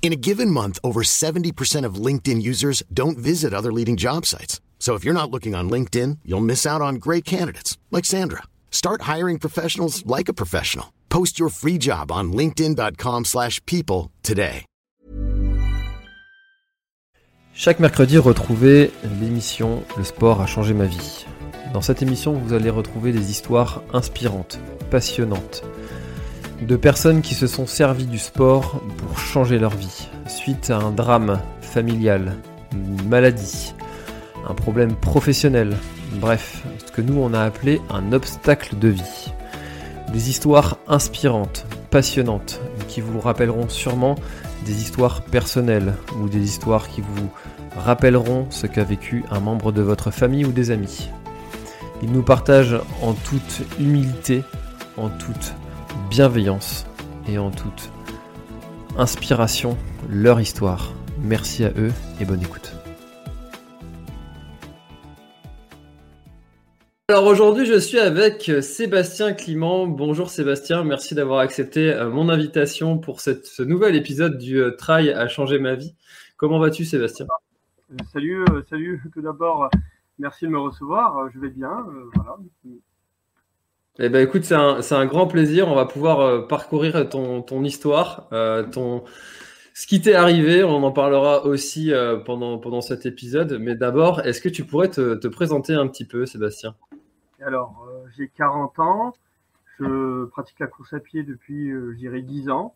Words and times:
In 0.00 0.10
a 0.12 0.16
given 0.16 0.50
month, 0.50 0.78
over 0.82 1.02
70% 1.02 1.84
of 1.84 1.96
LinkedIn 2.06 2.40
users 2.40 2.82
don't 2.90 3.18
visit 3.18 3.52
other 3.52 3.70
leading 3.70 3.96
job 3.98 4.24
sites. 4.24 4.62
So 4.78 4.94
if 4.94 5.04
you're 5.04 5.12
not 5.12 5.30
looking 5.30 5.54
on 5.54 5.68
LinkedIn, 5.68 6.20
you'll 6.24 6.40
miss 6.40 6.64
out 6.64 6.80
on 6.80 6.94
great 6.94 7.26
candidates 7.26 7.76
like 7.90 8.06
Sandra. 8.06 8.44
Start 8.70 9.02
hiring 9.02 9.38
professionals 9.38 10.06
like 10.06 10.30
a 10.30 10.32
professional. 10.32 10.94
Post 11.10 11.38
your 11.38 11.50
free 11.50 11.76
job 11.78 12.10
on 12.10 12.32
linkedin.com/people 12.32 14.10
today. 14.22 14.64
Chaque 17.54 17.80
mercredi, 17.80 18.18
retrouvez 18.18 18.92
l'émission 19.20 19.82
Le 19.96 20.04
sport 20.04 20.40
a 20.40 20.46
changé 20.46 20.74
ma 20.74 20.84
vie. 20.84 21.26
Dans 21.72 21.82
cette 21.82 22.02
émission, 22.02 22.34
vous 22.34 22.52
allez 22.52 22.70
retrouver 22.70 23.10
des 23.10 23.32
histoires 23.32 23.82
inspirantes, 23.92 24.60
passionnantes, 24.92 25.64
de 26.60 26.76
personnes 26.76 27.22
qui 27.22 27.34
se 27.34 27.46
sont 27.46 27.66
servies 27.66 28.06
du 28.06 28.18
sport 28.18 28.82
pour 28.96 29.18
changer 29.18 29.58
leur 29.58 29.74
vie, 29.74 30.08
suite 30.26 30.70
à 30.70 30.78
un 30.78 30.90
drame 30.90 31.40
familial, 31.60 32.36
une 32.72 33.08
maladie, 33.08 33.74
un 34.48 34.54
problème 34.54 34.94
professionnel, 34.94 35.76
bref, 36.14 36.64
ce 36.84 36.90
que 36.92 37.02
nous 37.02 37.18
on 37.20 37.32
a 37.32 37.42
appelé 37.42 37.80
un 37.90 38.12
obstacle 38.12 38.78
de 38.78 38.88
vie. 38.88 39.32
Des 40.12 40.30
histoires 40.30 40.78
inspirantes, 40.88 41.66
passionnantes, 41.90 42.60
qui 42.88 43.00
vous 43.00 43.20
rappelleront 43.20 43.68
sûrement 43.68 44.16
des 44.64 44.82
histoires 44.82 45.22
personnelles 45.22 45.94
ou 46.20 46.28
des 46.28 46.40
histoires 46.40 46.88
qui 46.88 47.02
vous 47.02 47.30
rappelleront 47.76 48.46
ce 48.50 48.66
qu'a 48.66 48.84
vécu 48.84 49.24
un 49.30 49.40
membre 49.40 49.70
de 49.70 49.82
votre 49.82 50.10
famille 50.10 50.44
ou 50.44 50.52
des 50.52 50.70
amis. 50.70 51.10
Ils 52.02 52.10
nous 52.10 52.22
partagent 52.22 52.80
en 53.02 53.12
toute 53.12 53.62
humilité, 53.78 54.42
en 54.96 55.08
toute 55.08 55.54
bienveillance 56.10 56.86
et 57.28 57.38
en 57.38 57.50
toute 57.50 57.90
inspiration 58.96 59.76
leur 60.10 60.40
histoire. 60.40 60.92
Merci 61.20 61.64
à 61.64 61.70
eux 61.76 61.92
et 62.20 62.24
bonne 62.24 62.40
écoute. 62.40 62.72
Alors 67.10 67.24
aujourd'hui, 67.26 67.64
je 67.64 67.78
suis 67.78 67.98
avec 67.98 68.50
Sébastien 68.60 69.32
Climent. 69.32 69.86
Bonjour 69.86 70.28
Sébastien, 70.30 70.84
merci 70.84 71.14
d'avoir 71.14 71.40
accepté 71.40 71.90
euh, 71.92 72.10
mon 72.10 72.28
invitation 72.28 72.98
pour 72.98 73.20
cette, 73.20 73.46
ce 73.46 73.62
nouvel 73.62 73.96
épisode 73.96 74.36
du 74.36 74.58
euh, 74.60 74.72
Try 74.76 75.10
a 75.10 75.26
changé 75.26 75.58
ma 75.58 75.74
vie. 75.74 75.94
Comment 76.36 76.58
vas-tu 76.58 76.84
Sébastien? 76.84 77.26
Euh, 77.92 77.96
Salut, 78.12 78.44
euh, 78.50 78.62
salut. 78.68 79.02
Tout 79.14 79.22
d'abord, 79.22 79.64
euh, 79.64 79.68
merci 80.18 80.44
de 80.44 80.50
me 80.50 80.58
recevoir. 80.58 81.16
Euh, 81.16 81.28
Je 81.34 81.40
vais 81.40 81.48
bien. 81.48 81.70
euh, 81.88 82.10
Voilà. 82.14 82.36
Eh 84.00 84.08
ben 84.10 84.24
écoute, 84.24 84.44
c'est 84.44 84.54
un, 84.54 84.78
un 84.78 85.06
grand 85.06 85.26
plaisir. 85.26 85.66
On 85.66 85.74
va 85.74 85.84
pouvoir 85.84 86.20
euh, 86.20 86.46
parcourir 86.46 87.08
ton, 87.08 87.42
ton 87.42 87.64
histoire, 87.64 88.28
euh, 88.32 88.62
ton, 88.62 89.02
ce 89.74 89.88
qui 89.88 90.00
t'est 90.00 90.14
arrivé. 90.14 90.62
On 90.62 90.84
en 90.84 90.92
parlera 90.92 91.44
aussi 91.44 91.92
euh, 91.92 92.16
pendant, 92.16 92.58
pendant 92.58 92.80
cet 92.80 93.06
épisode. 93.06 93.58
Mais 93.60 93.74
d'abord, 93.74 94.20
est-ce 94.20 94.40
que 94.40 94.48
tu 94.48 94.64
pourrais 94.64 94.88
te, 94.88 95.16
te 95.16 95.26
présenter 95.26 95.74
un 95.74 95.88
petit 95.88 96.04
peu, 96.04 96.26
Sébastien? 96.26 96.76
Alors, 97.44 97.88
j'ai 98.16 98.28
40 98.28 98.78
ans. 98.78 99.14
Je 99.80 100.26
pratique 100.26 100.60
la 100.60 100.68
course 100.68 100.92
à 100.92 101.00
pied 101.00 101.24
depuis, 101.24 101.70
je 101.70 101.96
dirais, 101.96 102.22
10 102.22 102.50
ans. 102.50 102.74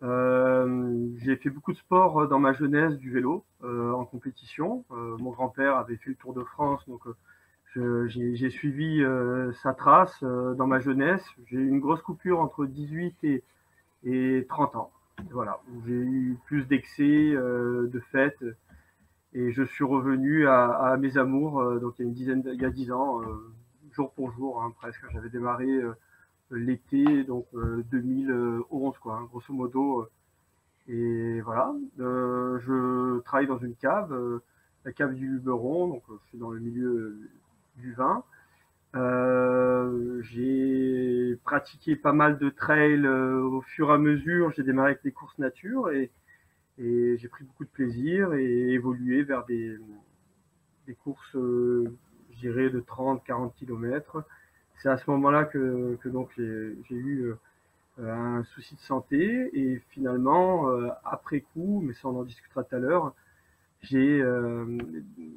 J'ai 0.00 1.36
fait 1.36 1.50
beaucoup 1.50 1.72
de 1.72 1.78
sport 1.78 2.26
dans 2.26 2.38
ma 2.38 2.54
jeunesse, 2.54 2.96
du 2.96 3.10
vélo 3.10 3.44
en 3.62 4.04
compétition. 4.04 4.84
Mon 4.90 5.30
grand-père 5.30 5.76
avait 5.76 5.96
fait 5.96 6.10
le 6.10 6.16
Tour 6.16 6.34
de 6.34 6.44
France, 6.44 6.82
donc 6.86 7.02
j'ai 8.06 8.50
suivi 8.50 9.02
euh, 9.02 9.52
sa 9.62 9.74
trace 9.74 10.16
euh, 10.22 10.54
dans 10.54 10.66
ma 10.66 10.80
jeunesse. 10.80 11.24
J'ai 11.46 11.56
eu 11.58 11.68
une 11.68 11.80
grosse 11.80 12.02
coupure 12.02 12.40
entre 12.40 12.66
18 12.66 13.16
et, 13.24 13.42
et 14.04 14.46
30 14.48 14.76
ans. 14.76 14.90
Voilà, 15.30 15.60
j'ai 15.86 15.92
eu 15.94 16.38
plus 16.46 16.66
d'excès, 16.66 17.32
euh, 17.34 17.88
de 17.88 18.00
fêtes, 18.00 18.44
et 19.32 19.52
je 19.52 19.62
suis 19.62 19.84
revenu 19.84 20.46
à, 20.46 20.66
à 20.66 20.96
mes 20.96 21.16
amours. 21.18 21.60
euh, 21.60 21.78
donc 21.80 21.94
il 21.98 22.02
y 22.02 22.04
a 22.04 22.08
une 22.08 22.14
dizaine, 22.14 22.42
il 22.46 22.60
y 22.60 22.64
a 22.64 22.70
10 22.70 22.92
ans, 22.92 23.22
euh, 23.22 23.52
jour 23.92 24.12
pour 24.12 24.32
jour, 24.32 24.62
hein, 24.62 24.72
presque. 24.78 25.04
J'avais 25.12 25.30
démarré 25.30 25.66
euh, 25.68 25.94
l'été, 26.50 27.24
donc 27.24 27.46
euh, 27.54 27.84
2011, 27.90 28.98
quoi, 28.98 29.16
hein, 29.16 29.24
grosso 29.30 29.52
modo. 29.52 30.08
et 30.88 31.40
voilà, 31.42 31.74
je 31.98 33.20
travaille 33.20 33.46
dans 33.46 33.58
une 33.58 33.74
cave, 33.76 34.40
la 34.84 34.92
cave 34.92 35.14
du 35.14 35.26
Luberon, 35.26 35.88
donc 35.88 36.02
je 36.08 36.28
suis 36.28 36.38
dans 36.38 36.50
le 36.50 36.60
milieu 36.60 37.18
du 37.76 37.92
vin. 37.94 38.24
Euh, 38.96 40.22
j'ai 40.22 41.36
pratiqué 41.44 41.96
pas 41.96 42.12
mal 42.12 42.38
de 42.38 42.48
trails 42.48 43.04
euh, 43.06 43.42
au 43.42 43.60
fur 43.60 43.90
et 43.90 43.94
à 43.94 43.98
mesure. 43.98 44.52
J'ai 44.52 44.62
démarré 44.62 44.90
avec 44.92 45.02
des 45.02 45.12
courses 45.12 45.38
nature 45.38 45.90
et, 45.90 46.10
et 46.78 47.16
j'ai 47.18 47.28
pris 47.28 47.44
beaucoup 47.44 47.64
de 47.64 47.70
plaisir 47.70 48.34
et 48.34 48.72
évolué 48.72 49.22
vers 49.22 49.44
des, 49.46 49.76
des 50.86 50.94
courses, 50.94 51.34
euh, 51.36 51.84
je 52.32 52.38
dirais, 52.38 52.70
de 52.70 52.80
30-40 52.80 53.52
km. 53.56 54.24
C'est 54.76 54.88
à 54.88 54.96
ce 54.96 55.10
moment-là 55.10 55.44
que, 55.44 55.96
que 56.02 56.08
donc 56.08 56.30
j'ai 56.36 56.76
eu 56.90 57.32
euh, 57.98 58.12
un 58.12 58.44
souci 58.44 58.74
de 58.76 58.80
santé 58.80 59.50
et 59.54 59.80
finalement, 59.90 60.68
après 61.04 61.40
coup, 61.40 61.80
mais 61.84 61.94
ça 61.94 62.08
on 62.08 62.18
en 62.18 62.24
discutera 62.24 62.64
tout 62.64 62.74
à 62.74 62.78
l'heure, 62.78 63.14
j'ai 63.84 64.20
euh, 64.20 64.78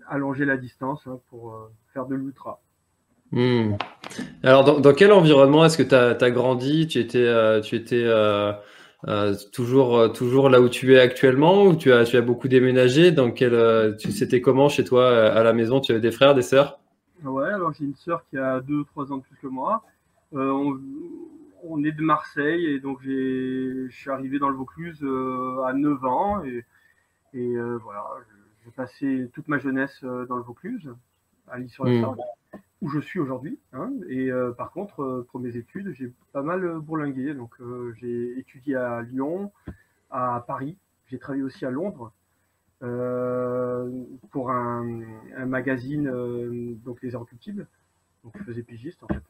allongé 0.08 0.46
la 0.46 0.58
distance 0.58 1.06
hein, 1.08 1.20
pour 1.30 1.54
euh, 1.54 1.72
faire 1.94 2.06
de 2.06 2.16
l'ultra. 2.16 2.62
Hmm. 3.32 3.74
Alors, 4.42 4.64
dans, 4.64 4.80
dans 4.80 4.94
quel 4.94 5.12
environnement 5.12 5.66
est-ce 5.66 5.78
que 5.78 5.84
tu 5.84 5.96
as, 5.96 6.32
grandi? 6.32 6.88
Tu 6.88 7.00
étais, 7.00 7.26
euh, 7.26 7.60
tu 7.60 7.76
étais 7.76 8.06
euh, 9.08 9.36
toujours, 9.52 10.12
toujours 10.14 10.50
là 10.50 10.60
où 10.60 10.70
tu 10.70 10.96
es 10.96 11.00
actuellement 11.00 11.66
ou 11.66 11.76
tu 11.76 11.92
as, 11.92 12.06
tu 12.06 12.18
as 12.18 12.22
beaucoup 12.22 12.48
déménagé? 12.48 13.12
Dans 13.12 13.32
quel, 13.32 13.54
euh, 13.54 13.98
c'était 13.98 14.42
comment 14.42 14.70
chez 14.70 14.84
toi 14.84 15.04
euh, 15.04 15.38
à 15.38 15.44
la 15.44 15.54
maison? 15.54 15.82
Tu 15.82 15.92
avais 15.92 16.02
des 16.02 16.12
frères, 16.12 16.34
des 16.34 16.42
sœurs? 16.42 16.80
Ouais, 17.24 17.50
alors 17.50 17.74
j'ai 17.74 17.86
une 17.86 17.96
sœur 17.96 18.24
qui 18.30 18.38
a 18.38 18.60
2-3 18.62 19.12
ans 19.12 19.18
de 19.18 19.24
plus 19.24 19.38
que 19.42 19.48
moi. 19.48 19.84
On, 20.32 20.78
on 21.64 21.84
est 21.84 21.92
de 21.92 22.02
Marseille 22.02 22.66
et 22.66 22.80
donc 22.80 23.00
je 23.02 23.88
suis 23.90 24.10
arrivé 24.10 24.40
dans 24.40 24.50
le 24.50 24.56
Vaucluse 24.56 25.02
à 25.66 25.74
9 25.74 26.06
ans 26.06 26.44
et, 26.44 26.64
et 27.34 27.56
voilà, 27.82 28.04
j'ai 28.68 28.74
passé 28.74 29.30
toute 29.34 29.48
ma 29.48 29.60
jeunesse 29.60 30.02
euh, 30.04 30.26
dans 30.26 30.36
le 30.36 30.44
Vaucluse, 30.44 30.94
à 31.48 31.58
Lille-sur-la-Sorgue, 31.58 32.20
où 32.82 32.90
je 32.90 33.00
suis 33.00 33.20
aujourd'hui. 33.20 33.58
hein. 33.72 33.92
et 34.10 34.30
euh, 34.30 34.52
par 34.52 34.72
contre, 34.72 35.02
euh, 35.02 35.28
pour 35.32 35.40
mes 35.40 35.56
études, 35.56 35.94
j'ai 35.94 36.12
pas 36.34 36.42
mal 36.44 36.80
bourlingué. 36.80 37.34
Donc 37.34 37.56
euh, 37.62 37.94
j'ai 37.98 38.38
étudié 38.38 38.76
à 38.76 39.02
Lyon, 39.04 39.54
à 40.12 40.44
Paris, 40.46 40.78
j'ai 41.06 41.18
travaillé 41.18 41.44
aussi 41.44 41.66
à 41.66 41.72
Londres 41.72 42.12
pour 44.32 44.52
un, 44.52 45.02
un 45.36 45.46
magazine, 45.46 46.76
donc 46.84 47.02
Les 47.02 47.16
Inrecuptibles. 47.16 47.68
Donc 48.24 48.38
je 48.38 48.44
faisais 48.44 48.64
pigiste 48.64 49.02
en 49.04 49.08
fait. 49.08 49.24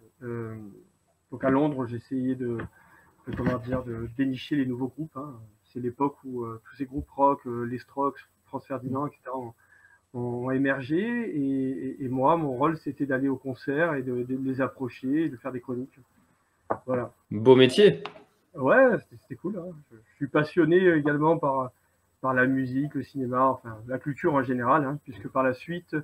Donc 1.31 1.43
à 1.43 1.49
Londres, 1.51 1.85
j'essayais 1.85 2.35
de, 2.35 2.57
de, 3.27 3.35
comment 3.35 3.57
dire, 3.59 3.83
de 3.83 4.09
dénicher 4.17 4.55
les 4.55 4.65
nouveaux 4.65 4.87
groupes. 4.87 5.15
hein. 5.15 5.39
C'est 5.63 5.79
l'époque 5.79 6.17
où 6.25 6.45
tous 6.65 6.75
ces 6.75 6.85
groupes 6.85 7.09
rock, 7.11 7.45
les 7.45 7.77
Strokes, 7.77 8.19
France 8.47 8.65
Ferdinand, 8.67 9.07
etc. 9.07 9.19
ont, 9.35 9.53
ont 10.13 10.51
émergé 10.51 10.97
et, 10.99 11.69
et- 12.01 12.03
et 12.05 12.07
moi, 12.09 12.37
mon 12.37 12.51
rôle, 12.53 12.77
c'était 12.77 13.05
d'aller 13.05 13.27
au 13.27 13.35
concert 13.37 13.93
et 13.95 14.01
de, 14.03 14.23
de 14.23 14.37
les 14.43 14.61
approcher 14.61 15.25
et 15.25 15.29
de 15.29 15.37
faire 15.37 15.51
des 15.51 15.61
chroniques. 15.61 15.99
Voilà. 16.85 17.11
Beau 17.31 17.55
métier. 17.55 18.03
Ouais, 18.55 18.97
c'était- 19.21 19.35
cool. 19.35 19.57
hein. 19.59 19.71
Je, 19.91 19.97
je 19.97 20.15
suis 20.15 20.27
passionné 20.27 20.77
également 20.95 21.37
par, 21.37 21.71
par 22.21 22.33
la 22.33 22.45
musique, 22.47 22.95
le 22.95 23.03
cinéma, 23.03 23.45
enfin 23.45 23.77
la 23.87 23.99
culture 23.99 24.33
en 24.33 24.41
général, 24.43 24.83
hein, 24.85 24.97
puisque 25.03 25.27
par 25.27 25.43
la 25.43 25.53
suite, 25.53 25.95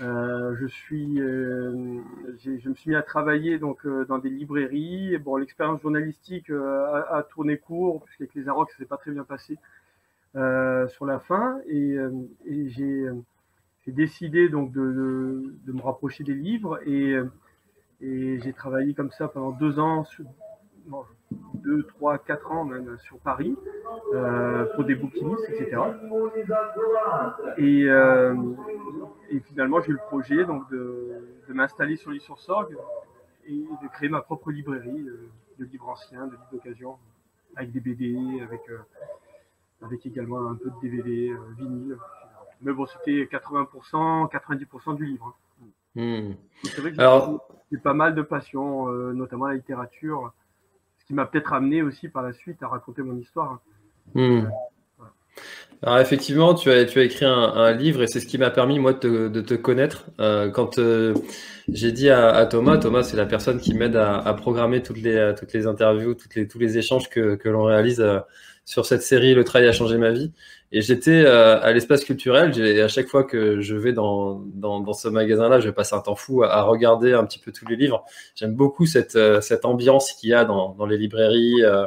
euh, 0.00 0.56
je 0.58 0.66
suis, 0.66 1.20
euh, 1.20 2.00
je 2.42 2.68
me 2.68 2.74
suis 2.74 2.90
mis 2.90 2.96
à 2.96 3.02
travailler 3.02 3.58
donc 3.58 3.84
euh, 3.84 4.06
dans 4.06 4.18
des 4.18 4.30
librairies. 4.30 5.12
Et 5.14 5.18
bon, 5.18 5.36
l'expérience 5.36 5.82
journalistique 5.82 6.48
euh, 6.50 6.86
a, 6.86 7.16
a 7.18 7.22
tourné 7.24 7.58
court, 7.58 8.02
puisqu'avec 8.04 8.34
les 8.34 8.48
Arocs, 8.48 8.70
ça 8.70 8.78
s'est 8.78 8.86
pas 8.86 8.96
très 8.96 9.10
bien 9.10 9.24
passé 9.24 9.58
euh, 10.34 10.88
sur 10.88 11.04
la 11.04 11.18
fin, 11.18 11.60
et, 11.68 11.92
euh, 11.92 12.10
et 12.46 12.70
j'ai 12.70 13.06
décidé 13.86 14.48
donc 14.48 14.72
de, 14.72 14.80
de, 15.66 15.72
me 15.72 15.82
rapprocher 15.82 16.24
des 16.24 16.32
livres 16.32 16.80
et, 16.88 17.12
euh, 17.12 17.28
j'ai 18.00 18.52
travaillé 18.54 18.94
comme 18.94 19.10
ça 19.10 19.28
pendant 19.28 19.50
deux 19.50 19.78
ans 19.78 20.06
2, 21.56 21.82
3, 21.82 22.18
4 22.18 22.50
ans 22.50 22.64
même 22.64 22.96
sur 23.00 23.18
Paris 23.18 23.54
pour 24.74 24.84
des 24.84 24.94
bouquinistes, 24.94 25.48
etc. 25.50 25.82
Et, 27.58 27.84
et 29.30 29.40
finalement, 29.40 29.82
j'ai 29.82 29.90
eu 29.90 29.92
le 29.92 30.06
projet 30.08 30.46
donc, 30.46 30.68
de, 30.70 31.10
de 31.46 31.52
m'installer 31.52 31.96
sur 31.96 32.10
l'île 32.10 32.22
sur 32.22 32.38
Sorgue 32.38 32.78
et 33.46 33.66
de 33.82 33.88
créer 33.92 34.08
ma 34.08 34.22
propre 34.22 34.50
librairie 34.50 35.06
de 35.58 35.64
livres 35.66 35.90
anciens, 35.90 36.26
de 36.26 36.32
livres 36.32 36.48
d'occasion, 36.50 36.96
avec 37.54 37.70
des 37.70 37.80
BD, 37.80 38.40
avec, 38.42 38.62
avec 39.82 40.06
également 40.06 40.48
un 40.48 40.54
peu 40.54 40.70
de 40.70 40.80
DVD, 40.82 41.32
vinyle. 41.58 41.96
Mais 42.62 42.72
bon, 42.72 42.86
c'était 42.86 43.28
80%, 43.30 44.30
90% 44.30 44.96
du 44.96 45.06
livre. 45.06 45.36
Hmm. 45.94 46.32
C'est 46.64 46.80
vrai 46.80 46.92
que 46.92 46.96
j'ai 47.70 47.78
pas 47.78 47.94
mal 47.94 48.14
de 48.14 48.22
passion, 48.22 48.88
euh, 48.88 49.12
notamment 49.12 49.46
la 49.46 49.54
littérature, 49.54 50.32
ce 50.98 51.04
qui 51.06 51.14
m'a 51.14 51.26
peut-être 51.26 51.52
amené 51.52 51.82
aussi 51.82 52.08
par 52.08 52.22
la 52.22 52.32
suite 52.32 52.62
à 52.62 52.68
raconter 52.68 53.02
mon 53.02 53.16
histoire. 53.18 53.52
Hein. 53.52 53.60
Hmm. 54.14 54.48
Alors 55.82 55.98
effectivement, 55.98 56.54
tu 56.54 56.70
as, 56.70 56.84
tu 56.84 57.00
as 57.00 57.02
écrit 57.02 57.24
un, 57.24 57.72
livre 57.72 58.02
et 58.02 58.06
c'est 58.06 58.20
ce 58.20 58.26
qui 58.26 58.38
m'a 58.38 58.50
permis 58.50 58.78
moi 58.78 58.92
de 58.92 58.98
te, 58.98 59.28
de 59.28 59.40
te 59.40 59.54
connaître. 59.54 60.06
Euh, 60.20 60.48
quand 60.48 60.78
euh, 60.78 61.14
j'ai 61.68 61.90
dit 61.90 62.08
à, 62.08 62.46
Thomas, 62.46 62.76
Thomas 62.76 63.02
c'est 63.02 63.16
la 63.16 63.26
personne 63.26 63.58
qui 63.58 63.74
m'aide 63.74 63.96
à, 63.96 64.32
programmer 64.34 64.82
toutes 64.82 65.02
les, 65.02 65.34
toutes 65.36 65.52
les 65.52 65.66
interviews, 65.66 66.14
toutes 66.14 66.36
les, 66.36 66.46
tous 66.46 66.60
les 66.60 66.78
échanges 66.78 67.08
que, 67.08 67.34
que 67.34 67.48
l'on 67.48 67.64
réalise 67.64 68.04
sur 68.64 68.86
cette 68.86 69.02
série 69.02 69.34
Le 69.34 69.44
travail 69.44 69.68
a 69.68 69.72
changé 69.72 69.96
ma 69.98 70.10
vie. 70.10 70.32
Et 70.74 70.80
j'étais 70.80 71.24
euh, 71.26 71.60
à 71.60 71.72
l'espace 71.72 72.04
culturel. 72.04 72.58
Et 72.58 72.80
à 72.80 72.88
chaque 72.88 73.06
fois 73.06 73.24
que 73.24 73.60
je 73.60 73.76
vais 73.76 73.92
dans, 73.92 74.42
dans, 74.54 74.80
dans 74.80 74.94
ce 74.94 75.08
magasin-là, 75.08 75.60
je 75.60 75.68
passe 75.68 75.92
un 75.92 76.00
temps 76.00 76.14
fou 76.14 76.42
à, 76.44 76.62
regarder 76.62 77.12
un 77.12 77.24
petit 77.24 77.38
peu 77.38 77.52
tous 77.52 77.66
les 77.66 77.76
livres. 77.76 78.04
J'aime 78.34 78.54
beaucoup 78.54 78.86
cette, 78.86 79.16
euh, 79.16 79.40
cette 79.42 79.66
ambiance 79.66 80.12
qu'il 80.12 80.30
y 80.30 80.34
a 80.34 80.44
dans, 80.44 80.74
dans 80.74 80.86
les 80.86 80.96
librairies. 80.96 81.62
Euh, 81.62 81.86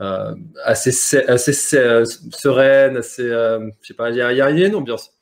euh 0.00 0.34
assez, 0.64 1.18
assez 1.28 1.52
sereine, 1.52 2.96
assez, 2.96 3.28
je 3.28 3.70
sais 3.82 3.94
pas, 3.94 4.10
il 4.10 4.16
y, 4.16 4.22
a, 4.22 4.32
y 4.32 4.40
a 4.40 4.50
une 4.50 4.74
ambiance. 4.74 5.12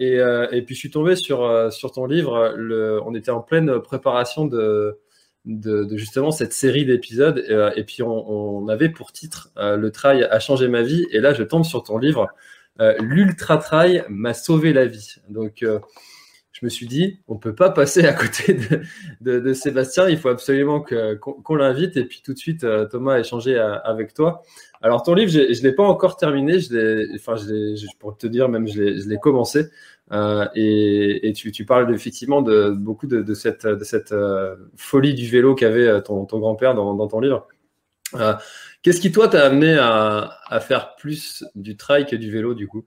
et, 0.00 0.16
et, 0.52 0.62
puis 0.62 0.74
je 0.74 0.80
suis 0.80 0.90
tombé 0.90 1.14
sur, 1.14 1.72
sur 1.72 1.92
ton 1.92 2.06
livre. 2.06 2.54
Le, 2.56 3.00
on 3.04 3.14
était 3.14 3.30
en 3.30 3.40
pleine 3.40 3.80
préparation 3.80 4.44
de, 4.44 4.98
de, 5.44 5.96
justement 5.96 6.30
cette 6.30 6.52
série 6.52 6.84
d'épisodes. 6.84 7.44
Euh, 7.50 7.70
et 7.76 7.84
puis 7.84 8.02
on, 8.02 8.68
avait 8.68 8.88
pour 8.88 9.12
titre 9.12 9.50
euh, 9.56 9.76
Le 9.76 9.90
trail 9.90 10.24
a 10.24 10.38
changé 10.40 10.68
ma 10.68 10.82
vie. 10.82 11.06
Et 11.10 11.20
là, 11.20 11.32
je 11.32 11.42
tombe 11.42 11.64
sur 11.64 11.82
ton 11.82 11.98
livre 11.98 12.28
euh, 12.80 12.94
L'ultra 13.00 13.56
trail 13.58 14.04
m'a 14.08 14.34
sauvé 14.34 14.72
la 14.72 14.86
vie. 14.86 15.16
Donc 15.28 15.64
je 16.52 16.66
me 16.66 16.68
suis 16.68 16.86
dit, 16.86 17.20
on 17.26 17.36
peut 17.36 17.54
pas 17.54 17.70
passer 17.70 18.04
à 18.06 18.12
côté 18.12 18.56
de, 19.20 19.52
Sébastien. 19.52 20.08
Il 20.08 20.18
faut 20.18 20.28
absolument 20.28 20.82
qu'on 20.82 21.54
l'invite. 21.54 21.96
Et 21.96 22.04
puis 22.04 22.22
tout 22.22 22.32
de 22.32 22.38
suite, 22.38 22.66
Thomas 22.90 23.14
a 23.14 23.20
échangé 23.20 23.58
avec 23.58 24.14
toi. 24.14 24.42
Alors 24.82 25.02
ton 25.02 25.14
livre, 25.14 25.30
je 25.30 25.38
ne 25.40 25.62
l'ai 25.62 25.72
pas 25.72 25.82
encore 25.82 26.16
terminé. 26.16 26.60
Je 26.60 27.14
enfin, 27.16 27.36
je 27.36 27.86
pour 27.98 28.16
te 28.16 28.26
dire, 28.26 28.48
même 28.48 28.66
je 28.66 29.08
l'ai 29.08 29.18
commencé. 29.18 29.66
Euh, 30.12 30.46
et, 30.54 31.32
tu, 31.34 31.64
parles 31.64 31.94
effectivement 31.94 32.42
de 32.42 32.70
beaucoup 32.70 33.06
de, 33.06 33.34
cette, 33.34 33.64
euh, 34.12 34.56
folie 34.76 35.14
du 35.14 35.28
vélo 35.28 35.54
qu'avait 35.54 35.86
euh, 35.86 36.00
ton, 36.00 36.24
grand-père 36.24 36.74
dans, 36.74 37.08
ton 37.08 37.20
livre. 37.20 37.46
Qu'est-ce 38.82 39.00
qui, 39.00 39.12
toi, 39.12 39.28
t'a 39.28 39.44
amené 39.46 39.76
à, 39.78 40.60
faire 40.60 40.96
plus 40.96 41.44
du 41.54 41.76
trail 41.76 42.06
que 42.06 42.16
du 42.16 42.30
vélo, 42.30 42.54
du 42.54 42.66
coup? 42.66 42.84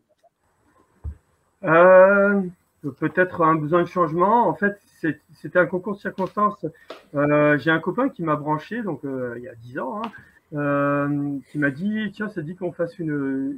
Peut-être 1.62 3.42
un 3.42 3.56
besoin 3.56 3.84
de 3.84 3.88
changement. 3.88 4.48
En 4.48 4.54
fait, 4.54 4.78
c'était 5.34 5.60
un 5.60 5.66
concours 5.66 5.96
de 5.96 6.02
circonstances. 6.02 6.66
J'ai 7.14 7.72
un 7.72 7.80
copain 7.80 8.10
qui 8.10 8.22
m'a 8.24 8.36
branché, 8.36 8.84
donc 8.84 9.02
il 9.04 9.44
y 9.44 9.48
a 9.48 9.56
10 9.56 9.80
ans, 9.80 10.02
hein, 10.54 11.40
qui 11.50 11.58
m'a 11.58 11.72
dit 11.72 12.12
Tiens, 12.14 12.28
ça 12.28 12.42
dit 12.42 12.58
qu'on 12.58 12.74
fasse 12.74 13.00
une, 13.00 13.56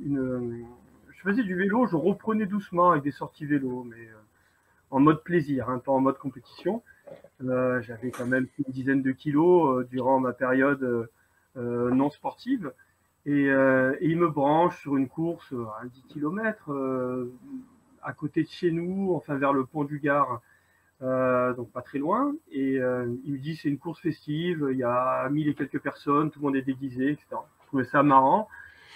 faisais 1.25 1.43
du 1.43 1.55
vélo, 1.55 1.87
je 1.87 1.95
reprenais 1.95 2.45
doucement 2.45 2.91
avec 2.91 3.03
des 3.03 3.11
sorties 3.11 3.45
vélo, 3.45 3.83
mais 3.83 3.99
euh, 3.99 4.15
en 4.91 4.99
mode 4.99 5.23
plaisir, 5.23 5.69
hein, 5.69 5.79
pas 5.79 5.91
en 5.91 5.99
mode 5.99 6.19
compétition. 6.19 6.83
Euh, 7.43 7.81
j'avais 7.81 8.11
quand 8.11 8.27
même 8.27 8.47
une 8.59 8.71
dizaine 8.71 9.01
de 9.01 9.11
kilos 9.11 9.79
euh, 9.79 9.87
durant 9.89 10.19
ma 10.19 10.33
période 10.33 11.09
non 11.55 12.09
sportive. 12.09 12.73
Et, 13.25 13.45
il 14.01 14.17
me 14.17 14.27
branche 14.27 14.81
sur 14.81 14.97
une 14.97 15.07
course 15.07 15.53
à 15.81 15.85
10 15.85 16.03
km 16.09 17.29
à 18.03 18.13
côté 18.13 18.43
de 18.43 18.49
chez 18.49 18.71
nous, 18.71 19.13
enfin 19.15 19.35
vers 19.35 19.53
le 19.53 19.65
pont 19.65 19.85
du 19.85 19.99
Gard, 19.99 20.41
donc 20.99 21.71
pas 21.71 21.81
très 21.81 21.97
loin. 21.97 22.35
Et 22.51 22.73
il 22.73 23.33
me 23.33 23.37
dit 23.37 23.55
c'est 23.55 23.69
une 23.69 23.77
course 23.77 24.01
festive, 24.01 24.67
il 24.69 24.77
y 24.77 24.83
a 24.83 25.29
mille 25.29 25.47
et 25.47 25.55
quelques 25.55 25.79
personnes, 25.79 26.29
tout 26.29 26.39
le 26.39 26.45
monde 26.47 26.57
est 26.57 26.61
déguisé, 26.61 27.11
etc. 27.11 27.25
Je 27.61 27.67
trouvais 27.67 27.85
ça 27.85 28.03
marrant. 28.03 28.49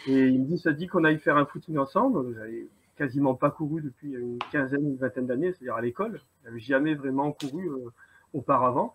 Et 0.07 0.27
il 0.27 0.41
me 0.41 0.45
dit, 0.45 0.57
ça 0.57 0.71
dit 0.71 0.87
qu'on 0.87 1.03
aille 1.03 1.19
faire 1.19 1.37
un 1.37 1.45
footing 1.45 1.77
ensemble? 1.77 2.33
J'avais 2.35 2.67
quasiment 2.95 3.33
pas 3.33 3.49
couru 3.49 3.81
depuis 3.81 4.13
une 4.13 4.39
quinzaine, 4.51 4.85
une 4.85 4.97
vingtaine 4.97 5.25
d'années, 5.25 5.53
c'est-à-dire 5.53 5.75
à, 5.75 5.81
l'école. 5.81 6.19
Je 6.43 6.49
n'avais 6.49 6.59
jamais 6.59 6.95
vraiment 6.95 7.31
couru 7.31 7.69
euh, 7.69 7.89
auparavant. 8.33 8.93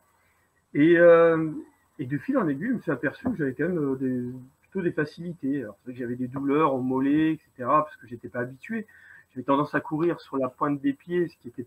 Et, 0.74 0.98
euh, 0.98 1.50
et, 1.98 2.06
de 2.06 2.18
fil 2.18 2.36
en 2.36 2.48
aiguille, 2.48 2.68
je 2.68 2.74
me 2.74 2.80
suis 2.80 2.90
aperçu 2.90 3.24
que 3.30 3.36
j'avais 3.36 3.54
quand 3.54 3.68
même 3.68 3.78
euh, 3.78 3.96
des, 3.96 4.30
plutôt 4.60 4.82
des 4.82 4.92
facilités. 4.92 5.62
Alors, 5.62 5.76
c'est 5.78 5.84
vrai 5.84 5.92
que 5.94 5.98
j'avais 5.98 6.16
des 6.16 6.28
douleurs 6.28 6.74
au 6.74 6.80
mollet, 6.80 7.32
etc., 7.32 7.50
parce 7.58 7.96
que 7.96 8.06
j'étais 8.06 8.28
pas 8.28 8.40
habitué. 8.40 8.86
J'avais 9.30 9.44
tendance 9.44 9.74
à 9.74 9.80
courir 9.80 10.20
sur 10.20 10.36
la 10.36 10.48
pointe 10.48 10.80
des 10.80 10.92
pieds, 10.92 11.28
ce 11.28 11.36
qui 11.38 11.48
était, 11.48 11.66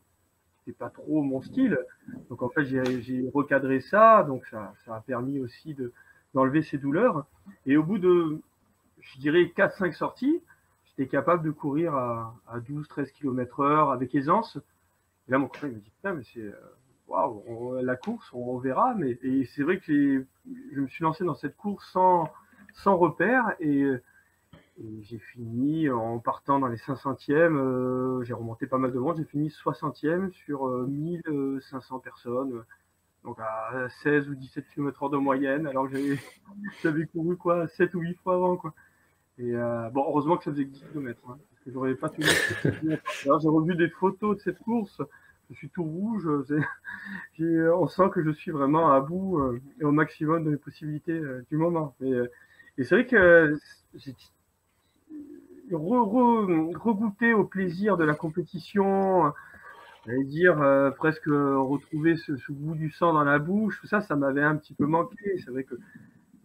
pas 0.77 0.89
trop 0.89 1.21
mon 1.21 1.41
style. 1.41 1.79
Donc, 2.29 2.43
en 2.43 2.49
fait, 2.49 2.65
j'ai 2.65 3.29
recadré 3.33 3.79
ça. 3.79 4.23
Donc, 4.23 4.45
ça, 4.47 4.73
ça 4.85 4.95
a 4.95 5.01
permis 5.01 5.39
aussi 5.39 5.73
de, 5.73 5.93
d'enlever 6.33 6.61
ces 6.61 6.77
douleurs. 6.77 7.25
Et 7.65 7.77
au 7.77 7.83
bout 7.83 7.97
de 7.97 8.41
je 8.99 9.19
dirais 9.19 9.51
4-5 9.55 9.94
sorties, 9.94 10.41
j'étais 10.85 11.07
capable 11.07 11.44
de 11.44 11.51
courir 11.51 11.95
à, 11.95 12.33
12-13 12.55 13.11
km 13.11 13.61
heure 13.61 13.91
avec 13.91 14.15
aisance. 14.15 14.57
Et 15.27 15.31
là, 15.31 15.38
mon 15.38 15.47
copain 15.47 15.67
me 15.67 15.73
dit, 15.73 15.89
putain, 15.89 16.13
mais 16.13 16.23
c'est, 16.33 16.39
euh, 16.39 16.53
waouh, 17.07 17.81
la 17.81 17.95
course, 17.95 18.29
on, 18.33 18.57
verra. 18.57 18.94
Mais 18.95 19.17
et 19.21 19.45
c'est 19.45 19.63
vrai 19.63 19.79
que 19.79 20.25
je 20.73 20.79
me 20.79 20.88
suis 20.88 21.03
lancé 21.03 21.23
dans 21.23 21.35
cette 21.35 21.57
course 21.57 21.88
sans, 21.91 22.29
sans 22.73 22.97
repère 22.97 23.53
et, 23.59 23.85
j'ai 25.01 25.17
fini 25.17 25.89
en 25.89 26.19
partant 26.19 26.59
dans 26.59 26.67
les 26.67 26.77
500e. 26.77 27.31
Euh, 27.33 28.23
j'ai 28.23 28.35
remonté 28.35 28.67
pas 28.67 28.77
mal 28.77 28.94
de 28.94 28.99
monde. 28.99 29.17
J'ai 29.17 29.23
fini 29.23 29.47
60e 29.47 30.31
sur 30.31 30.67
1500 30.88 31.95
euh, 31.95 31.99
personnes. 31.99 32.63
Donc 33.23 33.39
à 33.39 33.89
16 34.03 34.29
ou 34.29 34.35
17 34.35 34.65
km 34.73 35.03
heure 35.03 35.09
de 35.09 35.17
moyenne, 35.17 35.67
alors 35.67 35.89
que 35.89 35.97
j'avais 36.83 37.07
couru 37.07 37.35
quoi 37.38 37.67
7 37.67 37.94
ou 37.95 38.01
8 38.01 38.17
fois 38.23 38.35
avant 38.35 38.55
quoi. 38.55 38.73
Et 39.39 39.55
euh, 39.55 39.89
bon, 39.91 40.03
heureusement 40.07 40.37
que 40.37 40.45
ça 40.45 40.51
faisait 40.51 40.65
10 40.65 40.83
km, 40.91 41.21
hein, 41.29 41.37
parce 41.49 41.63
que 41.63 41.71
j'aurais 41.71 41.95
pas 41.95 42.09
tenu. 42.09 42.25
Alors 43.25 43.39
j'ai 43.41 43.47
revu 43.47 43.75
des 43.75 43.89
photos 43.89 44.37
de 44.37 44.41
cette 44.41 44.59
course. 44.59 45.01
Je 45.49 45.56
suis 45.56 45.69
tout 45.69 45.83
rouge. 45.83 46.27
on 47.39 47.87
sent 47.87 48.09
que 48.13 48.23
je 48.23 48.31
suis 48.31 48.51
vraiment 48.51 48.91
à 48.91 48.99
bout 48.99 49.39
euh, 49.39 49.61
et 49.79 49.85
au 49.85 49.91
maximum 49.91 50.44
de 50.44 50.49
mes 50.51 50.57
possibilités 50.57 51.13
euh, 51.13 51.45
du 51.51 51.57
moment. 51.57 51.95
Et, 52.01 52.13
et 52.77 52.83
c'est 52.83 52.95
vrai 52.95 53.06
que 53.06 53.57
j'ai 53.99 54.15
regoûté 55.71 57.33
au 57.33 57.44
plaisir 57.44 57.95
de 57.95 58.03
la 58.06 58.15
compétition, 58.15 59.31
j'allais 60.06 60.23
dire 60.23 60.94
presque 60.97 61.27
retrouver 61.27 62.17
ce, 62.17 62.37
ce, 62.37 62.51
goût 62.51 62.75
du 62.75 62.89
sang 62.89 63.13
dans 63.13 63.23
la 63.23 63.39
bouche. 63.39 63.79
Tout 63.81 63.87
ça, 63.87 64.01
ça 64.01 64.15
m'avait 64.15 64.44
un 64.44 64.56
petit 64.56 64.73
peu 64.73 64.85
manqué. 64.85 65.37
C'est 65.44 65.51
vrai 65.51 65.63
que 65.63 65.75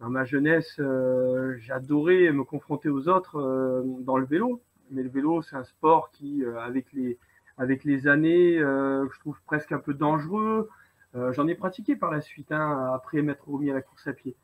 dans 0.03 0.09
ma 0.09 0.25
jeunesse, 0.25 0.75
euh, 0.79 1.55
j'adorais 1.59 2.29
me 2.33 2.43
confronter 2.43 2.89
aux 2.89 3.07
autres 3.07 3.39
euh, 3.39 3.83
dans 4.01 4.17
le 4.17 4.25
vélo. 4.25 4.61
Mais 4.91 5.01
le 5.01 5.07
vélo, 5.07 5.41
c'est 5.41 5.55
un 5.55 5.63
sport 5.63 6.11
qui, 6.11 6.43
euh, 6.43 6.59
avec 6.59 6.91
les 6.91 7.17
avec 7.57 7.83
les 7.83 8.07
années, 8.07 8.57
je 8.57 9.19
trouve 9.19 9.39
presque 9.45 9.71
un 9.73 9.77
peu 9.77 9.93
dangereux. 9.93 10.69
J'en 11.13 11.47
ai 11.47 11.53
pratiqué 11.53 11.95
par 11.95 12.09
la 12.09 12.19
suite, 12.19 12.51
hein, 12.51 12.91
après 12.95 13.21
m'être 13.21 13.47
remis 13.47 13.69
à 13.69 13.75
la 13.75 13.83
course 13.83 14.07
à 14.07 14.13
pied. 14.13 14.35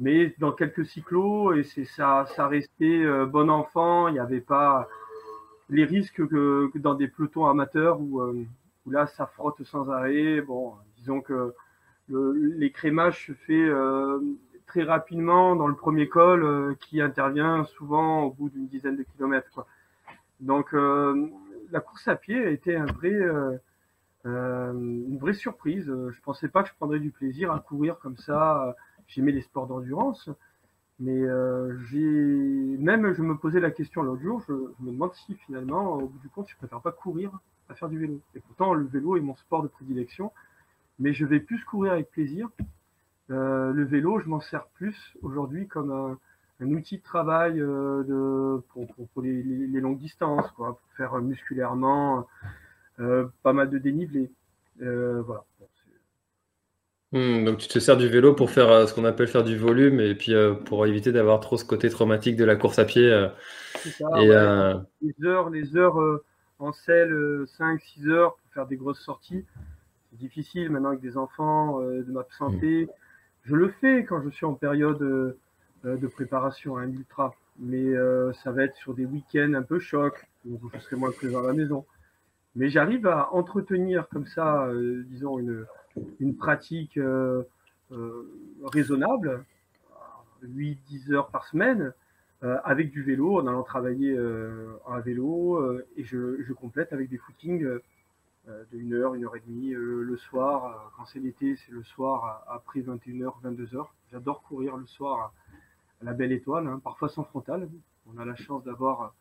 Mais 0.00 0.34
dans 0.40 0.50
quelques 0.50 0.84
cyclos, 0.84 1.52
et 1.52 1.62
c'est 1.62 1.84
ça, 1.84 2.26
ça 2.34 2.48
restait 2.48 3.04
bon 3.26 3.50
enfant. 3.50 4.08
Il 4.08 4.14
n'y 4.14 4.18
avait 4.18 4.40
pas 4.40 4.88
les 5.70 5.84
risques 5.84 6.26
que, 6.26 6.72
dans 6.74 6.94
des 6.94 7.06
pelotons 7.06 7.46
amateurs 7.46 8.00
où, 8.00 8.20
là, 8.90 9.06
ça 9.06 9.26
frotte 9.28 9.62
sans 9.62 9.88
arrêt. 9.88 10.40
Bon, 10.40 10.72
disons 10.96 11.20
que 11.20 11.54
crémages 12.74 13.26
se 13.26 13.32
fait 13.32 13.70
très 14.66 14.82
rapidement 14.82 15.56
dans 15.56 15.68
le 15.68 15.74
premier 15.74 16.08
col 16.08 16.44
euh, 16.44 16.74
qui 16.80 17.00
intervient 17.00 17.64
souvent 17.64 18.24
au 18.24 18.30
bout 18.30 18.50
d'une 18.50 18.66
dizaine 18.66 18.96
de 18.96 19.04
kilomètres. 19.04 19.64
Donc 20.40 20.74
euh, 20.74 21.28
la 21.70 21.80
course 21.80 22.06
à 22.08 22.16
pied 22.16 22.44
a 22.44 22.50
été 22.50 22.76
euh, 22.76 23.58
une 24.24 25.18
vraie 25.18 25.34
surprise. 25.34 25.86
Je 25.86 26.20
pensais 26.20 26.48
pas 26.48 26.62
que 26.62 26.68
je 26.68 26.74
prendrais 26.74 26.98
du 26.98 27.10
plaisir 27.10 27.52
à 27.52 27.60
courir 27.60 27.98
comme 27.98 28.16
ça. 28.16 28.76
J'aimais 29.06 29.32
les 29.32 29.42
sports 29.42 29.66
d'endurance. 29.66 30.28
Mais 30.98 31.20
même 31.20 33.12
je 33.12 33.22
me 33.22 33.36
posais 33.36 33.60
la 33.60 33.70
question 33.70 34.02
l'autre 34.02 34.22
jour, 34.22 34.42
je, 34.48 34.52
me 34.52 34.92
demande 34.92 35.12
si 35.14 35.34
finalement, 35.34 35.96
au 35.96 36.08
bout 36.08 36.18
du 36.20 36.30
compte, 36.30 36.48
je 36.48 36.56
préfère 36.56 36.80
pas 36.80 36.90
courir 36.90 37.30
à 37.68 37.74
faire 37.74 37.90
du 37.90 37.98
vélo. 37.98 38.20
Et 38.34 38.40
pourtant, 38.40 38.72
le 38.72 38.86
vélo 38.86 39.16
est 39.16 39.20
mon 39.20 39.36
sport 39.36 39.62
de 39.62 39.68
prédilection, 39.68 40.32
mais 40.98 41.12
je 41.12 41.26
vais 41.26 41.38
plus 41.38 41.62
courir 41.64 41.92
avec 41.92 42.10
plaisir 42.10 42.48
le 43.28 43.84
vélo, 43.84 44.20
je 44.20 44.28
m'en 44.28 44.40
sers 44.40 44.66
plus 44.74 45.16
aujourd'hui 45.22 45.66
comme 45.66 46.18
un, 46.60 46.72
outil 46.72 46.98
de 46.98 47.02
travail 47.02 47.54
de, 47.58 48.62
pour, 48.68 49.22
les, 49.22 49.80
longues 49.80 49.98
distances, 49.98 50.50
quoi, 50.52 50.78
pour 50.78 50.96
faire 50.96 51.20
musculairement 51.20 52.26
pas 52.96 53.52
mal 53.52 53.70
de 53.70 53.78
dénivelé. 53.78 54.30
voilà. 54.78 55.44
Hmm, 57.12 57.44
donc 57.44 57.58
tu 57.58 57.68
te 57.68 57.78
sers 57.78 57.96
du 57.96 58.08
vélo 58.08 58.34
pour 58.34 58.50
faire 58.50 58.68
euh, 58.68 58.86
ce 58.86 58.92
qu'on 58.92 59.04
appelle 59.04 59.28
faire 59.28 59.44
du 59.44 59.56
volume 59.56 60.00
et 60.00 60.14
puis 60.16 60.34
euh, 60.34 60.54
pour 60.54 60.86
éviter 60.86 61.12
d'avoir 61.12 61.38
trop 61.38 61.56
ce 61.56 61.64
côté 61.64 61.88
traumatique 61.88 62.36
de 62.36 62.44
la 62.44 62.56
course 62.56 62.80
à 62.80 62.84
pied. 62.84 63.10
Euh, 63.10 63.28
ça, 63.74 64.06
et, 64.20 64.26
Les 65.00 65.26
heures, 65.26 65.48
les 65.50 65.76
heures 65.76 65.98
en 66.58 66.72
selle, 66.72 67.44
5-6 67.58 68.08
heures 68.08 68.34
pour 68.34 68.52
faire 68.52 68.66
des 68.66 68.76
grosses 68.76 69.00
sorties, 69.00 69.44
c'est 70.10 70.18
difficile 70.18 70.68
maintenant 70.70 70.90
avec 70.90 71.00
des 71.00 71.16
enfants, 71.16 71.80
de 71.80 72.10
m'absenter. 72.10 72.88
Je 73.46 73.54
le 73.54 73.68
fais 73.80 74.04
quand 74.04 74.22
je 74.22 74.28
suis 74.28 74.44
en 74.44 74.54
période 74.54 74.98
de 75.84 76.06
préparation 76.08 76.76
à 76.76 76.82
un 76.82 76.90
ultra, 76.90 77.34
mais 77.58 77.94
ça 78.42 78.50
va 78.50 78.64
être 78.64 78.76
sur 78.76 78.92
des 78.92 79.06
week-ends 79.06 79.54
un 79.54 79.62
peu 79.62 79.78
choc, 79.78 80.26
donc 80.44 80.60
je 80.74 80.80
serai 80.80 80.96
moins 80.96 81.12
présent 81.12 81.44
à 81.44 81.46
la 81.46 81.52
maison. 81.52 81.86
Mais 82.56 82.68
j'arrive 82.68 83.06
à 83.06 83.32
entretenir 83.32 84.08
comme 84.08 84.26
ça, 84.26 84.68
disons, 85.08 85.38
une 86.20 86.36
pratique 86.36 86.98
euh, 86.98 87.42
euh, 87.92 88.28
raisonnable, 88.64 89.44
8-10 90.44 91.12
heures 91.12 91.28
par 91.28 91.46
semaine, 91.46 91.92
euh, 92.42 92.58
avec 92.64 92.90
du 92.90 93.02
vélo, 93.02 93.40
en 93.40 93.46
allant 93.46 93.62
travailler 93.62 94.16
à 94.88 95.00
vélo, 95.00 95.80
et 95.96 96.04
je, 96.04 96.52
complète 96.52 96.92
avec 96.92 97.08
des 97.08 97.18
footings 97.18 97.66
de 98.46 98.78
1 98.78 98.92
heure, 98.92 99.14
1 99.14 99.22
heure 99.22 99.36
et 99.36 99.42
demie 99.46 99.70
le 99.70 100.16
soir. 100.16 100.92
quand 100.96 101.04
c'est 101.06 101.18
l'été, 101.18 101.56
c'est 101.56 101.72
le 101.72 101.82
soir 101.82 102.44
après 102.48 102.80
21h, 102.80 103.32
22h. 103.42 103.86
J'adore 104.12 104.42
courir 104.42 104.76
le 104.76 104.86
soir 104.86 105.32
à 106.00 106.04
la 106.04 106.12
belle 106.12 106.32
étoile, 106.32 106.66
hein, 106.66 106.80
parfois 106.82 107.08
sans 107.08 107.24
frontal. 107.24 107.68
On 108.06 108.18
a 108.18 108.24
la 108.24 108.36
chance 108.36 108.62
d'avoir 108.64 109.14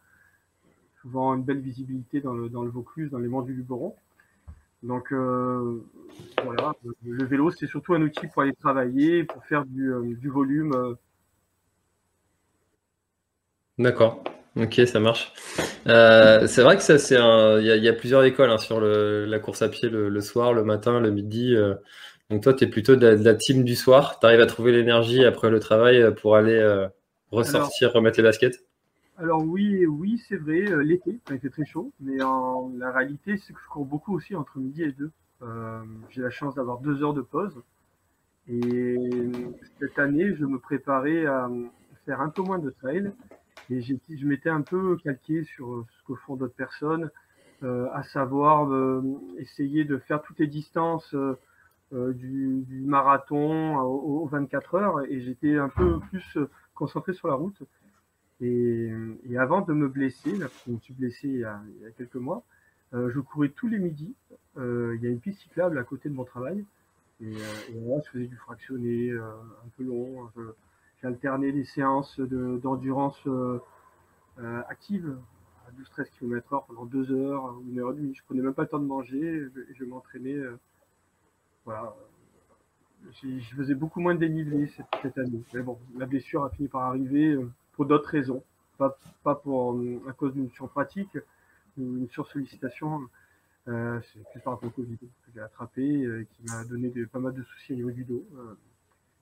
souvent 1.02 1.36
une 1.36 1.44
belle 1.44 1.60
visibilité 1.60 2.22
dans 2.22 2.34
le, 2.34 2.50
dans 2.50 2.64
le 2.64 2.70
Vaucluse, 2.70 3.12
dans 3.12 3.20
les 3.20 3.28
monts 3.28 3.42
du 3.42 3.54
Luberon. 3.54 3.96
Donc 4.84 5.12
euh, 5.12 5.84
voilà, 6.44 6.74
le 7.04 7.26
vélo 7.26 7.50
c'est 7.50 7.66
surtout 7.66 7.96
un 7.96 8.02
outil 8.02 8.28
pour 8.28 8.44
aller 8.44 8.54
travailler, 8.54 9.24
pour 9.24 9.44
faire 9.46 9.66
du, 9.66 9.92
euh, 9.92 10.16
volume. 10.26 10.74
Euh. 10.74 10.96
D'accord. 13.80 14.24
Ok, 14.56 14.82
ça 14.86 15.00
marche. 15.00 15.34
c'est 15.86 16.62
vrai 16.62 16.78
que 16.78 16.84
ça, 16.84 16.98
c'est 16.98 17.18
un. 17.18 17.60
Il 17.60 17.66
y, 17.66 17.90
a 17.90 17.94
plusieurs 17.94 18.24
écoles 18.24 18.50
hein, 18.50 18.58
sur 18.58 18.80
la 18.80 19.40
course 19.40 19.62
à 19.62 19.70
pied 19.70 19.90
le, 19.90 20.22
soir, 20.22 20.54
le 20.54 20.64
matin, 20.64 21.00
le 21.00 21.12
midi. 21.12 21.56
donc 22.30 22.44
toi, 22.44 22.54
tu 22.54 22.64
es 22.64 22.68
plutôt 22.68 22.96
de 22.96 23.06
la, 23.06 23.36
team 23.36 23.64
du 23.64 23.76
soir. 23.76 24.20
Tu 24.20 24.26
arrives 24.26 24.42
à 24.42 24.46
trouver 24.46 24.72
l'énergie 24.72 25.26
après 25.26 25.50
le 25.50 25.60
travail 25.60 26.06
pour 26.16 26.36
aller 26.38 26.88
ressortir, 27.32 27.92
remettre 27.92 28.18
les 28.18 28.24
baskets? 28.24 28.66
alors 29.18 29.46
oui, 29.46 29.86
oui, 29.86 30.22
c'est 30.28 30.36
vrai, 30.36 30.70
euh, 30.70 30.84
l'été, 30.84 31.20
quand 31.26 31.34
il 31.34 31.40
fait 31.40 31.50
très 31.50 31.66
chaud, 31.66 31.94
mais 32.02 32.22
en, 32.22 32.72
la 32.78 32.92
réalité, 32.92 33.38
c'est 33.38 33.54
que 33.54 33.60
je 33.64 33.70
cours 33.70 33.86
beaucoup 33.86 34.14
aussi 34.14 34.36
entre 34.36 34.60
midi 34.60 34.84
et 34.84 34.92
deux. 34.92 35.12
Euh, 35.42 35.84
j'ai 36.10 36.22
la 36.22 36.30
chance 36.30 36.56
d'avoir 36.56 36.80
deux 36.80 37.02
heures 37.02 37.14
de 37.14 37.22
pause. 37.22 37.56
Et 38.48 38.98
cette 39.80 39.98
année, 40.00 40.36
je 40.36 40.46
me 40.46 40.60
préparais 40.60 41.26
à 41.26 41.50
faire 42.06 42.20
un 42.20 42.30
peu 42.30 42.42
moins 42.42 42.60
de 42.60 42.70
trail. 42.70 43.12
Et 43.70 43.82
je 43.82 44.26
m'étais 44.28 44.50
un 44.50 44.62
peu 44.62 44.98
calqué 44.98 45.44
sur 45.44 45.86
ce 45.90 46.04
que 46.08 46.16
font 46.20 46.36
d'autres 46.36 46.56
personnes, 46.56 47.10
euh, 47.64 47.88
à 47.94 48.04
savoir 48.04 48.70
essayer 49.38 49.86
de 49.86 49.98
faire 49.98 50.22
toutes 50.22 50.40
les 50.40 50.48
distances 50.48 51.16
du, 51.92 52.64
marathon 52.86 53.78
aux 53.80 54.28
24 54.28 54.76
heures. 54.76 55.06
Et 55.10 55.22
j'étais 55.22 55.58
un 55.58 55.70
peu 55.70 56.00
plus 56.12 56.38
concentré 56.76 57.14
sur 57.14 57.28
la 57.28 57.36
route. 57.36 57.64
Et, 58.42 58.92
avant 59.38 59.62
de 59.62 59.74
me 59.74 59.88
blesser, 59.88 60.36
là, 60.38 60.48
je 60.66 60.72
me 60.72 60.80
suis 60.80 60.94
blessé 60.94 61.28
il 61.28 61.40
y 61.40 61.44
a, 61.44 61.62
quelques 61.98 62.16
mois, 62.16 62.44
euh, 62.94 63.10
je 63.14 63.20
courais 63.20 63.50
tous 63.50 63.68
les 63.68 63.80
midis. 63.80 64.14
Euh, 64.58 64.96
il 64.98 65.04
y 65.04 65.08
a 65.08 65.10
une 65.10 65.20
piste 65.20 65.42
cyclable 65.42 65.78
à 65.78 65.84
côté 65.84 66.10
de 66.10 66.14
mon 66.14 66.26
travail. 66.26 66.64
Et, 67.22 67.26
euh, 67.26 67.88
là, 67.88 68.02
je 68.06 68.12
faisais 68.12 68.28
du 68.28 68.36
fractionné 68.36 69.12
un 69.12 69.70
peu 69.78 69.84
long. 69.84 70.30
J'alternais 71.06 71.52
des 71.52 71.66
séances 71.66 72.20
d'endurance 72.20 73.22
active 74.40 75.16
à 75.68 76.02
12-13 76.02 76.10
km/h 76.18 76.66
pendant 76.66 76.86
deux 76.86 77.12
heures, 77.12 77.54
une 77.70 77.78
heure 77.80 77.92
et 77.92 77.96
demie. 77.96 78.16
Je 78.16 78.24
prenais 78.24 78.42
même 78.42 78.56
pas 78.56 78.64
le 78.64 78.70
temps 78.70 78.80
de 78.80 78.88
manger. 78.88 79.20
et 79.20 79.76
je 79.76 79.86
m'entraînais. 79.86 80.42
voilà. 81.64 81.96
Je 83.22 83.56
faisais 83.56 83.76
beaucoup 83.76 84.00
moins 84.00 84.16
de 84.16 84.20
dénivelé 84.20 84.68
cette, 85.04 85.18
année. 85.20 85.44
Mais 85.54 85.62
bon, 85.62 85.78
la 85.96 86.08
blessure 86.08 86.44
a 86.44 86.50
fini 86.50 86.68
par 86.68 86.82
arriver 86.82 87.38
pour 87.76 87.86
d'autres 87.86 88.10
raisons, 88.10 88.44
pas, 88.78 88.98
pas 89.24 89.36
pour, 89.36 89.74
euh, 89.74 90.02
à 90.08 90.14
cause 90.14 90.34
d'une 90.34 90.50
surpratique 90.52 91.18
ou 91.78 91.98
une 91.98 92.10
sursollicitation. 92.10 93.02
Euh, 93.68 94.00
c'est 94.02 94.24
plus 94.32 94.40
par 94.42 94.54
rapport 94.54 94.70
au 94.70 94.72
Covid 94.72 94.98
que 94.98 95.32
j'ai 95.34 95.42
attrapé 95.42 96.04
euh, 96.04 96.26
qui 96.32 96.44
m'a 96.44 96.64
donné 96.66 96.92
pas 97.12 97.20
mal 97.20 97.34
de 97.34 97.44
soucis 97.44 97.74
au 97.74 97.76
niveau 97.76 97.92
du 97.92 98.06
dos. 98.06 98.26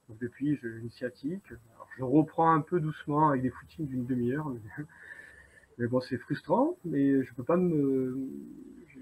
Euh. 0.10 0.14
depuis, 0.22 0.58
j'ai 0.62 0.70
une 0.70 0.90
sciatique. 0.90 1.44
je 1.98 2.04
reprends 2.04 2.52
un 2.52 2.62
peu 2.62 2.80
doucement 2.80 3.30
avec 3.30 3.42
des 3.42 3.50
footings 3.50 3.88
d'une 3.88 4.06
demi-heure. 4.06 4.52
Mais, 5.78 5.88
bon, 5.88 6.00
c'est 6.00 6.18
frustrant, 6.18 6.78
mais 6.86 7.24
je 7.24 7.34
peux 7.34 7.44
pas 7.44 7.58
me. 7.58 8.16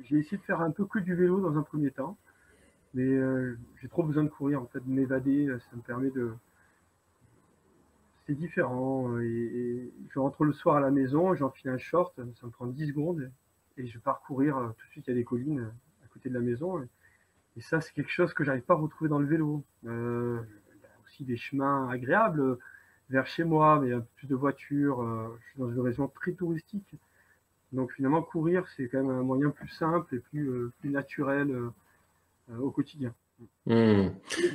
J'ai 0.04 0.20
essayé 0.20 0.38
de 0.38 0.44
faire 0.44 0.62
un 0.62 0.72
peu 0.72 0.86
que 0.86 1.00
du 1.00 1.16
vélo 1.16 1.42
dans 1.42 1.58
un 1.58 1.64
premier 1.64 1.92
temps, 1.92 2.18
mais 2.94 3.20
j'ai 3.82 3.90
trop 3.90 4.04
besoin 4.04 4.24
de 4.24 4.30
courir 4.30 4.62
en 4.62 4.68
fait, 4.68 4.80
de 4.80 4.90
m'évader. 4.90 5.54
Ça 5.70 5.76
me 5.76 5.82
permet 5.82 6.12
de, 6.12 6.32
c'est 8.26 8.36
différent. 8.36 9.14
Euh, 9.14 9.24
et, 9.24 9.92
je 10.10 10.20
rentre 10.20 10.44
le 10.44 10.54
soir 10.54 10.76
à 10.78 10.80
la 10.80 10.92
maison, 10.92 11.34
j'enfile 11.36 11.70
un 11.70 11.78
short, 11.78 12.14
ça 12.16 12.46
me 12.46 12.52
prend 12.52 12.68
10 12.68 12.88
secondes 12.88 13.32
et 13.78 13.88
je 13.88 14.00
pars 14.00 14.22
courir. 14.22 14.58
Euh, 14.58 14.68
tout 14.70 14.86
de 14.86 14.92
suite, 14.92 15.08
il 15.08 15.12
y 15.12 15.14
a 15.14 15.16
des 15.16 15.24
collines 15.24 15.60
euh, 15.60 16.06
à 16.06 16.08
côté 16.08 16.30
de 16.30 16.34
la 16.34 16.42
maison. 16.42 16.82
Et, 16.82 17.62
ça, 17.62 17.82
c'est 17.82 17.94
quelque 17.94 18.12
chose 18.12 18.34
que 18.34 18.44
j'arrive 18.44 18.64
pas 18.64 18.74
à 18.74 18.78
retrouver 18.78 19.10
dans 19.10 19.20
le 19.20 19.28
vélo. 19.28 19.64
Des 21.24 21.38
chemins 21.38 21.90
agréables 21.90 22.58
vers 23.10 23.28
chez 23.28 23.44
moi, 23.44 23.80
mais 23.80 23.94
un 23.94 24.00
peu 24.00 24.08
plus 24.16 24.28
de 24.28 24.36
voitures. 24.36 25.04
je 25.40 25.50
suis 25.50 25.60
dans 25.60 25.70
une 25.70 25.82
région 25.82 26.08
très 26.08 26.34
touristique. 26.34 26.96
Donc 27.74 27.92
finalement, 27.94 28.22
courir, 28.22 28.68
c'est 28.76 28.88
quand 28.88 29.04
même 29.04 29.10
un 29.10 29.24
moyen 29.24 29.50
plus 29.50 29.70
simple 29.70 30.16
et 30.16 30.20
plus, 30.20 30.72
plus 30.80 30.90
naturel 30.90 31.56
au 32.60 32.72
quotidien. 32.72 33.14
Hmm. 33.68 34.10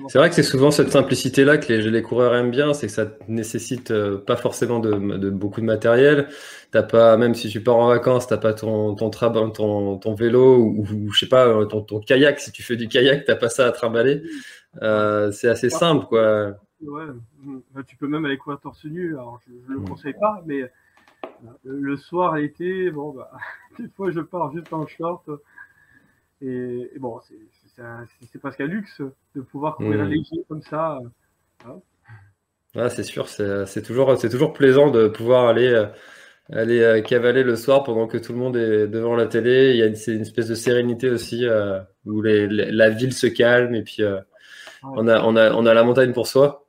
C'est 0.09 0.19
vrai 0.19 0.29
que 0.29 0.35
c'est 0.35 0.43
souvent 0.43 0.73
cette 0.73 0.91
simplicité-là 0.91 1.59
que 1.59 1.73
les, 1.73 1.91
les, 1.91 2.03
coureurs 2.03 2.35
aiment 2.35 2.51
bien, 2.51 2.75
c'est 2.75 2.89
que 2.89 2.93
ça 2.93 3.07
nécessite 3.29 3.93
euh, 3.93 4.19
pas 4.19 4.35
forcément 4.35 4.81
de, 4.81 5.31
beaucoup 5.31 5.61
de 5.61 5.67
matériel. 5.67 6.29
T'as 6.73 6.83
pas, 6.83 7.17
même 7.17 7.35
si 7.35 7.49
tu 7.49 7.63
pars 7.63 7.77
en 7.77 7.87
vacances, 7.87 8.27
t'as 8.27 8.37
pas 8.37 8.53
ton 8.53 8.97
ton, 8.97 9.11
ton, 9.11 9.99
ton 9.99 10.15
vélo 10.15 10.59
ou, 10.59 11.13
je 11.13 11.19
sais 11.21 11.29
pas 11.29 11.47
euh, 11.47 11.67
ton, 11.67 11.83
ton, 11.83 12.01
kayak. 12.01 12.41
Si 12.41 12.51
tu 12.51 12.65
fais 12.65 12.75
du 12.75 12.89
kayak, 12.89 13.25
t'as 13.25 13.37
pas 13.37 13.49
ça 13.49 13.67
à 13.67 13.73
trimballer. 13.73 14.25
Euh, 14.83 15.31
c'est 15.31 15.49
assez 15.49 15.71
simple, 15.71 16.07
quoi. 16.07 16.57
Ouais, 16.83 17.07
tu 17.87 17.97
peux 17.97 18.09
même 18.09 18.25
aller 18.25 18.39
courir 18.39 18.59
torse 18.61 18.85
nu. 18.87 19.15
Alors 19.15 19.39
je, 19.47 19.53
je 19.69 19.73
le 19.73 19.79
hmm. 19.79 19.89
conseille 19.89 20.15
pas, 20.21 20.43
mais 20.47 20.69
le 21.63 21.97
soir, 21.97 22.35
l'été, 22.35 22.91
bon, 22.91 23.13
bah, 23.13 23.31
des 23.79 23.89
fois 23.89 24.11
je 24.11 24.21
pars 24.21 24.53
juste 24.53 24.73
en 24.73 24.85
short. 24.89 25.31
Et, 26.43 26.91
et 26.95 26.99
bon, 26.99 27.21
c'est 28.27 28.39
presque 28.39 28.61
un 28.61 28.67
luxe 28.67 29.01
de 29.35 29.41
pouvoir 29.41 29.77
courir 29.77 30.05
mmh. 30.05 30.09
léger 30.09 30.45
comme 30.49 30.63
ça. 30.63 30.99
Hein. 31.65 32.89
c'est 32.91 33.03
sûr, 33.03 33.29
c'est 33.29 33.83
toujours, 33.83 34.19
toujours 34.19 34.53
plaisant 34.53 34.91
de 34.91 35.09
pouvoir 35.09 35.47
aller, 35.47 35.69
euh, 35.69 35.87
aller 36.53 36.81
euh, 36.81 37.01
cavaler 37.01 37.43
le 37.43 37.57
soir 37.57 37.85
pendant 37.85 38.07
que 38.07 38.19
tout 38.19 38.33
le 38.33 38.39
monde 38.39 38.57
est 38.57 38.87
devant 38.87 39.17
la 39.17 39.27
télé. 39.27 39.71
Il 39.71 39.77
y 39.77 39.83
a 39.83 39.87
une, 39.87 39.97
une 40.09 40.23
espèce 40.23 40.49
de 40.49 40.55
sérénité 40.55 41.09
aussi 41.09 41.47
euh, 41.47 41.81
où 42.05 42.21
la 42.21 42.91
ville 42.91 43.15
se 43.15 43.27
calme 43.27 43.75
et 43.75 43.83
puis 43.83 44.03
on, 44.83 45.09
a, 45.09 45.23
on, 45.23 45.37
a, 45.37 45.53
on 45.53 45.65
a 45.65 45.75
la 45.75 45.85
montagne 45.85 46.13
pour 46.13 46.27
soi. 46.27 46.67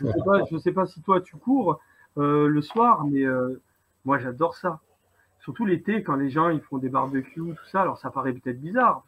Je 0.00 0.06
ne 0.06 0.58
sais, 0.58 0.58
sais, 0.58 0.72
pas 0.72 0.86
si 0.86 1.02
toi 1.02 1.20
tu 1.20 1.36
cours 1.36 1.80
le 2.16 2.60
soir, 2.62 3.04
mais 3.04 3.24
moi 4.04 4.18
j'adore 4.18 4.54
ça. 4.54 4.80
Surtout 5.48 5.64
l'été, 5.64 6.02
quand 6.02 6.16
les 6.16 6.28
gens 6.28 6.50
ils 6.50 6.60
font 6.60 6.76
des 6.76 6.90
barbecues, 6.90 7.40
tout 7.40 7.68
ça, 7.72 7.80
alors 7.80 7.96
ça 7.96 8.10
paraît 8.10 8.34
peut-être 8.34 8.60
bizarre. 8.60 9.06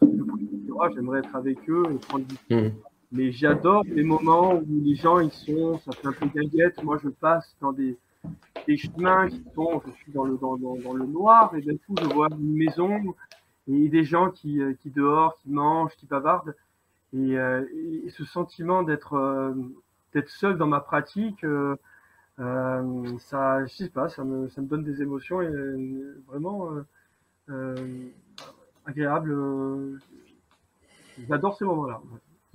J'aimerais 0.94 1.18
être 1.18 1.36
avec 1.36 1.58
eux 1.68 1.82
et 1.90 1.98
prendre 1.98 2.24
du 2.24 2.34
mmh. 2.48 2.70
Mais 3.12 3.30
j'adore 3.30 3.84
les 3.84 4.02
moments 4.02 4.54
où 4.54 4.64
les 4.82 4.94
gens 4.94 5.20
ils 5.20 5.32
sont, 5.32 5.78
ça 5.80 5.92
fait 5.92 6.08
un 6.08 6.12
peu 6.12 6.28
gaguette. 6.34 6.82
Moi, 6.82 6.96
je 7.04 7.10
passe 7.10 7.54
dans 7.60 7.72
des, 7.72 7.98
des 8.66 8.78
chemins 8.78 9.28
qui 9.28 9.44
sont, 9.54 9.82
je 9.86 9.92
suis 9.92 10.12
dans 10.12 10.24
le, 10.24 10.38
dans, 10.38 10.56
dans, 10.56 10.94
le 10.94 11.04
noir 11.04 11.54
et 11.54 11.60
d'un 11.60 11.76
coup, 11.76 11.94
je 12.00 12.06
vois 12.06 12.28
une 12.30 12.56
maison 12.56 13.14
et 13.68 13.90
des 13.90 14.04
gens 14.04 14.30
qui, 14.30 14.62
euh, 14.62 14.72
qui 14.80 14.88
dehors, 14.88 15.36
qui 15.42 15.50
mangent, 15.50 15.94
qui 15.96 16.06
bavardent. 16.06 16.56
Et, 17.12 17.36
euh, 17.36 17.66
ce 18.08 18.24
sentiment 18.24 18.82
d'être 18.82 19.12
euh, 19.12 19.52
d'être 20.14 20.30
seul 20.30 20.56
dans 20.56 20.66
ma 20.66 20.80
pratique, 20.80 21.44
euh, 21.44 21.76
ça, 23.18 23.66
je 23.66 23.74
sais 23.74 23.90
ça 24.08 24.24
me, 24.24 24.48
ça 24.48 24.62
me 24.62 24.66
donne 24.66 24.82
des 24.82 25.02
émotions 25.02 25.42
et, 25.42 25.50
vraiment 26.26 26.70
euh, 26.70 26.86
euh, 27.50 27.74
agréables. 28.86 29.36
J'adore 31.28 31.56
ces 31.56 31.64
moments-là. 31.66 32.00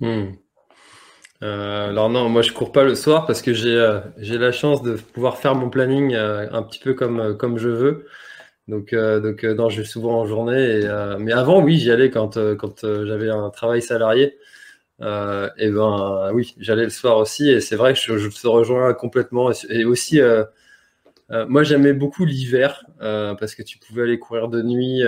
Hmm. 0.00 0.32
euh, 1.42 1.88
alors 1.90 2.10
non, 2.10 2.28
moi 2.28 2.42
je 2.42 2.52
cours 2.52 2.72
pas 2.72 2.84
le 2.84 2.94
soir 2.94 3.26
parce 3.26 3.42
que 3.42 3.52
j'ai 3.54 3.78
euh, 3.78 4.00
la 4.18 4.52
chance 4.52 4.82
de 4.82 4.96
pouvoir 4.96 5.38
faire 5.38 5.54
mon 5.54 5.70
planning 5.70 6.14
euh, 6.14 6.48
un 6.52 6.62
petit 6.62 6.80
peu 6.80 6.94
comme 6.94 7.36
comme 7.36 7.58
je 7.58 7.68
veux. 7.68 8.06
Donc 8.66 8.92
donc 8.92 9.44
non, 9.44 9.68
je 9.68 9.82
vais 9.82 9.86
souvent 9.86 10.20
en 10.20 10.26
journée. 10.26 10.80
mais 11.20 11.32
avant, 11.32 11.62
oui, 11.62 11.78
j'y 11.78 11.92
allais 11.92 12.10
quand 12.10 12.36
quand 12.56 12.80
j'avais 12.80 13.30
un 13.30 13.50
travail 13.50 13.80
salarié. 13.82 14.36
Et 15.00 15.70
ben 15.70 16.30
oui, 16.32 16.54
j'allais 16.58 16.84
le 16.84 16.90
soir 16.90 17.18
aussi. 17.18 17.50
Et 17.50 17.60
c'est 17.60 17.76
vrai 17.76 17.94
que 17.94 17.98
je, 17.98 18.28
te 18.28 18.46
rejoins 18.46 18.94
complètement. 18.94 19.50
Et 19.68 19.84
aussi, 19.84 20.20
moi 21.30 21.62
j'aimais 21.62 21.92
beaucoup 21.92 22.24
l'hiver 22.24 22.84
parce 23.00 23.54
que 23.54 23.62
tu 23.62 23.78
pouvais 23.78 24.02
aller 24.02 24.18
courir 24.18 24.48
de 24.48 24.62
nuit 24.62 25.02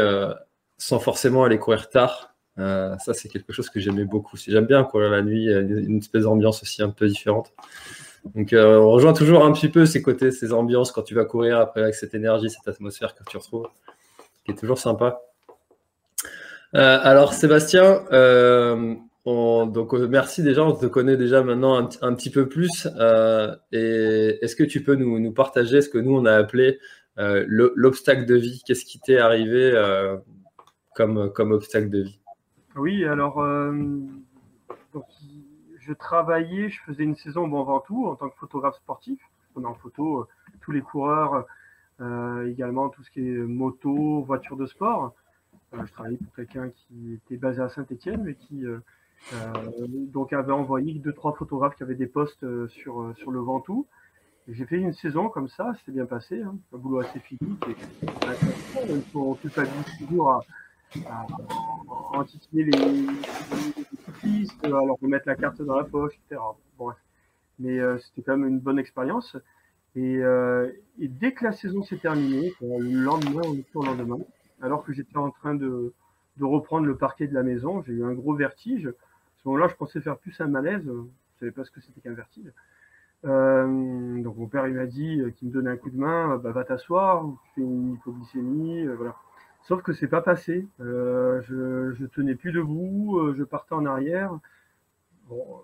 sans 0.78 1.00
forcément 1.00 1.44
aller 1.44 1.58
courir 1.58 1.90
tard. 1.90 2.34
Euh, 2.58 2.96
ça, 2.98 3.14
c'est 3.14 3.28
quelque 3.28 3.52
chose 3.52 3.68
que 3.70 3.80
j'aimais 3.80 4.04
beaucoup. 4.04 4.36
J'aime 4.36 4.66
bien 4.66 4.84
quoi, 4.84 5.08
la 5.08 5.22
nuit, 5.22 5.46
une 5.46 5.98
espèce 5.98 6.24
d'ambiance 6.24 6.62
aussi 6.62 6.82
un 6.82 6.90
peu 6.90 7.06
différente. 7.06 7.52
Donc, 8.34 8.52
euh, 8.52 8.78
on 8.78 8.90
rejoint 8.90 9.12
toujours 9.12 9.44
un 9.44 9.52
petit 9.52 9.68
peu 9.68 9.86
ces 9.86 10.02
côtés, 10.02 10.30
ces 10.30 10.52
ambiances 10.52 10.92
quand 10.92 11.02
tu 11.02 11.14
vas 11.14 11.24
courir 11.24 11.58
après 11.58 11.82
avec 11.82 11.94
cette 11.94 12.14
énergie, 12.14 12.50
cette 12.50 12.66
atmosphère 12.66 13.14
que 13.14 13.22
tu 13.28 13.36
retrouves, 13.36 13.68
qui 14.44 14.52
est 14.52 14.56
toujours 14.56 14.78
sympa. 14.78 15.20
Euh, 16.74 16.98
alors, 17.02 17.32
Sébastien, 17.32 18.02
donc 19.66 19.92
merci 19.94 20.42
déjà, 20.42 20.64
on 20.64 20.72
te 20.72 20.86
connaît 20.86 21.16
déjà 21.16 21.42
maintenant 21.42 21.88
un, 22.02 22.14
petit 22.14 22.30
peu 22.30 22.48
plus. 22.48 22.86
et 23.72 24.38
est-ce 24.42 24.56
que 24.56 24.64
tu 24.64 24.82
peux 24.82 24.94
nous, 24.94 25.32
partager 25.32 25.80
ce 25.82 25.88
que 25.88 25.98
nous 25.98 26.16
on 26.16 26.24
a 26.24 26.32
appelé 26.32 26.78
l'obstacle 27.16 28.26
de 28.26 28.36
vie? 28.36 28.62
Qu'est-ce 28.66 28.84
qui 28.84 29.00
t'est 29.00 29.18
arrivé 29.18 29.72
comme, 30.94 31.52
obstacle 31.52 31.90
de 31.90 32.02
vie? 32.02 32.20
Oui, 32.76 33.04
alors 33.04 33.40
euh, 33.40 33.72
je 35.80 35.92
travaillais, 35.92 36.68
je 36.68 36.80
faisais 36.82 37.02
une 37.02 37.16
saison 37.16 37.48
bon 37.48 37.62
Ventoux 37.64 38.06
en 38.06 38.14
tant 38.14 38.28
que 38.28 38.36
photographe 38.36 38.76
sportif. 38.76 39.20
On 39.56 39.64
a 39.64 39.68
en 39.68 39.74
photo 39.74 40.20
euh, 40.20 40.28
tous 40.60 40.70
les 40.70 40.80
coureurs, 40.80 41.46
euh, 42.00 42.46
également 42.48 42.88
tout 42.88 43.02
ce 43.02 43.10
qui 43.10 43.20
est 43.20 43.38
moto, 43.38 44.22
voiture 44.22 44.56
de 44.56 44.66
sport. 44.66 45.14
je 45.72 45.92
travaillais 45.92 46.18
pour 46.18 46.34
quelqu'un 46.34 46.70
qui 46.70 47.14
était 47.14 47.36
basé 47.36 47.62
à 47.62 47.68
Saint-Etienne, 47.68 48.22
mais 48.24 48.34
qui 48.34 48.64
donc 50.12 50.32
avait 50.32 50.52
envoyé 50.52 50.94
deux 50.94 51.12
trois 51.12 51.34
photographes 51.34 51.76
qui 51.76 51.82
avaient 51.82 51.94
des 51.94 52.06
postes 52.06 52.46
sur 52.68 53.12
sur 53.16 53.30
le 53.30 53.40
Ventoux. 53.40 53.86
J'ai 54.50 54.64
fait 54.64 54.78
une 54.78 54.94
saison 54.94 55.28
comme 55.28 55.48
ça, 55.48 55.74
c'était 55.78 55.92
bien 55.92 56.06
passé, 56.06 56.40
hein, 56.40 56.56
un 56.72 56.78
boulot 56.78 57.00
assez 57.00 57.20
physique. 57.20 57.64
Et, 57.68 57.76
il 58.88 59.02
faut 59.12 59.38
toujours 59.98 60.30
à, 60.30 60.40
à, 61.06 61.26
les, 62.54 62.70
pistes, 64.22 64.64
à 64.64 64.78
remettre 65.02 65.28
la 65.28 65.36
carte 65.36 65.60
dans 65.60 65.76
la 65.76 65.84
poche, 65.84 66.14
etc. 66.14 66.40
Mais 67.58 67.78
euh, 67.78 67.98
c'était 67.98 68.22
quand 68.22 68.38
même 68.38 68.48
une 68.48 68.60
bonne 68.60 68.78
expérience. 68.78 69.36
Et, 69.94 70.16
euh, 70.16 70.70
dès 70.96 71.32
que 71.32 71.44
la 71.44 71.52
saison 71.52 71.82
s'est 71.82 71.98
terminée, 71.98 72.54
le 72.62 72.78
lendemain, 72.78 73.42
au 73.74 73.82
lendemain, 73.82 74.18
alors 74.62 74.82
que 74.82 74.94
j'étais 74.94 75.18
en 75.18 75.30
train 75.30 75.54
de, 75.54 75.92
de, 76.38 76.44
reprendre 76.44 76.86
le 76.86 76.96
parquet 76.96 77.26
de 77.26 77.34
la 77.34 77.42
maison, 77.42 77.82
j'ai 77.82 77.92
eu 77.92 78.04
un 78.04 78.14
gros 78.14 78.34
vertige. 78.34 78.90
À 79.38 79.42
ce 79.42 79.48
moment-là, 79.48 79.68
je 79.68 79.74
pensais 79.74 80.00
faire 80.00 80.18
plus 80.18 80.40
un 80.40 80.48
malaise. 80.48 80.82
Je 80.84 80.90
ne 80.90 81.06
savais 81.38 81.52
pas 81.52 81.64
ce 81.64 81.70
que 81.70 81.80
c'était 81.80 82.00
qu'un 82.00 82.14
vertige. 82.14 82.50
Euh, 83.24 84.22
donc 84.22 84.36
mon 84.36 84.46
père 84.46 84.68
il 84.68 84.74
m'a 84.74 84.86
dit 84.86 85.20
euh, 85.20 85.30
qu'il 85.30 85.48
me 85.48 85.52
donnait 85.52 85.70
un 85.70 85.76
coup 85.76 85.90
de 85.90 85.98
main, 85.98 86.36
bah, 86.36 86.52
va 86.52 86.62
t'asseoir, 86.62 87.26
fais 87.52 87.62
une 87.62 87.94
hypoglycémie, 87.94 88.86
voilà. 88.86 89.16
Sauf 89.68 89.82
que 89.82 89.92
c'est 89.92 90.08
pas 90.08 90.22
passé. 90.22 90.66
Euh, 90.80 91.42
je, 91.42 91.92
je 91.92 92.06
tenais 92.06 92.34
plus 92.34 92.52
debout, 92.52 93.18
euh, 93.18 93.34
je 93.36 93.44
partais 93.44 93.74
en 93.74 93.84
arrière. 93.84 94.32
Bon, 95.28 95.42
euh, 95.42 95.60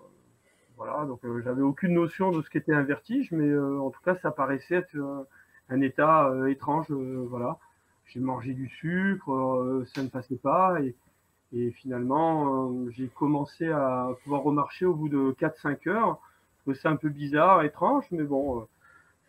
voilà, 0.77 1.05
donc 1.05 1.21
j'avais 1.43 1.63
aucune 1.63 1.93
notion 1.93 2.31
de 2.31 2.41
ce 2.43 2.49
qu'était 2.51 2.73
un 2.73 2.83
vertige, 2.83 3.31
mais 3.31 3.57
en 3.57 3.89
tout 3.89 4.01
cas, 4.03 4.15
ça 4.15 4.29
paraissait 4.29 4.75
être 4.75 4.95
un 5.69 5.81
état 5.81 6.31
étrange. 6.49 6.91
voilà, 6.91 7.57
j'ai 8.05 8.19
mangé 8.19 8.53
du 8.53 8.67
sucre, 8.67 9.83
ça 9.95 10.03
ne 10.03 10.09
passait 10.09 10.35
pas, 10.35 10.81
et, 10.81 10.93
et 11.55 11.71
finalement, 11.71 12.71
j'ai 12.91 13.07
commencé 13.07 13.69
à 13.69 14.09
pouvoir 14.23 14.43
remarcher 14.43 14.85
au 14.85 14.93
bout 14.93 15.09
de 15.09 15.35
4-5 15.39 15.89
heures. 15.89 16.19
C'est 16.73 16.87
un 16.87 16.95
peu 16.95 17.09
bizarre, 17.09 17.63
étrange, 17.63 18.05
mais 18.11 18.23
bon, 18.23 18.67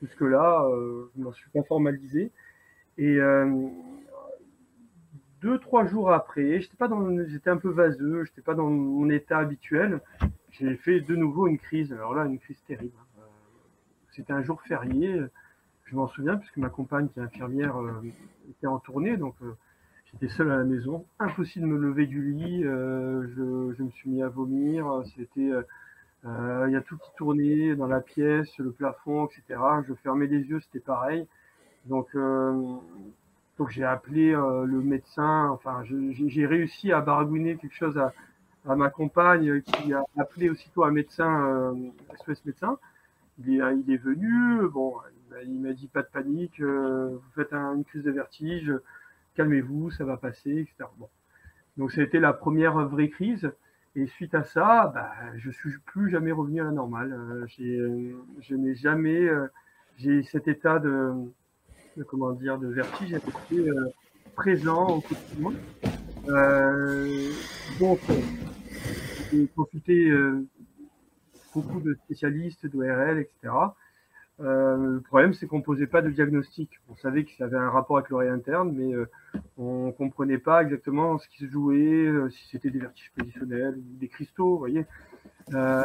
jusque-là, 0.03 0.69
je 1.17 1.23
m'en 1.23 1.33
suis 1.33 1.49
pas 1.51 1.63
formalisé. 1.63 2.33
Et 2.99 3.21
deux, 5.47 5.59
trois 5.59 5.87
jours 5.87 6.11
après, 6.11 6.61
j'étais 6.61 7.51
un 7.51 7.57
peu 7.57 7.69
vaseux, 7.69 8.25
j'étais 8.25 8.43
pas 8.43 8.55
dans 8.55 8.69
mon 8.69 9.09
état 9.11 9.39
habituel. 9.39 10.01
J'ai 10.51 10.75
fait 10.77 11.01
de 11.01 11.15
nouveau 11.15 11.47
une 11.47 11.59
crise. 11.59 11.93
Alors 11.93 12.15
là, 12.15 12.25
une 12.25 12.39
crise 12.39 12.61
terrible. 12.67 12.97
Hein. 12.99 13.21
Euh, 13.21 13.27
c'était 14.11 14.33
un 14.33 14.43
jour 14.43 14.61
férié. 14.63 15.21
Je 15.85 15.95
m'en 15.95 16.09
souviens 16.09 16.37
puisque 16.37 16.57
ma 16.57 16.71
compagne, 16.71 17.09
qui 17.09 17.21
est 17.21 17.23
infirmière, 17.23 17.77
euh, 17.77 18.03
était 18.51 18.67
en 18.67 18.79
tournée, 18.79 19.17
donc 19.17 19.35
euh, 19.43 19.53
j'étais 20.21 20.33
seul 20.35 20.51
à 20.51 20.57
la 20.57 20.65
maison. 20.65 21.05
Impossible 21.19 21.67
de 21.67 21.73
me 21.73 21.79
lever 21.79 22.07
du 22.07 22.33
lit. 22.33 22.63
Je, 22.63 23.75
je, 23.77 23.83
me 23.83 23.91
suis 23.91 24.11
mis 24.11 24.23
à 24.23 24.29
vomir. 24.29 25.03
C'était, 25.17 25.53
il 26.25 26.71
y 26.71 26.77
a 26.77 26.81
tout 26.81 26.97
qui 26.97 27.11
tournait 27.17 27.77
dans 27.77 27.87
la 27.87 28.01
pièce, 28.01 28.57
le 28.59 28.73
plafond, 28.73 29.27
etc. 29.27 29.61
Je 29.89 29.95
fermais 29.95 30.27
les 30.27 30.43
yeux, 30.43 30.61
c'était 30.61 30.81
pareil. 30.81 31.27
Donc 31.85 32.15
donc 33.59 33.71
j'ai 33.71 33.85
appelé 33.85 34.35
euh, 34.35 34.65
le 34.67 34.83
médecin, 34.83 35.49
enfin 35.49 35.83
j'ai 35.85 36.47
réussi 36.47 36.93
à 36.93 37.01
baragouiner 37.01 37.57
quelque 37.57 37.75
chose 37.75 37.97
à, 37.97 38.13
à, 38.69 38.77
ma 38.77 38.91
compagne 38.91 39.63
qui 39.63 39.95
a 39.95 40.05
appelé 40.19 40.51
aussitôt 40.51 40.85
un 40.85 40.91
médecin, 40.91 41.47
euh, 41.47 41.75
SOS 42.27 42.45
médecin. 42.45 42.79
Il 43.39 43.55
est, 43.55 43.63
il 43.87 43.93
est 43.93 43.97
venu, 43.97 44.69
bon, 44.69 44.95
il 45.45 45.61
m'a 45.61 45.73
dit 45.73 45.89
pas 45.89 46.03
de 46.03 46.09
panique, 46.09 46.61
euh, 46.61 47.11
vous 47.13 47.31
faites 47.35 47.53
une 47.53 47.85
crise 47.85 48.03
de 48.03 48.11
vertige, 48.11 48.73
calmez-vous, 49.37 49.91
ça 49.91 50.05
va 50.05 50.17
passer, 50.17 50.51
etc. 50.61 50.89
Bon. 50.99 51.09
Donc 51.77 51.93
ça 51.93 52.01
a 52.01 52.05
été 52.05 52.19
la 52.19 52.33
première 52.33 52.89
vraie 52.89 53.09
crise. 53.09 53.51
Et 53.95 54.07
suite 54.07 54.35
à 54.35 54.45
ça, 54.45 54.93
bah, 54.95 55.11
je 55.37 55.51
suis 55.51 55.71
plus 55.87 56.11
jamais 56.11 56.33
revenu 56.33 56.61
à 56.61 56.65
la 56.65 56.71
normale. 56.71 57.13
Euh, 57.13 58.13
je 58.41 58.55
n'ai 58.55 58.75
jamais, 58.75 59.27
j'ai 59.97 60.23
cet 60.23 60.49
état 60.49 60.79
de, 60.79 61.15
de, 61.97 62.05
comment 62.05 62.33
dire, 62.33 62.59
de 62.59 62.69
vertige 62.69 63.15
euh, 63.53 63.89
présent 64.35 64.87
au 64.89 65.01
quotidien. 65.01 65.53
Euh, 66.29 67.31
donc, 67.81 68.01
j'ai 69.31 69.47
consulté 69.49 70.11
euh, 70.11 70.47
beaucoup 71.55 71.81
de 71.81 71.95
spécialistes 72.05 72.67
d'ORL, 72.67 73.19
etc. 73.19 73.55
Euh, 74.41 74.77
le 74.77 75.01
problème, 75.01 75.33
c'est 75.33 75.47
qu'on 75.47 75.63
posait 75.63 75.87
pas 75.87 76.03
de 76.03 76.11
diagnostic. 76.11 76.71
On 76.91 76.97
savait 76.97 77.25
qu'il 77.25 77.43
avait 77.43 77.57
un 77.57 77.71
rapport 77.71 77.97
avec 77.97 78.11
l'oreille 78.11 78.29
interne, 78.29 78.73
mais 78.73 78.95
euh, 78.95 79.09
on 79.57 79.93
comprenait 79.93 80.39
pas 80.39 80.63
exactement 80.63 81.19
ce 81.19 81.27
qui 81.29 81.39
se 81.39 81.51
jouait, 81.51 82.07
euh, 82.07 82.29
si 82.29 82.49
c'était 82.51 82.71
des 82.71 82.79
vertiges 82.79 83.11
positionnels 83.17 83.77
ou 83.77 83.99
des 83.99 84.09
cristaux, 84.09 84.51
vous 84.51 84.59
voyez. 84.59 84.85
Euh, 85.55 85.83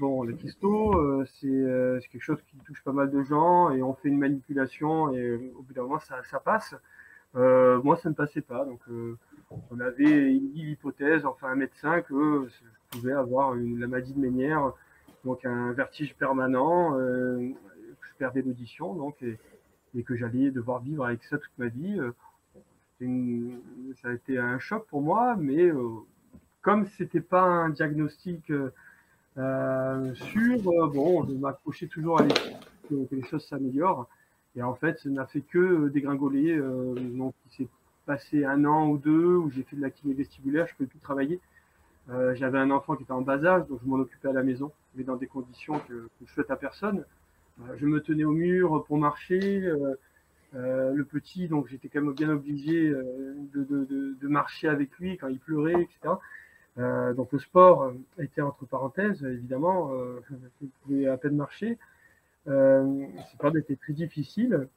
bon, 0.00 0.22
les 0.24 0.34
cristaux, 0.34 1.24
c'est 1.40 2.08
quelque 2.10 2.22
chose 2.22 2.42
qui 2.48 2.56
touche 2.64 2.82
pas 2.82 2.92
mal 2.92 3.10
de 3.10 3.22
gens 3.22 3.70
et 3.70 3.82
on 3.82 3.94
fait 3.94 4.08
une 4.08 4.18
manipulation 4.18 5.12
et 5.12 5.34
au 5.34 5.62
bout 5.62 5.74
d'un 5.74 5.82
moment, 5.82 6.00
ça, 6.00 6.22
ça 6.30 6.40
passe. 6.40 6.74
moi, 7.34 7.96
ça 8.02 8.08
ne 8.08 8.14
passait 8.14 8.40
pas. 8.40 8.64
Donc, 8.64 8.80
on 9.70 9.80
avait 9.80 10.32
dit 10.32 10.64
l'hypothèse, 10.64 11.26
enfin 11.26 11.48
un 11.48 11.56
médecin, 11.56 12.00
que 12.00 12.48
je 12.48 12.98
pouvais 12.98 13.12
avoir 13.12 13.54
une, 13.54 13.78
la 13.78 13.86
maladie 13.86 14.14
de 14.14 14.18
Ménière, 14.18 14.72
donc 15.24 15.44
un 15.44 15.72
vertige 15.72 16.14
permanent, 16.16 16.98
l'audition, 18.34 18.94
donc, 18.94 19.22
et, 19.22 20.02
que 20.02 20.16
j'allais 20.16 20.50
devoir 20.50 20.80
vivre 20.80 21.04
avec 21.04 21.22
ça 21.24 21.38
toute 21.38 21.52
ma 21.58 21.68
vie. 21.68 21.98
Une, 23.00 23.60
ça 24.00 24.08
a 24.08 24.12
été 24.12 24.38
un 24.38 24.58
choc 24.58 24.86
pour 24.86 25.02
moi, 25.02 25.36
mais 25.36 25.70
comme 26.62 26.86
c'était 26.86 27.20
pas 27.20 27.42
un 27.42 27.70
diagnostic 27.70 28.50
euh, 29.38 30.12
euh, 30.24 30.88
bon, 30.88 31.26
je 31.26 31.32
m'accrochais 31.32 31.86
toujours 31.86 32.20
à 32.20 32.22
l'idée 32.22 32.56
que, 32.88 33.14
les 33.14 33.22
choses 33.22 33.46
s'améliorent. 33.46 34.08
Et 34.54 34.62
en 34.62 34.74
fait, 34.74 34.98
ça 34.98 35.08
n'a 35.08 35.26
fait 35.26 35.40
que 35.40 35.88
dégringoler. 35.88 36.52
Euh, 36.52 36.94
donc, 36.94 37.34
il 37.46 37.56
s'est 37.56 37.68
passé 38.04 38.44
un 38.44 38.64
an 38.64 38.88
ou 38.88 38.98
deux 38.98 39.36
où 39.36 39.50
j'ai 39.50 39.62
fait 39.62 39.76
de 39.76 39.80
la 39.80 39.90
kiné 39.90 40.14
vestibulaire, 40.14 40.66
je 40.66 40.72
ne 40.72 40.76
pouvais 40.76 40.88
plus 40.88 40.98
travailler. 40.98 41.40
Euh, 42.10 42.34
J'avais 42.34 42.58
un 42.58 42.70
enfant 42.70 42.96
qui 42.96 43.04
était 43.04 43.12
en 43.12 43.22
bas 43.22 43.42
âge, 43.44 43.66
donc 43.68 43.80
je 43.82 43.88
m'en 43.88 43.96
occupais 43.96 44.28
à 44.28 44.32
la 44.32 44.42
maison, 44.42 44.72
mais 44.94 45.04
dans 45.04 45.16
des 45.16 45.28
conditions 45.28 45.78
que, 45.88 45.92
que 45.94 46.26
je 46.26 46.32
souhaite 46.32 46.50
à 46.50 46.56
personne. 46.56 47.04
Euh, 47.60 47.76
je 47.76 47.86
me 47.86 48.00
tenais 48.00 48.24
au 48.24 48.32
mur 48.32 48.84
pour 48.86 48.98
marcher. 48.98 49.62
Euh, 49.64 49.94
euh, 50.54 50.92
le 50.92 51.04
petit, 51.06 51.48
donc 51.48 51.68
j'étais 51.68 51.88
quand 51.88 52.02
même 52.02 52.12
bien 52.12 52.28
obligé 52.28 52.90
de, 52.90 54.28
marcher 54.28 54.68
avec 54.68 54.90
lui 54.98 55.16
quand 55.16 55.28
il 55.28 55.38
pleurait, 55.38 55.80
etc. 55.80 56.14
Donc 56.76 57.32
le 57.32 57.38
sport 57.38 57.90
était 58.18 58.42
entre 58.42 58.66
parenthèses, 58.66 59.24
évidemment, 59.24 59.90
je 60.60 60.66
pouvais 60.82 61.06
à 61.06 61.16
peine 61.16 61.36
marcher. 61.36 61.78
Euh, 62.48 63.06
sport 63.32 63.56
était 63.56 63.76
très 63.76 63.94
difficile 63.94 64.68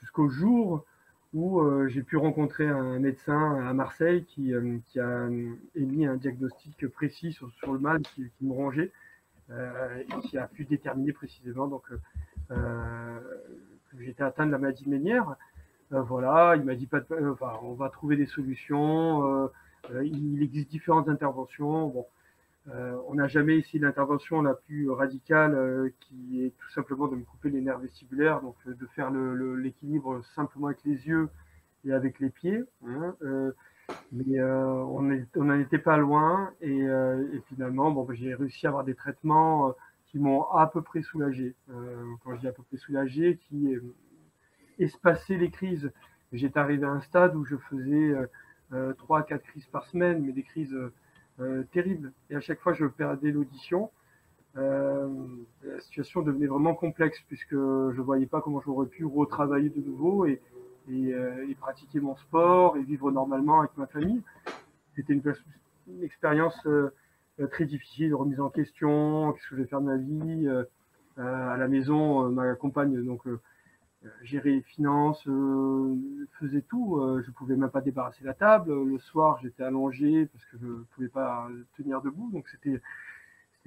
jusqu'au 0.00 0.28
jour 0.28 0.84
où 1.32 1.62
j'ai 1.88 2.02
pu 2.02 2.18
rencontrer 2.18 2.68
un 2.68 2.98
médecin 2.98 3.54
à 3.66 3.72
Marseille 3.72 4.26
qui, 4.26 4.52
a 4.54 5.28
émis 5.74 6.04
un 6.04 6.16
diagnostic 6.16 6.86
précis 6.88 7.32
sur, 7.32 7.72
le 7.72 7.78
mal 7.78 8.02
qui, 8.02 8.30
me 8.42 8.52
rongeait. 8.52 8.92
qui 10.28 10.36
a 10.36 10.46
pu 10.46 10.66
déterminer 10.66 11.14
précisément 11.14 11.68
donc, 11.68 11.84
j'étais 13.98 14.22
atteint 14.22 14.46
de 14.46 14.52
la 14.52 14.58
maladie 14.58 14.88
ménière. 14.88 15.36
voilà, 15.90 16.54
il 16.56 16.64
m'a 16.64 16.74
dit 16.74 16.86
pas 16.86 17.00
enfin, 17.30 17.52
on 17.62 17.74
va 17.74 17.88
trouver 17.88 18.16
des 18.16 18.26
solutions. 18.26 19.50
il 20.02 20.42
existe 20.42 20.70
différentes 20.70 21.08
interventions. 21.08 21.88
Bon, 21.88 22.06
euh, 22.70 22.96
on 23.08 23.14
n'a 23.14 23.26
jamais 23.26 23.58
essayé 23.58 23.80
l'intervention 23.80 24.40
la 24.40 24.54
plus 24.54 24.88
radicale 24.88 25.54
euh, 25.54 25.90
qui 26.00 26.44
est 26.44 26.52
tout 26.56 26.70
simplement 26.70 27.08
de 27.08 27.16
me 27.16 27.24
couper 27.24 27.50
les 27.50 27.60
nerfs 27.60 27.80
vestibulaires, 27.80 28.40
donc 28.40 28.54
euh, 28.68 28.74
de 28.74 28.86
faire 28.94 29.10
l'équilibre 29.10 30.24
simplement 30.36 30.68
avec 30.68 30.84
les 30.84 31.08
yeux 31.08 31.28
et 31.84 31.92
avec 31.92 32.20
les 32.20 32.30
pieds. 32.30 32.62
Hein, 32.86 33.16
mais 34.12 34.40
on 34.40 35.02
n'en 35.02 35.58
était 35.58 35.78
pas 35.78 35.96
loin 35.96 36.52
et, 36.60 36.86
finalement, 37.48 37.90
bon, 37.90 38.04
ben, 38.04 38.14
j'ai 38.14 38.34
réussi 38.34 38.66
à 38.66 38.70
avoir 38.70 38.84
des 38.84 38.94
traitements 38.94 39.74
qui 40.12 40.20
m'ont 40.20 40.44
à 40.52 40.68
peu 40.68 40.82
près 40.82 41.02
soulagé. 41.02 41.56
quand 42.22 42.34
je 42.34 42.40
dis 42.40 42.48
à 42.48 42.52
peu 42.52 42.62
près 42.62 42.76
soulagé, 42.76 43.38
qui 43.48 43.74
espaçaient 44.78 45.38
les 45.38 45.50
crises. 45.50 45.90
J'étais 46.32 46.58
arrivé 46.58 46.84
à 46.84 46.90
un 46.90 47.00
stade 47.00 47.34
où 47.34 47.44
je 47.44 47.56
faisais 47.56 48.14
trois 48.98 49.20
à 49.20 49.22
quatre 49.22 49.42
crises 49.42 49.66
par 49.66 49.86
semaine, 49.86 50.22
mais 50.24 50.32
des 50.32 50.44
crises 50.44 50.76
euh, 51.40 51.62
terrible. 51.72 52.12
Et 52.30 52.36
à 52.36 52.40
chaque 52.40 52.60
fois, 52.60 52.72
je 52.74 52.84
perdais 52.86 53.30
l'audition. 53.30 53.90
Euh, 54.58 55.08
la 55.62 55.80
situation 55.80 56.20
devenait 56.20 56.46
vraiment 56.46 56.74
complexe 56.74 57.18
puisque 57.26 57.54
je 57.54 58.00
voyais 58.00 58.26
pas 58.26 58.42
comment 58.42 58.60
j'aurais 58.60 58.86
pu 58.86 59.06
retravailler 59.06 59.70
de 59.70 59.80
nouveau 59.80 60.26
et, 60.26 60.42
euh, 60.90 61.48
et, 61.48 61.54
pratiquer 61.54 62.00
mon 62.00 62.16
sport 62.16 62.76
et 62.76 62.82
vivre 62.82 63.10
normalement 63.10 63.60
avec 63.60 63.76
ma 63.78 63.86
famille. 63.86 64.22
C'était 64.94 65.14
une, 65.14 65.22
expérience 66.02 66.68
très 67.50 67.64
difficile 67.64 68.10
de 68.10 68.14
remise 68.14 68.40
en 68.40 68.50
question. 68.50 69.32
Qu'est-ce 69.32 69.48
que 69.48 69.56
je 69.56 69.62
vais 69.62 69.68
faire 69.68 69.80
de 69.80 69.86
ma 69.86 69.96
vie 69.96 70.48
À 71.16 71.56
la 71.56 71.68
maison, 71.68 72.30
ma 72.30 72.54
compagne 72.54 73.04
donc 73.04 73.26
euh, 74.04 74.08
gérer 74.24 74.50
les 74.50 74.62
finances, 74.62 75.22
euh, 75.28 75.96
faisais 76.40 76.62
tout. 76.62 76.96
Euh, 76.96 77.22
je 77.24 77.30
pouvais 77.30 77.54
même 77.54 77.70
pas 77.70 77.80
débarrasser 77.80 78.24
la 78.24 78.34
table. 78.34 78.72
Le 78.72 78.98
soir, 78.98 79.38
j'étais 79.42 79.62
allongé 79.62 80.26
parce 80.26 80.44
que 80.46 80.56
je 80.60 80.66
ne 80.66 80.82
pouvais 80.94 81.08
pas 81.08 81.48
tenir 81.76 82.02
debout. 82.02 82.30
Donc 82.32 82.48
c'était 82.48 82.80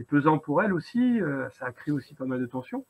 pesant 0.07 0.37
pour 0.39 0.61
elle 0.61 0.73
aussi. 0.73 1.19
ça 1.57 1.67
a 1.67 1.71
créé 1.71 1.93
aussi 1.93 2.15
pas 2.15 2.25
mal 2.25 2.41
de 2.41 2.45
tensions. 2.45 2.85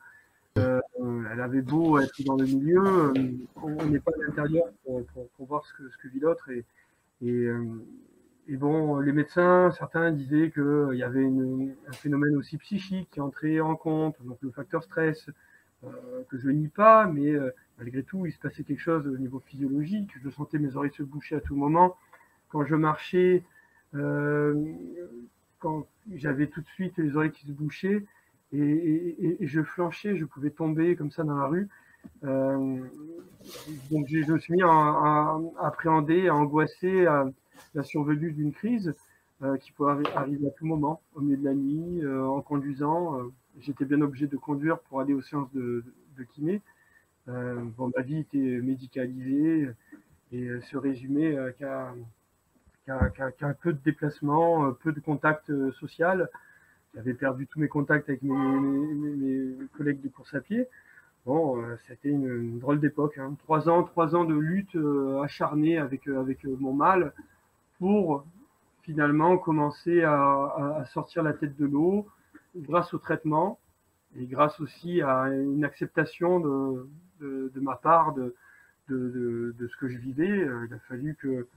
elle 0.55 1.39
avait 1.39 1.61
beau 1.61 1.99
être 1.99 2.23
dans 2.23 2.35
le 2.35 2.45
milieu, 2.45 3.13
on 3.61 3.85
n'est 3.85 3.99
pas 3.99 4.11
à 4.11 4.25
l'intérieur 4.25 4.65
pour, 4.83 5.05
voir 5.47 5.63
ce 5.65 5.73
que, 5.73 6.07
vit 6.07 6.19
l'autre. 6.19 6.49
Et, 6.49 7.47
bon, 8.49 8.99
les 8.99 9.11
médecins, 9.11 9.71
certains 9.71 10.11
disaient 10.11 10.51
qu'il 10.51 10.97
y 10.97 11.03
avait 11.03 11.25
un 11.25 11.93
phénomène 11.93 12.35
aussi 12.35 12.57
psychique 12.57 13.09
qui 13.11 13.21
entrait 13.21 13.59
en 13.59 13.75
compte, 13.75 14.15
donc 14.23 14.37
le 14.41 14.51
facteur 14.51 14.83
stress, 14.83 15.29
euh, 15.85 16.23
que 16.29 16.37
je 16.37 16.49
nie 16.49 16.67
pas, 16.67 17.05
mais 17.05 17.31
euh, 17.31 17.51
malgré 17.77 18.03
tout, 18.03 18.25
il 18.25 18.31
se 18.31 18.39
passait 18.39 18.63
quelque 18.63 18.79
chose 18.79 19.05
au 19.07 19.17
niveau 19.17 19.39
physiologique. 19.39 20.11
Je 20.23 20.29
sentais 20.29 20.57
mes 20.57 20.75
oreilles 20.75 20.93
se 20.93 21.03
boucher 21.03 21.35
à 21.35 21.41
tout 21.41 21.55
moment. 21.55 21.97
Quand 22.49 22.65
je 22.65 22.75
marchais, 22.75 23.43
euh, 23.93 24.73
quand 25.59 25.85
j'avais 26.13 26.47
tout 26.47 26.61
de 26.61 26.67
suite 26.67 26.97
les 26.97 27.15
oreilles 27.15 27.31
qui 27.31 27.45
se 27.45 27.51
bouchaient 27.51 28.05
et, 28.53 29.37
je 29.41 29.61
flanchais, 29.61 30.15
je 30.15 30.25
pouvais 30.25 30.49
tomber 30.49 30.95
comme 30.95 31.11
ça 31.11 31.23
dans 31.23 31.35
la 31.35 31.47
rue. 31.47 31.67
donc 32.21 34.07
je, 34.07 34.31
me 34.31 34.39
suis 34.39 34.53
mis 34.53 34.63
à, 34.63 35.37
appréhender, 35.59 36.29
à 36.29 36.35
angoisser 36.35 37.05
à 37.05 37.25
la 37.73 37.83
survenue 37.83 38.31
d'une 38.31 38.51
crise 38.51 38.93
qui 39.61 39.71
peut 39.73 39.87
arriver 39.87 40.47
à 40.47 40.51
tout 40.51 40.65
moment, 40.65 41.01
au 41.13 41.21
milieu 41.21 41.37
de 41.37 41.43
la 41.43 41.53
nuit, 41.53 42.07
en 42.07 42.41
conduisant 42.41 43.29
j'étais 43.59 43.85
bien 43.85 44.01
obligé 44.01 44.27
de 44.27 44.37
conduire 44.37 44.79
pour 44.79 45.01
aller 45.01 45.13
aux 45.13 45.21
séances 45.21 45.51
de, 45.53 45.83
kiné. 46.33 46.61
Euh, 47.27 47.55
bon, 47.77 47.91
ma 47.95 48.03
vie 48.03 48.19
était 48.19 48.37
médicalisée 48.37 49.69
et 50.31 50.49
se 50.61 50.77
résumait 50.77 51.35
euh, 51.35 51.51
qu'à 51.51 51.93
un 53.41 53.53
peu 53.53 53.73
de 53.73 53.79
déplacement, 53.83 54.67
euh, 54.67 54.71
peu 54.71 54.91
de 54.91 54.99
contact 54.99 55.51
social. 55.73 56.29
J'avais 56.93 57.13
perdu 57.13 57.47
tous 57.47 57.59
mes 57.59 57.67
contacts 57.67 58.09
avec 58.09 58.21
mes, 58.21 59.57
collègues 59.77 60.01
de 60.01 60.09
course 60.09 60.33
à 60.33 60.41
pied. 60.41 60.67
Bon, 61.25 61.61
c'était 61.87 62.09
une, 62.09 62.59
drôle 62.59 62.79
d'époque. 62.79 63.17
Hein. 63.17 63.35
Trois 63.39 63.67
ans, 63.67 63.83
trois 63.83 64.15
ans 64.15 64.25
de 64.25 64.35
lutte 64.35 64.77
acharnée 65.23 65.77
avec, 65.77 66.07
avec 66.07 66.45
mon 66.45 66.71
mal 66.71 67.13
pour 67.79 68.25
finalement 68.83 69.37
commencer 69.37 70.03
à 70.03 70.83
sortir 70.93 71.23
la 71.23 71.33
tête 71.33 71.57
de 71.57 71.65
l'eau, 71.65 72.07
grâce 72.55 72.93
au 72.93 72.97
traitement 72.97 73.59
et 74.17 74.25
grâce 74.25 74.59
aussi 74.59 75.01
à 75.01 75.27
une 75.29 75.65
acceptation 75.65 76.39
de, 76.39 76.89
de, 77.19 77.59
ma 77.59 77.75
part 77.75 78.13
de, 78.13 78.35
de, 78.89 79.67
ce 79.67 79.77
que 79.77 79.87
je 79.87 79.97
vivais, 79.97 80.47
il 80.67 80.73
a 80.73 80.79
fallu 80.87 81.15
que, 81.15 81.47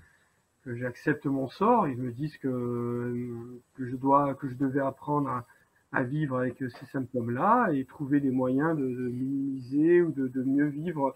que 0.65 0.75
j'accepte 0.77 1.27
mon 1.27 1.49
sort 1.49 1.89
je 1.89 1.95
me 1.95 2.11
dise 2.11 2.37
que, 2.39 3.61
que, 3.75 3.87
je, 3.87 3.97
dois, 3.97 4.35
que 4.35 4.49
je 4.49 4.55
devais 4.55 4.81
apprendre 4.81 5.29
à, 5.29 5.47
à 5.93 6.03
vivre 6.03 6.39
avec 6.39 6.59
ces 6.59 6.87
symptômes-là 6.87 7.69
et 7.73 7.85
trouver 7.85 8.21
des 8.21 8.31
moyens 8.31 8.77
de, 8.77 8.85
minimiser 8.85 10.03
ou 10.03 10.11
de, 10.11 10.43
mieux 10.43 10.67
vivre 10.67 11.15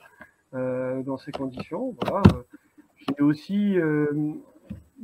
euh, 0.55 1.03
dans 1.03 1.19
ces 1.19 1.33
conditions. 1.33 1.97
Voilà. 2.03 2.23
J'ai 2.97 3.23
aussi 3.23 3.79
euh, 3.79 4.35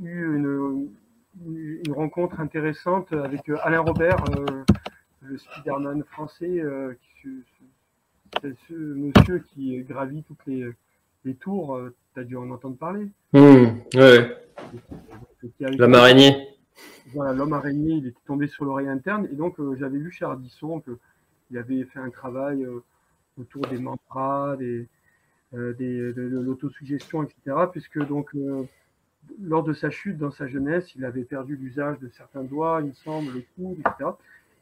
eu 0.02 0.36
une, 0.36 0.88
une 1.46 1.92
rencontre 1.92 2.40
intéressante 2.40 3.12
avec 3.12 3.48
euh, 3.48 3.56
Alain 3.62 3.80
Robert, 3.80 4.16
euh, 4.30 4.64
le 5.22 5.38
Spiderman 5.38 6.02
français, 6.04 6.60
euh, 6.60 6.94
c'est 8.42 8.54
ce 8.68 8.74
monsieur 8.74 9.38
qui 9.38 9.78
gravit 9.82 10.22
toutes 10.22 10.44
les, 10.46 10.70
les 11.24 11.34
tours. 11.34 11.80
tu 12.14 12.20
as 12.20 12.24
dû 12.24 12.36
en 12.36 12.50
entendre 12.50 12.76
parler. 12.76 13.08
Mmh, 13.32 13.66
ouais. 13.94 14.36
L'homme 15.60 15.94
araignée. 15.94 16.48
Voilà, 17.14 17.32
l'homme 17.32 17.54
araignée, 17.54 17.94
il 17.94 18.06
était 18.06 18.20
tombé 18.26 18.46
sur 18.46 18.64
l'oreille 18.64 18.88
interne. 18.88 19.26
Et 19.32 19.34
donc, 19.34 19.56
j'avais 19.76 19.98
lu 19.98 20.12
chez 20.12 20.24
Ardisson 20.24 20.80
qu'il 20.80 21.58
avait 21.58 21.84
fait 21.84 21.98
un 21.98 22.10
travail 22.10 22.66
autour 23.40 23.62
des 23.62 23.78
mantras, 23.78 24.56
des, 24.56 24.86
des, 25.52 25.72
de, 25.72 26.12
de 26.12 26.40
l'autosuggestion, 26.40 27.22
etc. 27.24 27.56
Puisque 27.72 27.98
donc 28.06 28.30
lors 29.42 29.62
de 29.62 29.72
sa 29.72 29.90
chute 29.90 30.18
dans 30.18 30.30
sa 30.30 30.46
jeunesse, 30.46 30.94
il 30.94 31.04
avait 31.04 31.24
perdu 31.24 31.56
l'usage 31.56 31.98
de 32.00 32.08
certains 32.08 32.44
doigts, 32.44 32.80
il 32.82 32.88
me 32.88 32.94
semble, 32.94 33.32
le 33.32 33.44
coude, 33.56 33.78
etc. 33.78 34.10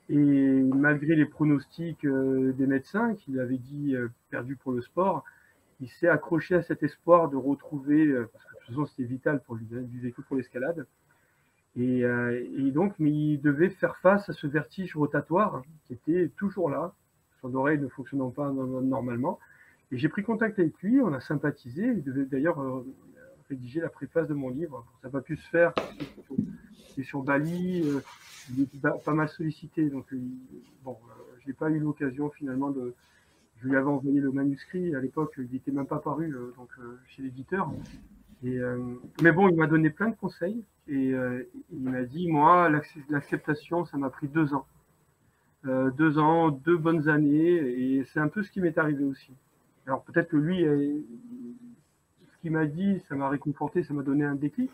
Et 0.08 0.62
malgré 0.62 1.16
les 1.16 1.26
pronostics 1.26 2.04
euh, 2.04 2.52
des 2.52 2.66
médecins 2.66 3.14
qui 3.16 3.40
avaient 3.40 3.58
dit 3.58 3.96
euh, 3.96 4.08
perdu 4.30 4.56
pour 4.56 4.72
le 4.72 4.80
sport, 4.80 5.24
il 5.80 5.88
s'est 5.88 6.08
accroché 6.08 6.54
à 6.54 6.62
cet 6.62 6.82
espoir 6.82 7.28
de 7.28 7.36
retrouver, 7.36 8.06
euh, 8.06 8.30
parce 8.32 8.44
que 8.44 8.50
de 8.50 8.58
toute 8.58 8.68
façon 8.68 8.86
c'était 8.86 9.08
vital 9.08 9.40
pour 9.40 9.56
lui, 9.56 9.66
il 9.70 9.84
vivait 9.86 10.12
que 10.12 10.22
pour 10.22 10.36
l'escalade. 10.36 10.86
Et, 11.78 12.00
et, 12.00 12.70
donc, 12.70 12.94
mais 12.98 13.10
il 13.10 13.38
devait 13.42 13.68
faire 13.68 13.98
face 13.98 14.30
à 14.30 14.32
ce 14.32 14.46
vertige 14.46 14.96
rotatoire 14.96 15.62
qui 15.84 15.92
était 15.92 16.30
toujours 16.38 16.70
là, 16.70 16.94
son 17.42 17.54
oreille 17.54 17.78
ne 17.78 17.88
fonctionnant 17.88 18.30
pas 18.30 18.50
normalement. 18.50 19.38
Et 19.92 19.98
j'ai 19.98 20.08
pris 20.08 20.22
contact 20.22 20.58
avec 20.58 20.72
lui, 20.80 21.02
on 21.02 21.12
a 21.12 21.20
sympathisé, 21.20 21.82
il 21.82 22.02
devait 22.02 22.24
d'ailleurs 22.24 22.82
rédiger 23.48 23.80
la 23.80 23.88
préface 23.88 24.28
de 24.28 24.34
mon 24.34 24.50
livre. 24.50 24.84
Ça 25.02 25.08
n'a 25.08 25.12
pas 25.12 25.20
pu 25.20 25.36
se 25.36 25.48
faire. 25.48 25.72
C'est 26.94 27.02
sur 27.02 27.22
Bali, 27.22 27.82
euh, 27.84 28.00
il 28.50 28.62
est 28.62 29.04
pas 29.04 29.12
mal 29.12 29.28
sollicité. 29.28 29.90
Donc, 29.90 30.12
euh, 30.12 30.18
bon, 30.82 30.92
euh, 30.92 31.36
je 31.40 31.48
n'ai 31.48 31.52
pas 31.52 31.70
eu 31.70 31.78
l'occasion 31.78 32.30
finalement 32.30 32.70
de. 32.70 32.94
Je 33.58 33.68
lui 33.68 33.76
avais 33.76 33.86
envoyé 33.86 34.20
le 34.20 34.30
manuscrit 34.30 34.94
à 34.94 35.00
l'époque, 35.00 35.34
il 35.38 35.50
n'était 35.50 35.72
même 35.72 35.86
pas 35.86 35.98
paru 35.98 36.30
donc, 36.58 36.68
chez 37.06 37.22
l'éditeur. 37.22 37.70
Mais 38.42 39.32
bon, 39.32 39.48
il 39.48 39.56
m'a 39.56 39.66
donné 39.66 39.88
plein 39.88 40.10
de 40.10 40.14
conseils 40.14 40.62
et 40.86 41.14
il 41.72 41.80
m'a 41.80 42.02
dit 42.02 42.30
moi, 42.30 42.70
l'acceptation, 43.08 43.86
ça 43.86 43.96
m'a 43.96 44.10
pris 44.10 44.28
deux 44.28 44.52
ans. 44.52 44.66
deux 45.64 46.18
ans, 46.18 46.50
deux 46.50 46.76
bonnes 46.76 47.08
années, 47.08 47.54
et 47.54 48.04
c'est 48.04 48.20
un 48.20 48.28
peu 48.28 48.42
ce 48.42 48.50
qui 48.50 48.60
m'est 48.60 48.76
arrivé 48.76 49.04
aussi. 49.04 49.32
Alors 49.86 50.02
peut-être 50.02 50.28
que 50.28 50.36
lui, 50.36 50.66
m'a 52.50 52.66
dit, 52.66 53.00
ça 53.08 53.14
m'a 53.14 53.28
réconforté, 53.28 53.82
ça 53.82 53.94
m'a 53.94 54.02
donné 54.02 54.24
un 54.24 54.34
déclic. 54.34 54.70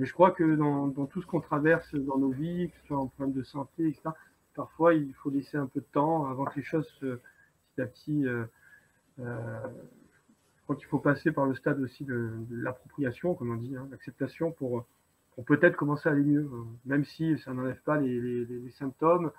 Mais 0.00 0.06
je 0.06 0.14
crois 0.14 0.30
que 0.30 0.56
dans, 0.56 0.90
tout 1.06 1.20
ce 1.20 1.26
qu'on 1.26 1.40
traverse 1.40 1.94
dans 1.94 2.16
nos 2.16 2.30
vies, 2.30 2.70
que 2.70 2.78
ce 2.80 2.86
soit 2.86 2.98
en 2.98 3.08
problème 3.08 3.34
de 3.34 3.42
santé, 3.42 3.88
etc., 3.88 4.10
parfois 4.54 4.94
il 4.94 5.12
faut 5.14 5.28
laisser 5.28 5.58
un 5.58 5.66
peu 5.66 5.80
de 5.80 5.86
temps 5.92 6.26
avant 6.26 6.46
que 6.46 6.56
les 6.56 6.62
choses, 6.62 6.88
petit 7.00 7.80
à 7.80 7.86
petit, 7.86 8.26
euh, 8.26 8.44
euh, 9.18 9.60
je 10.56 10.62
crois 10.62 10.76
qu'il 10.76 10.86
faut 10.86 11.00
passer 11.00 11.32
par 11.32 11.44
le 11.44 11.54
stade 11.54 11.80
aussi 11.80 12.04
de, 12.04 12.30
l'appropriation, 12.50 13.34
comme 13.34 13.50
on 13.50 13.56
dit, 13.56 13.76
hein, 13.76 13.88
l'acceptation 13.90 14.52
pour, 14.52 14.86
peut-être 15.46 15.76
commencer 15.76 16.08
à 16.08 16.12
aller 16.12 16.24
mieux, 16.24 16.50
euh, 16.50 16.64
même 16.86 17.04
si 17.04 17.38
ça 17.38 17.52
n'enlève 17.52 17.80
pas 17.82 17.98
les, 17.98 18.70
symptômes, 18.70 19.30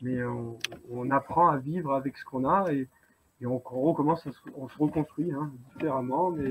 mais 0.00 0.22
on, 0.24 1.10
apprend 1.10 1.48
à 1.48 1.58
vivre 1.58 1.94
avec 1.94 2.16
ce 2.16 2.24
qu'on 2.24 2.48
a 2.48 2.72
et, 2.72 2.88
on, 3.44 3.58
recommence, 3.58 4.26
on 4.54 4.68
se 4.68 4.78
reconstruit 4.78 5.30
hein, 5.32 5.52
différemment, 5.74 6.30
mais 6.30 6.50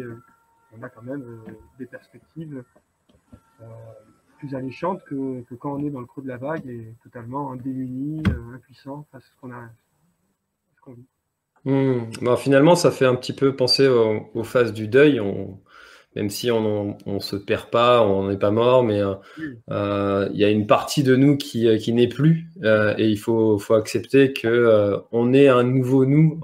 on 0.77 0.81
a 0.83 0.89
quand 0.89 1.03
même 1.03 1.21
euh, 1.21 1.51
des 1.79 1.85
perspectives. 1.85 2.63
Euh, 3.61 3.65
plus 4.37 4.53
alléchante 4.53 5.01
que, 5.05 5.43
quand 5.55 5.75
on 5.75 5.85
est 5.85 5.89
dans 5.89 6.01
le 6.01 6.05
creux 6.05 6.21
de 6.21 6.27
la 6.27 6.35
vague 6.35 6.67
et 6.67 6.93
totalement 7.01 7.55
démuni, 7.55 8.21
impuissant 8.53 9.07
face 9.09 9.23
à 9.23 9.25
ce 9.25 9.39
qu'on 9.39 9.51
a. 9.53 9.69
vit. 10.93 11.05
Hmm. 11.63 12.35
finalement, 12.35 12.75
ça 12.75 12.91
fait 12.91 13.05
un 13.05 13.15
petit 13.15 13.31
peu 13.31 13.55
penser 13.55 13.87
aux, 13.87 14.43
phases 14.43 14.73
du 14.73 14.89
deuil. 14.89 15.21
On, 15.21 15.57
même 16.15 16.29
si 16.29 16.49
on 16.49 16.97
ne 17.05 17.19
se 17.19 17.35
perd 17.35 17.69
pas, 17.69 18.01
on 18.01 18.29
n'est 18.29 18.37
pas 18.37 18.51
mort, 18.51 18.83
mais 18.83 19.01
euh, 19.01 19.15
euh, 19.69 20.29
il 20.33 20.39
y 20.39 20.45
a 20.45 20.49
une 20.49 20.65
partie 20.65 21.03
de 21.03 21.15
nous 21.15 21.35
qui, 21.35 21.67
euh, 21.67 21.77
qui 21.77 21.91
n'est 21.91 22.07
plus, 22.07 22.47
et 22.63 23.09
il 23.09 23.17
faut, 23.17 23.59
faut 23.59 23.73
accepter 23.73 24.31
que 24.31 24.95
on 25.11 25.33
est 25.33 25.49
un 25.49 25.63
nouveau 25.63 26.05
nous, 26.05 26.39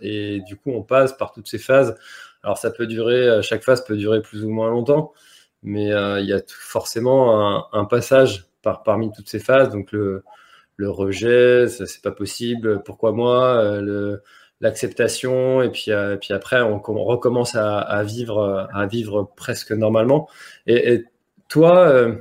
et 0.00 0.40
du 0.46 0.56
coup 0.56 0.70
on 0.70 0.82
passe 0.82 1.16
par 1.16 1.32
toutes 1.32 1.48
ces 1.48 1.58
phases. 1.58 1.96
Alors 2.46 2.56
ça 2.56 2.70
peut 2.70 2.86
durer, 2.86 3.42
chaque 3.42 3.62
phase 3.62 3.84
peut 3.84 3.96
durer 3.96 4.22
plus 4.22 4.42
ou 4.42 4.48
moins 4.48 4.70
longtemps, 4.70 5.12
mais 5.62 5.88
il 5.88 6.26
y 6.26 6.32
a 6.32 6.40
forcément 6.48 7.74
un, 7.74 7.84
passage 7.84 8.46
par, 8.62 8.82
parmi 8.82 9.12
toutes 9.12 9.28
ces 9.28 9.40
phases, 9.40 9.68
donc 9.68 9.92
le, 9.92 10.22
le 10.76 10.88
rejet, 10.88 11.66
c'est 11.68 12.02
pas 12.02 12.12
possible, 12.12 12.82
pourquoi 12.84 13.12
moi, 13.12 13.80
le 13.80 14.22
l'acceptation 14.60 15.62
et 15.62 15.70
puis 15.70 15.90
euh, 15.90 16.16
puis 16.16 16.32
après 16.32 16.60
on, 16.62 16.78
recommence 16.80 17.54
à, 17.54 18.02
vivre 18.04 18.68
à 18.72 18.86
vivre 18.86 19.30
presque 19.36 19.72
normalement. 19.72 20.28
Et, 20.66 21.04
toi 21.48 21.88
euh, 21.88 22.16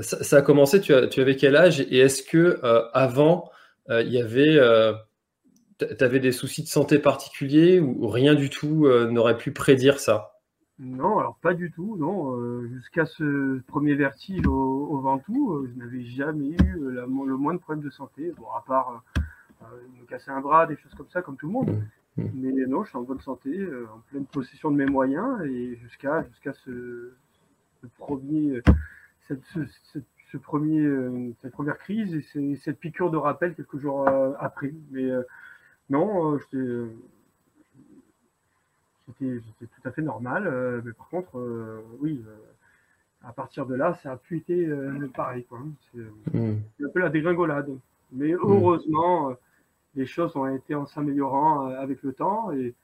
ça, 0.00 0.36
a 0.36 0.42
commencé 0.42 0.80
tu, 0.80 0.92
tu 1.10 1.20
avais 1.20 1.36
quel 1.36 1.56
âge? 1.56 1.80
Et 1.80 1.98
est-ce 1.98 2.22
que 2.22 2.60
euh, 2.62 2.82
avant 2.92 3.50
il 3.90 4.12
y 4.12 4.20
avait 4.20 4.58
tu 5.96 6.04
avais 6.04 6.20
des 6.20 6.32
soucis 6.32 6.62
de 6.62 6.68
santé 6.68 6.98
particuliers 6.98 7.80
ou, 7.80 8.08
rien 8.08 8.34
du 8.34 8.50
tout 8.50 8.88
n'aurait 9.10 9.36
pu 9.36 9.52
prédire 9.52 10.00
ça? 10.00 10.30
Non 10.78 11.18
alors 11.18 11.36
pas 11.40 11.54
du 11.54 11.70
tout 11.70 11.96
non 11.96 12.36
jusqu'à 12.66 13.06
ce 13.06 13.60
premier 13.68 13.94
vertige 13.94 14.46
au, 14.46 14.88
au 14.90 15.00
Ventoux 15.00 15.66
je 15.66 15.78
n'avais 15.78 16.02
jamais 16.02 16.56
eu 16.64 16.78
le 16.78 17.06
moins 17.06 17.54
de 17.54 17.58
problèmes 17.58 17.84
de 17.84 17.90
santé 17.90 18.32
bon 18.36 18.46
à 18.56 18.64
part 18.66 19.02
me 20.00 20.06
casser 20.06 20.30
un 20.30 20.40
bras, 20.40 20.66
des 20.66 20.76
choses 20.76 20.94
comme 20.94 21.08
ça, 21.08 21.22
comme 21.22 21.36
tout 21.36 21.46
le 21.46 21.52
monde. 21.52 21.70
Mmh, 22.16 22.22
mmh. 22.22 22.30
Mais 22.34 22.66
non, 22.66 22.84
je 22.84 22.90
suis 22.90 22.98
en 22.98 23.02
bonne 23.02 23.20
santé, 23.20 23.50
euh, 23.50 23.86
en 23.94 24.00
pleine 24.10 24.26
possession 24.26 24.70
de 24.70 24.76
mes 24.76 24.86
moyens, 24.86 25.42
et 25.44 25.76
jusqu'à 25.76 26.24
jusqu'à 26.24 26.52
ce, 26.64 27.12
premier, 27.98 28.60
cette, 29.28 29.42
ce, 29.44 30.36
premier, 30.38 30.80
euh, 30.80 31.32
cette 31.40 31.52
première 31.52 31.78
crise 31.78 32.14
et 32.14 32.56
cette 32.56 32.78
piqûre 32.78 33.10
de 33.10 33.16
rappel 33.16 33.54
quelques 33.54 33.78
jours 33.78 34.08
euh, 34.08 34.32
après. 34.38 34.72
Mais 34.90 35.08
non, 35.92 36.38
j'étais 36.38 36.88
tout 39.60 39.82
à 39.84 39.92
fait 39.92 40.02
normal. 40.02 40.82
mais 40.84 40.92
par 40.92 41.08
contre, 41.08 41.82
oui, 42.00 42.24
à 43.22 43.32
partir 43.32 43.66
de 43.66 43.74
là, 43.74 43.94
ça 44.02 44.12
a 44.12 44.16
pu 44.16 44.38
été 44.38 44.68
pareil. 45.14 45.46
C'est 45.92 46.38
mmh. 46.38 46.60
un 46.84 46.88
peu 46.88 47.00
la 47.00 47.10
dégringolade. 47.10 47.70
Mais 48.12 48.32
heureusement, 48.32 49.36
les 49.94 50.06
choses 50.06 50.36
ont 50.36 50.46
été 50.46 50.74
en 50.74 50.86
s'améliorant 50.86 51.68
euh, 51.68 51.80
avec 51.80 52.02
le 52.02 52.12
temps 52.12 52.52
et, 52.52 52.74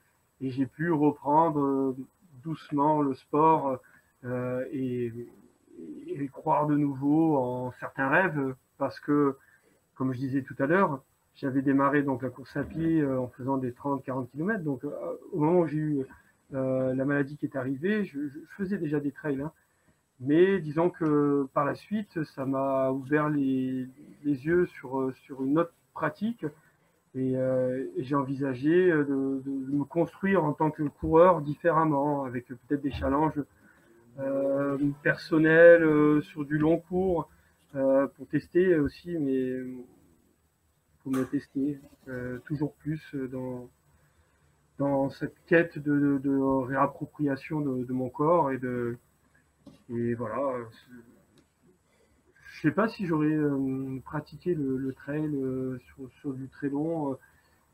j'ai 0.41 0.65
pu 0.65 0.89
reprendre 0.89 1.59
euh, 1.59 1.97
doucement 2.45 3.01
le 3.01 3.13
sport 3.13 3.77
euh, 4.23 4.63
et, 4.71 5.11
croire 6.31 6.65
de 6.67 6.77
nouveau 6.77 7.35
en 7.37 7.71
certains 7.73 8.07
rêves 8.07 8.55
parce 8.77 8.99
que, 9.01 9.35
comme 9.95 10.13
je 10.13 10.19
disais 10.19 10.41
tout 10.43 10.55
à 10.59 10.65
l'heure, 10.65 11.01
j'avais 11.35 11.61
démarré 11.61 12.03
donc 12.03 12.21
la 12.21 12.29
course 12.29 12.55
à 12.57 12.63
pied 12.63 13.05
en 13.05 13.27
faisant 13.29 13.57
des 13.57 13.71
30-40 13.71 14.29
km. 14.29 14.63
Donc, 14.63 14.83
au 15.31 15.39
moment 15.39 15.61
où 15.61 15.67
j'ai 15.67 15.77
eu 15.77 16.05
la 16.51 17.05
maladie 17.05 17.37
qui 17.37 17.45
est 17.45 17.55
arrivée, 17.55 18.03
je, 18.03 18.19
faisais 18.57 18.77
déjà 18.77 18.99
des 18.99 19.11
trails. 19.11 19.41
Hein. 19.41 19.51
Mais 20.19 20.59
disons 20.59 20.89
que 20.89 21.47
par 21.53 21.63
la 21.63 21.75
suite, 21.75 22.23
ça 22.23 22.45
m'a 22.45 22.91
ouvert 22.91 23.29
les, 23.29 23.87
les, 24.25 24.45
yeux 24.45 24.65
sur, 24.65 25.13
sur 25.15 25.43
une 25.43 25.59
autre 25.59 25.73
pratique 25.93 26.45
euh, 27.15 27.85
et, 27.95 28.03
j'ai 28.03 28.15
envisagé 28.15 28.91
euh, 28.91 29.03
de, 29.03 29.75
me 29.75 29.83
construire 29.83 30.43
en 30.43 30.53
tant 30.53 30.71
que 30.71 30.83
coureur 30.83 31.41
différemment, 31.41 32.25
avec 32.25 32.47
peut-être 32.47 32.81
des 32.81 32.91
challenges 32.91 33.41
euh, 34.19 34.77
personnels 35.01 36.21
sur 36.23 36.45
du 36.45 36.57
long 36.57 36.77
cours, 36.77 37.29
pour 37.71 38.27
tester 38.31 38.75
aussi, 38.75 39.15
mais 39.19 39.51
pour 41.03 41.11
me 41.11 41.23
tester 41.23 41.79
toujours 42.45 42.73
plus 42.73 43.15
dans, 43.31 43.69
dans 44.77 45.09
cette 45.09 45.35
quête 45.47 45.77
de, 45.79 46.65
réappropriation 46.67 47.61
de, 47.61 47.93
mon 47.93 48.09
corps 48.09 48.51
et 48.51 48.57
de 48.57 48.97
et 49.89 50.13
voilà 50.15 50.55
je 52.59 52.67
sais 52.67 52.73
pas 52.73 52.89
si 52.89 53.05
j'aurais 53.05 53.27
euh, 53.27 53.99
pratiqué 54.03 54.53
le, 54.53 54.93
trail 54.93 55.29
euh, 55.33 55.79
sur, 56.21 56.33
du 56.33 56.49
très 56.49 56.67
long 56.67 57.13
euh, 57.13 57.15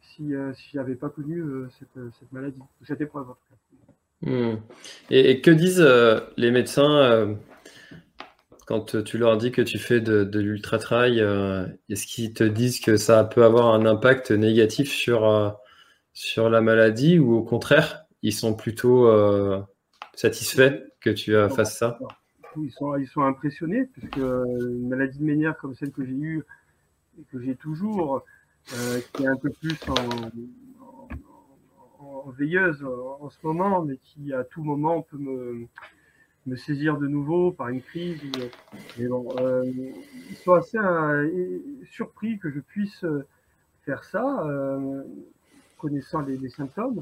si, 0.01 0.31
si 0.53 0.69
j'avais 0.73 0.93
pas 0.93 1.09
connu 1.09 1.43
cette, 1.79 2.31
maladie, 2.31 2.61
cette 2.83 3.01
épreuve 3.01 3.31
en 3.31 3.33
tout 3.33 3.39
cas. 3.49 4.29
Hmm. 4.29 4.57
Et, 5.09 5.41
que 5.41 5.49
disent 5.49 5.85
les 6.37 6.51
médecins 6.51 7.35
quand 8.65 9.03
tu 9.03 9.17
leur 9.17 9.37
dis 9.37 9.51
que 9.51 9.61
tu 9.61 9.77
fais 9.77 10.01
de, 10.01 10.39
l'ultra-trail 10.39 11.19
Est-ce 11.89 12.07
qu'ils 12.07 12.33
te 12.33 12.43
disent 12.43 12.79
que 12.79 12.97
ça 12.97 13.23
peut 13.23 13.43
avoir 13.43 13.73
un 13.73 13.85
impact 13.85 14.31
négatif 14.31 14.91
sur, 14.91 15.55
sur 16.13 16.49
la 16.49 16.61
maladie 16.61 17.19
ou 17.19 17.35
au 17.35 17.43
contraire, 17.43 18.05
ils 18.21 18.33
sont 18.33 18.55
plutôt 18.55 19.07
satisfaits 20.15 20.83
que 20.99 21.11
tu 21.11 21.33
fasses 21.55 21.77
ça? 21.77 21.99
ils 22.57 22.71
sont, 22.71 22.95
ils 22.95 23.07
sont 23.07 23.21
impressionnés, 23.21 23.85
puisque 23.85 24.17
euh, 24.17 24.43
une 24.69 24.89
maladie 24.89 25.19
de 25.19 25.23
Ménière 25.23 25.57
comme 25.57 25.75
celle 25.75 25.91
que 25.91 26.05
j'ai 26.05 26.13
eue 26.13 26.43
et 27.19 27.23
que 27.31 27.39
j'ai 27.41 27.55
toujours, 27.55 28.23
euh, 28.73 28.99
qui 29.13 29.23
est 29.23 29.27
un 29.27 29.37
peu 29.37 29.49
plus 29.49 29.77
en, 29.89 29.95
veilleuse 32.31 32.83
en, 32.83 33.29
ce 33.29 33.37
moment, 33.43 33.83
mais 33.83 33.97
qui 33.97 34.33
à 34.33 34.43
tout 34.43 34.63
moment 34.63 35.01
peut 35.03 35.17
me, 35.17 35.67
me 36.45 36.55
saisir 36.55 36.97
de 36.97 37.07
nouveau 37.07 37.51
par 37.51 37.69
une 37.69 37.81
crise. 37.81 38.21
Mais 38.97 39.07
bon, 39.07 39.27
euh, 39.39 39.63
ils 40.29 40.35
sont 40.37 40.53
assez 40.53 40.77
surpris 41.85 42.37
que 42.39 42.49
je 42.51 42.59
puisse 42.59 43.05
faire 43.83 44.03
ça, 44.03 44.47
connaissant 45.77 46.21
les, 46.21 46.49
symptômes. 46.49 47.01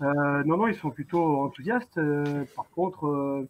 non, 0.00 0.56
non, 0.56 0.66
ils 0.68 0.74
sont 0.74 0.90
plutôt 0.90 1.42
enthousiastes. 1.42 2.00
par 2.54 2.68
contre, 2.70 3.48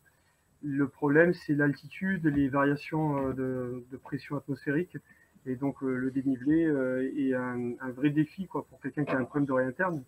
le 0.63 0.89
problème, 0.89 1.33
c'est 1.33 1.55
l'altitude, 1.55 2.25
les 2.27 2.49
variations 2.49 3.29
euh, 3.29 3.85
de, 3.91 3.97
pression 3.97 4.37
atmosphérique. 4.37 4.97
Et 5.45 5.57
donc, 5.57 5.83
euh, 5.83 5.97
le 5.97 6.11
dénivelé 6.11 6.65
euh, 6.65 7.11
est 7.17 7.35
un, 7.35 7.75
vrai 7.91 8.11
défi 8.11 8.47
quoi, 8.47 8.65
pour 8.67 8.81
quelqu'un 8.81 9.05
qui 9.05 9.13
a 9.13 9.19
un 9.19 9.25
problème 9.25 9.47
d'oreille 9.47 9.67
interne. 9.67 10.03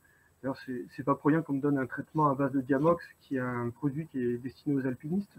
D'ailleurs, 0.45 0.59
c'est 0.95 1.03
pas 1.03 1.15
pour 1.15 1.31
rien 1.31 1.41
qu'on 1.41 1.55
me 1.55 1.61
donne 1.61 1.79
un 1.79 1.87
traitement 1.87 2.29
à 2.31 2.35
base 2.35 2.53
de 2.53 2.61
Diamox, 2.61 3.03
qui 3.23 3.37
est 3.37 3.41
un 3.41 3.71
produit 3.71 4.07
qui 4.09 4.23
est 4.23 4.37
destiné 4.37 4.77
aux 4.77 4.87
alpinistes. 4.87 5.35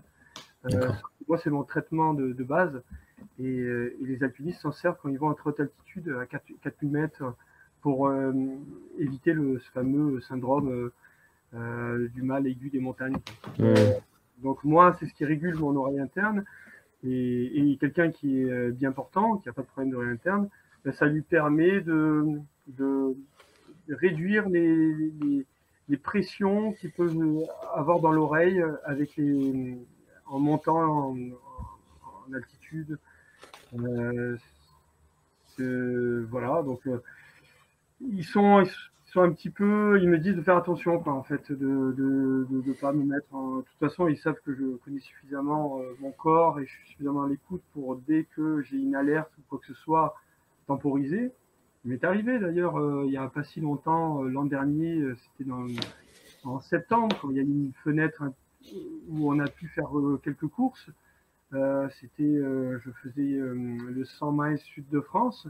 moi, 1.27 1.37
c'est 1.37 1.51
mon 1.51 1.63
traitement 1.63 2.15
de, 2.15 2.43
base. 2.43 2.81
Et, 3.37 3.63
les 4.01 4.23
alpinistes 4.23 4.61
s'en 4.61 4.71
servent 4.71 4.97
quand 4.99 5.09
ils 5.09 5.19
vont 5.19 5.29
à 5.29 5.35
très 5.35 5.51
haute 5.51 5.59
altitude, 5.59 6.09
à 6.19 6.25
4000 6.25 6.89
mètres, 6.89 7.35
pour 7.81 8.11
éviter 8.97 9.33
le, 9.33 9.59
ce 9.59 9.69
fameux 9.69 10.19
syndrome 10.21 10.89
du 11.53 12.23
mal 12.23 12.47
aigu 12.47 12.71
des 12.71 12.79
montagnes. 12.79 13.17
Donc 14.39 14.63
moi, 14.63 14.95
c'est 14.99 15.05
ce 15.05 15.13
qui 15.13 15.23
régule 15.23 15.55
mon 15.55 15.75
oreille 15.75 15.99
interne. 15.99 16.45
Et, 17.03 17.77
quelqu'un 17.79 18.09
qui 18.09 18.41
est 18.41 18.49
euh, 18.49 18.71
bien 18.71 18.91
portant, 18.91 19.37
qui 19.37 19.47
n'a 19.47 19.53
pas 19.53 19.61
de 19.61 19.67
problème 19.67 19.91
d'oreille 19.91 20.09
interne, 20.09 20.49
ben, 20.83 20.91
ça 20.93 21.05
lui 21.05 21.21
permet 21.21 21.81
de, 21.81 22.41
réduire 23.89 24.47
les, 24.49 25.45
pressions 26.03 26.73
qu'il 26.73 26.91
peut 26.91 27.09
avoir 27.73 27.99
dans 27.99 28.11
l'oreille 28.11 28.63
avec 28.83 29.15
les, 29.17 29.77
en 30.25 30.39
montant 30.39 31.11
en, 31.11 32.33
altitude. 32.33 32.97
Euh, 35.59 36.25
voilà, 36.29 36.63
donc 36.63 36.85
euh, 36.87 37.01
ils 38.01 38.25
sont, 38.25 38.63
un 39.17 39.31
petit 39.31 39.49
peu, 39.49 39.97
ils 40.01 40.09
me 40.09 40.17
disent 40.17 40.35
de 40.35 40.41
faire 40.41 40.57
attention, 40.57 40.99
quoi, 40.99 41.13
en 41.13 41.23
fait, 41.23 41.51
de 41.51 41.65
ne 41.65 41.91
de, 41.93 42.61
de, 42.61 42.73
pas 42.73 42.91
me 42.91 43.05
mettre. 43.05 43.27
De 43.31 43.61
toute 43.61 43.79
façon, 43.79 44.07
ils 44.07 44.17
savent 44.17 44.39
que 44.45 44.53
je 44.53 44.75
connais 44.83 44.99
suffisamment 44.99 45.79
euh, 45.79 45.93
mon 46.01 46.11
corps 46.11 46.59
et 46.59 46.65
je 46.65 46.71
suis 46.71 46.87
suffisamment 46.89 47.23
à 47.23 47.29
l'écoute 47.29 47.61
pour, 47.73 47.95
dès 47.95 48.25
que 48.35 48.61
j'ai 48.63 48.77
une 48.77 48.95
alerte 48.95 49.31
ou 49.37 49.41
quoi 49.47 49.59
que 49.59 49.67
ce 49.67 49.73
soit, 49.73 50.15
temporiser. 50.67 51.31
Il 51.85 51.91
m'est 51.91 52.03
arrivé 52.03 52.39
d'ailleurs, 52.39 52.77
euh, 52.77 53.03
il 53.05 53.11
n'y 53.11 53.17
a 53.17 53.27
pas 53.27 53.43
si 53.43 53.61
longtemps, 53.61 54.23
euh, 54.23 54.27
l'an 54.27 54.45
dernier, 54.45 55.03
c'était 55.15 55.49
en 56.43 56.59
septembre, 56.59 57.15
quand 57.21 57.29
il 57.29 57.37
y 57.37 57.39
a 57.39 57.43
une 57.43 57.71
fenêtre 57.83 58.23
où 59.07 59.31
on 59.31 59.39
a 59.39 59.47
pu 59.47 59.67
faire 59.67 59.89
quelques 60.23 60.47
courses. 60.47 60.89
c'était, 61.99 62.39
je 62.39 62.89
faisais 63.03 63.37
le 63.39 64.03
100 64.03 64.31
miles 64.31 64.57
sud 64.57 64.89
de 64.89 64.99
France. 64.99 65.47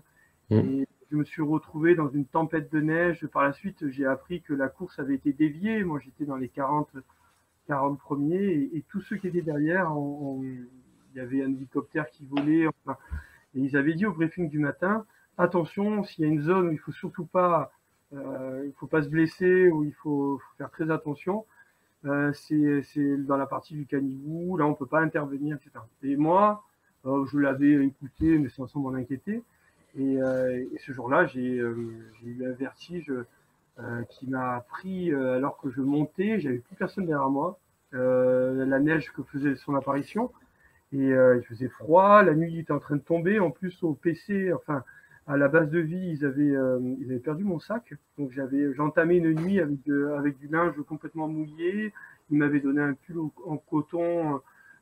Mmh. 0.49 0.55
Et 0.55 0.87
je 1.11 1.15
me 1.15 1.23
suis 1.23 1.41
retrouvé 1.41 1.95
dans 1.95 2.09
une 2.09 2.25
tempête 2.25 2.71
de 2.71 2.81
neige. 2.81 3.25
Par 3.27 3.43
la 3.43 3.53
suite, 3.53 3.89
j'ai 3.89 4.05
appris 4.05 4.41
que 4.41 4.53
la 4.53 4.67
course 4.67 4.99
avait 4.99 5.15
été 5.15 5.33
déviée. 5.33 5.83
Moi, 5.83 5.99
j'étais 6.03 6.25
dans 6.25 6.35
les 6.35 6.49
40, 6.49 6.89
40 7.67 7.99
premiers 7.99 8.69
et, 8.73 8.83
tous 8.89 9.01
ceux 9.01 9.17
qui 9.17 9.27
étaient 9.27 9.41
derrière 9.41 9.91
il 9.93 10.67
y 11.15 11.19
avait 11.19 11.43
un 11.43 11.49
hélicoptère 11.49 12.09
qui 12.09 12.25
volait. 12.25 12.67
Enfin, 12.67 12.97
et 13.55 13.59
ils 13.59 13.77
avaient 13.77 13.93
dit 13.93 14.05
au 14.05 14.11
briefing 14.11 14.49
du 14.49 14.59
matin, 14.59 15.05
attention, 15.37 16.03
s'il 16.03 16.25
y 16.25 16.27
a 16.27 16.31
une 16.31 16.41
zone 16.41 16.69
où 16.69 16.71
il 16.71 16.79
faut 16.79 16.91
surtout 16.91 17.25
pas, 17.25 17.71
euh, 18.13 18.63
il 18.65 18.73
faut 18.73 18.87
pas 18.87 19.03
se 19.03 19.09
blesser, 19.09 19.69
où 19.69 19.83
il 19.83 19.93
faut, 19.93 20.39
faire 20.57 20.69
très 20.69 20.91
attention, 20.91 21.45
euh, 22.05 22.31
c'est 22.33 23.17
dans 23.25 23.37
la 23.37 23.47
partie 23.47 23.73
du 23.73 23.85
canigou, 23.85 24.57
là 24.57 24.65
on 24.65 24.75
peut 24.75 24.85
pas 24.85 25.01
intervenir, 25.01 25.55
etc. 25.57 25.83
Et 26.03 26.15
moi, 26.15 26.63
euh, 27.05 27.25
je 27.25 27.39
l'avais 27.39 27.83
écouté, 27.83 28.37
mais 28.37 28.49
sans, 28.49 28.73
m'en 28.75 28.93
inquiéter. 28.93 29.41
Et, 29.97 30.21
euh, 30.21 30.65
et 30.73 30.77
ce 30.77 30.91
jour-là, 30.91 31.25
j'ai 31.25 31.55
eu 31.55 32.45
un 32.45 32.51
vertige 32.51 33.11
qui 34.09 34.27
m'a 34.27 34.61
pris 34.69 35.13
alors 35.13 35.57
que 35.57 35.69
je 35.69 35.81
montais, 35.81 36.39
j'avais 36.39 36.59
plus 36.59 36.75
personne 36.77 37.05
derrière 37.05 37.29
moi. 37.29 37.59
la 37.91 38.79
neige 38.79 39.11
que 39.11 39.23
faisait 39.23 39.55
son 39.55 39.75
apparition, 39.75 40.31
et 40.93 41.09
il 41.09 41.43
faisait 41.47 41.67
froid, 41.67 42.23
la 42.23 42.35
nuit 42.35 42.59
était 42.59 42.71
en 42.71 42.79
train 42.79 42.95
de 42.95 43.01
tomber, 43.01 43.39
en 43.39 43.51
plus 43.51 43.83
au 43.83 43.93
PC, 43.93 44.53
enfin 44.53 44.83
à 45.27 45.37
la 45.37 45.47
base 45.47 45.69
de 45.69 45.79
vie, 45.79 46.11
ils 46.11 46.25
avaient, 46.25 46.53
ils 46.99 47.05
avaient 47.05 47.19
perdu 47.19 47.43
mon 47.43 47.59
sac. 47.59 47.93
Donc 48.17 48.31
j'avais, 48.31 48.73
j'entamais 48.73 49.17
une 49.17 49.33
nuit 49.33 49.59
avec, 49.59 49.79
avec 50.17 50.37
du 50.37 50.47
linge 50.47 50.75
complètement 50.87 51.27
mouillé. 51.27 51.93
Ils 52.29 52.37
m'avaient 52.37 52.59
donné 52.59 52.81
un 52.81 52.93
pull 52.93 53.19
en 53.45 53.57
coton 53.57 54.41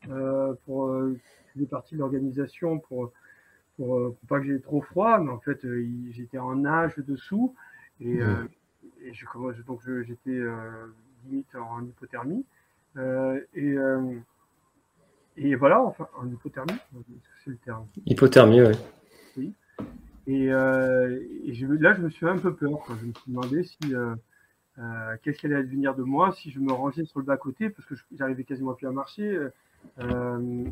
euh, 0.09 0.53
pour 0.65 0.87
euh, 0.87 1.17
faisait 1.53 1.65
partie 1.65 1.95
de 1.95 1.99
l'organisation 1.99 2.79
pour, 2.79 3.11
pour, 3.77 4.15
pas 4.27 4.39
que 4.39 4.45
j'ai 4.45 4.59
trop 4.59 4.81
froid. 4.81 5.17
Mais 5.19 5.31
en 5.31 5.39
fait, 5.39 5.65
j'étais 6.11 6.39
en 6.39 6.55
nage 6.55 6.95
dessous 6.97 7.55
et, 8.01 8.19
et 9.01 9.13
je, 9.13 9.25
donc 9.65 9.81
j'étais 10.03 10.39
limite 11.25 11.55
en 11.55 11.83
hypothermie. 11.85 12.45
et 13.53 13.77
et 15.35 15.55
voilà, 15.55 15.81
enfin, 15.81 16.07
en 16.17 16.29
hypothermie, 16.29 16.77
c'est 17.43 17.49
le 17.49 17.57
terme. 17.57 17.87
Hypothermie. 18.05 18.61
Oui. 18.61 18.75
Et, 20.27 20.51
euh, 20.51 21.19
et 21.43 21.51
là, 21.79 21.93
je 21.93 22.01
me 22.01 22.09
suis 22.09 22.27
un 22.27 22.37
peu 22.37 22.55
peur. 22.55 22.79
Je 22.89 23.05
me 23.05 23.13
suis 23.13 23.31
demandé 23.31 23.63
si 23.63 23.93
euh, 23.93 24.15
euh, 24.79 25.17
qu'est-ce 25.21 25.39
qui 25.39 25.45
allait 25.47 25.55
advenir 25.55 25.95
de 25.95 26.03
moi 26.03 26.31
si 26.31 26.51
je 26.51 26.59
me 26.59 26.71
rangeais 26.71 27.05
sur 27.05 27.19
le 27.19 27.25
bas-côté, 27.25 27.69
parce 27.69 27.87
que 27.87 27.95
j'arrivais 28.13 28.43
quasiment 28.43 28.73
plus 28.73 28.87
à 28.87 28.91
marcher. 28.91 29.49
Euh, 29.99 30.65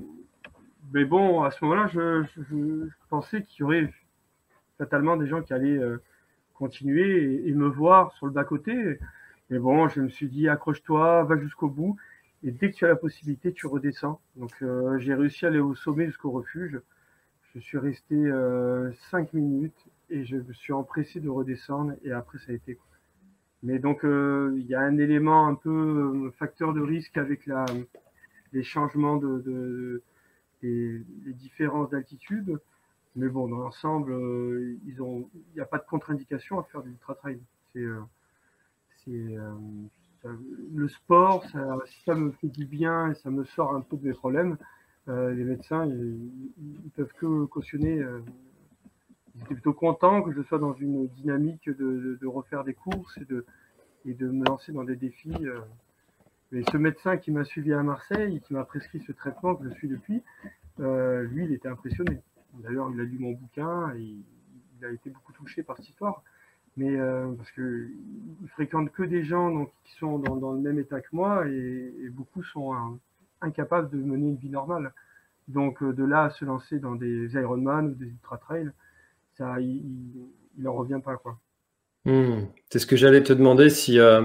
mais 0.94 1.06
bon, 1.06 1.44
à 1.44 1.52
ce 1.52 1.64
moment-là, 1.64 1.88
je, 1.88 2.88
pensais 3.10 3.44
qu'il 3.44 3.62
y 3.62 3.64
aurait 3.64 3.94
fatalement 4.78 5.16
des 5.16 5.28
gens 5.28 5.42
qui 5.42 5.54
allaient 5.54 5.78
euh, 5.78 6.02
continuer 6.54 7.48
et, 7.48 7.54
me 7.54 7.68
voir 7.68 8.12
sur 8.14 8.26
le 8.26 8.32
bas-côté. 8.32 9.00
Mais 9.50 9.60
bon, 9.60 9.88
je 9.90 10.02
me 10.02 10.10
suis 10.10 10.28
dit, 10.28 10.50
accroche-toi, 10.50 11.24
va 11.24 11.38
jusqu'au 11.38 11.70
bout. 11.70 11.98
Et 12.44 12.52
dès 12.52 12.72
que 12.72 12.78
tu 12.78 12.86
as 12.86 12.88
la 12.88 12.96
possibilité, 12.96 13.54
tu 13.54 13.68
redescends. 13.68 14.20
Donc 14.36 14.52
euh, 14.62 14.98
j'ai 14.98 15.14
réussi 15.14 15.46
à 15.46 15.50
aller 15.50 15.60
au 15.60 15.76
sommet 15.76 16.08
jusqu'au 16.08 16.32
refuge. 16.32 16.80
Je 17.54 17.60
suis 17.60 17.78
resté 17.78 18.16
euh, 18.16 18.92
cinq 19.10 19.34
minutes 19.34 19.86
et 20.10 20.24
je 20.24 20.38
me 20.38 20.54
suis 20.54 20.72
empressé 20.72 21.20
de 21.20 21.28
redescendre 21.28 21.94
et 22.04 22.12
après 22.12 22.38
ça 22.40 22.52
a 22.52 22.56
été. 22.56 22.78
Mais 23.64 23.78
donc 23.78 24.06
euh, 24.06 24.56
il 24.58 24.66
y 24.66 24.76
a 24.76 24.80
un 24.82 24.98
élément 24.98 25.48
un 25.48 25.56
peu 25.56 25.70
euh, 25.70 26.32
facteur 26.40 26.74
de 26.74 26.82
risque 26.82 27.18
avec 27.18 27.50
les 28.54 28.64
changements 28.64 29.18
de, 29.18 30.02
les, 30.62 31.04
différences 31.34 31.90
d'altitude. 31.90 32.58
Mais 33.18 33.28
bon, 33.28 33.50
dans 33.50 33.58
l'ensemble, 33.58 34.14
euh, 34.14 34.78
ils 34.86 35.02
ont, 35.02 35.30
il 35.34 35.56
n'y 35.56 35.62
a 35.62 35.66
pas 35.66 35.78
de 35.78 35.86
contre-indication 35.86 36.58
à 36.58 36.64
faire 36.64 36.82
du 36.82 36.92
ultra 36.92 37.16
trail. 37.16 37.40
C'est, 37.74 37.86
le 40.74 40.88
sport, 40.88 41.44
ça, 42.06 42.16
me 42.16 42.32
fait 42.32 42.48
du 42.48 42.66
bien 42.66 43.12
et 43.12 43.16
ça 43.16 43.30
me 43.30 43.44
sort 43.44 43.76
un 43.76 43.82
peu 43.82 43.98
de 43.98 44.08
mes 44.08 44.14
problèmes, 44.14 44.54
euh, 44.54 44.56
les 45.08 45.44
médecins, 45.44 45.86
ils, 45.86 46.30
ils, 46.86 46.92
peuvent 46.92 47.14
que 47.20 47.46
cautionner. 47.46 48.00
Euh, 48.00 48.22
ils 49.36 49.44
étaient 49.44 49.56
plutôt 49.56 49.74
contents 49.74 50.22
que 50.22 50.34
je 50.34 50.42
sois 50.42 50.60
dans 50.60 50.74
une 50.74 51.08
dynamique 51.08 51.70
de, 51.70 52.26
refaire 52.26 52.64
des 52.64 52.74
courses 52.74 53.18
et 54.06 54.14
de, 54.14 54.28
me 54.28 54.46
lancer 54.46 54.72
dans 54.72 54.84
des 54.84 54.96
défis. 54.96 55.34
Euh. 55.42 55.60
Mais 56.52 56.64
ce 56.70 56.78
médecin 56.78 57.18
qui 57.18 57.32
m'a 57.32 57.46
suivi 57.46 57.72
à 57.72 57.82
Marseille 57.82 58.42
qui 58.42 58.54
m'a 58.54 58.66
prescrit 58.66 59.02
ce 59.08 59.14
traitement 59.14 59.56
que 59.56 59.70
je 59.70 59.74
suis 59.76 59.88
depuis, 59.88 60.22
euh, 60.82 61.24
lui, 61.24 61.46
il 61.46 61.54
était 61.54 61.70
impressionné. 61.70 62.22
D'ailleurs, 62.56 62.92
il 62.94 63.00
a 63.00 63.04
lu 63.04 63.18
mon 63.20 63.32
bouquin 63.32 63.94
et 63.96 64.02
il 64.02 64.86
a 64.86 64.92
été 64.92 65.10
beaucoup 65.10 65.32
touché 65.32 65.64
par 65.64 65.78
cette 65.78 65.90
histoire 65.90 66.24
mais 66.78 66.96
euh, 66.98 67.32
parce 67.34 67.52
que 67.52 67.90
il 68.42 68.50
fréquente 68.50 68.92
que 68.92 69.04
des 69.04 69.24
gens 69.24 69.52
donc, 69.52 69.72
qui 69.84 69.94
sont 69.98 70.20
dans, 70.20 70.54
le 70.54 70.60
même 70.60 70.80
état 70.80 71.02
que 71.02 71.10
moi 71.12 71.48
et, 71.48 72.10
beaucoup 72.12 72.44
sont 72.44 72.74
incapables 73.42 73.90
de 73.90 73.98
mener 73.98 74.28
une 74.28 74.38
vie 74.38 74.50
normale. 74.50 74.94
Donc 75.48 75.82
euh, 75.84 75.94
de 75.94 76.04
là 76.04 76.24
à 76.26 76.30
se 76.30 76.46
lancer 76.46 76.80
dans 76.80 76.96
des 76.96 77.34
Ironman 77.34 77.88
ou 77.88 77.94
des 77.96 78.06
ultra 78.06 78.38
trails, 78.38 78.72
ça, 79.38 79.60
il, 79.60 80.68
en 80.68 80.74
revient 80.74 81.00
pas 81.04 81.18
quoi. 81.18 81.38
Mmh. 82.06 82.46
C'est 82.70 82.80
ce 82.80 82.88
que 82.88 82.96
j'allais 82.96 83.24
te 83.24 83.34
demander 83.34 83.70
si 83.70 84.00
euh, 84.00 84.24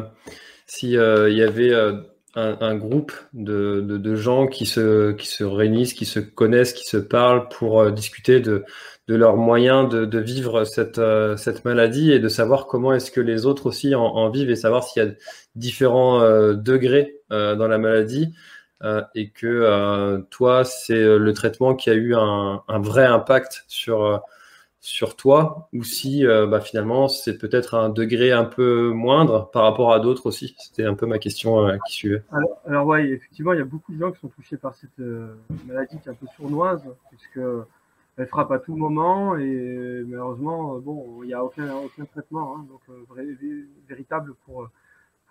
si 0.66 0.96
euh, 0.96 1.30
y 1.30 1.42
avait 1.42 1.72
euh, 1.72 2.00
un, 2.34 2.76
groupe 2.76 3.12
de, 3.32 3.80
de, 3.80 4.14
gens 4.14 4.46
qui 4.46 4.66
se 4.66 5.12
qui 5.12 5.26
se 5.26 5.44
réunissent, 5.44 5.94
qui 5.94 6.04
se 6.04 6.20
connaissent, 6.20 6.72
qui 6.72 6.84
se 6.84 6.96
parlent 6.98 7.48
pour 7.48 7.90
discuter 7.92 8.40
de 8.40 8.64
de 9.08 9.14
leurs 9.14 9.36
moyens 9.36 9.88
de, 9.88 10.18
vivre 10.18 10.64
cette, 10.64 11.00
cette 11.36 11.64
maladie 11.64 12.10
et 12.10 12.18
de 12.18 12.28
savoir 12.28 12.66
comment 12.66 12.92
est-ce 12.92 13.12
que 13.12 13.20
les 13.20 13.46
autres 13.46 13.66
aussi 13.66 13.94
en, 13.94 14.02
en 14.02 14.30
vivent 14.30 14.50
et 14.50 14.56
savoir 14.56 14.82
s'il 14.82 15.02
y 15.02 15.06
a 15.06 15.12
différents 15.54 16.20
degrés 16.54 17.20
dans 17.30 17.68
la 17.68 17.78
maladie 17.78 18.34
et 19.14 19.30
que 19.30 20.24
toi, 20.30 20.64
c'est 20.64 21.18
le 21.18 21.32
traitement 21.32 21.74
qui 21.74 21.90
a 21.90 21.94
eu 21.94 22.14
un, 22.14 22.62
vrai 22.68 23.04
impact 23.04 23.64
sur, 23.68 24.22
sur 24.80 25.16
toi 25.16 25.68
ou 25.72 25.82
si 25.82 26.24
bah, 26.26 26.60
finalement 26.60 27.08
c'est 27.08 27.38
peut-être 27.38 27.74
un 27.74 27.88
degré 27.88 28.32
un 28.32 28.44
peu 28.44 28.90
moindre 28.90 29.50
par 29.50 29.62
rapport 29.62 29.92
à 29.92 30.00
d'autres 30.00 30.26
aussi? 30.26 30.54
C'était 30.58 30.84
un 30.84 30.94
peu 30.94 31.06
ma 31.06 31.18
question 31.18 31.66
qui 31.86 31.94
suivait. 31.94 32.22
Alors, 32.66 32.86
oui, 32.86 33.12
effectivement, 33.12 33.52
il 33.54 33.58
y 33.58 33.62
a 33.62 33.66
beaucoup 33.66 33.94
de 33.94 33.98
gens 33.98 34.12
qui 34.12 34.20
sont 34.20 34.28
touchés 34.28 34.56
par 34.56 34.74
cette 34.74 34.98
maladie 35.66 35.98
qui 35.98 36.08
est 36.08 36.12
un 36.12 36.14
peu 36.14 36.26
sournoise 36.36 36.82
puisque 37.10 37.40
elle 38.18 38.26
frappe 38.28 38.50
à 38.50 38.58
tout 38.58 38.76
moment 38.76 39.36
et 39.36 40.02
malheureusement, 40.06 40.78
bon, 40.78 41.22
il 41.22 41.26
n'y 41.26 41.34
a 41.34 41.44
aucun, 41.44 41.68
traitement 42.12 42.56
hein, 42.56 42.66
donc, 42.68 42.80
véritable 43.88 44.34
pour, 44.44 44.68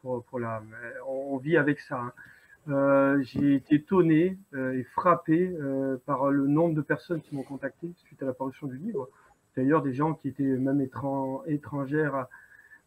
pour, 0.01 0.23
pour 0.25 0.39
la. 0.39 0.61
On 1.07 1.37
vit 1.37 1.57
avec 1.57 1.79
ça. 1.79 1.99
Hein. 1.99 2.11
Euh, 2.67 3.21
j'ai 3.21 3.55
été 3.55 3.75
étonné 3.75 4.37
euh, 4.55 4.73
et 4.73 4.83
frappé 4.83 5.55
euh, 5.61 5.97
par 6.05 6.31
le 6.31 6.47
nombre 6.47 6.73
de 6.73 6.81
personnes 6.81 7.21
qui 7.21 7.35
m'ont 7.35 7.43
contacté 7.43 7.93
suite 7.97 8.23
à 8.23 8.25
la 8.25 8.33
parution 8.33 8.65
du 8.65 8.77
livre. 8.77 9.09
D'ailleurs, 9.55 9.83
des 9.83 9.93
gens 9.93 10.13
qui 10.13 10.27
étaient 10.27 10.43
même 10.43 10.81
étran 10.81 11.43
étrangères 11.45 12.15
à, 12.15 12.29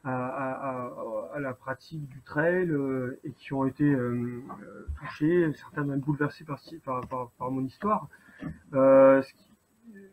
à, 0.05 0.13
à, 0.13 0.93
à, 1.35 1.41
la 1.41 1.55
pratique 1.55 2.09
du 2.09 2.21
trail 2.23 2.71
et 3.25 3.33
qui 3.33 3.53
ont 3.55 3.65
été 3.65 3.97
touchés, 4.99 5.51
certains 5.55 5.85
même 5.85 6.01
bouleversés 6.01 6.45
par, 6.45 6.61
par, 7.09 7.31
par, 7.39 7.51
mon 7.51 7.65
histoire. 7.65 8.09
ce 8.73 9.23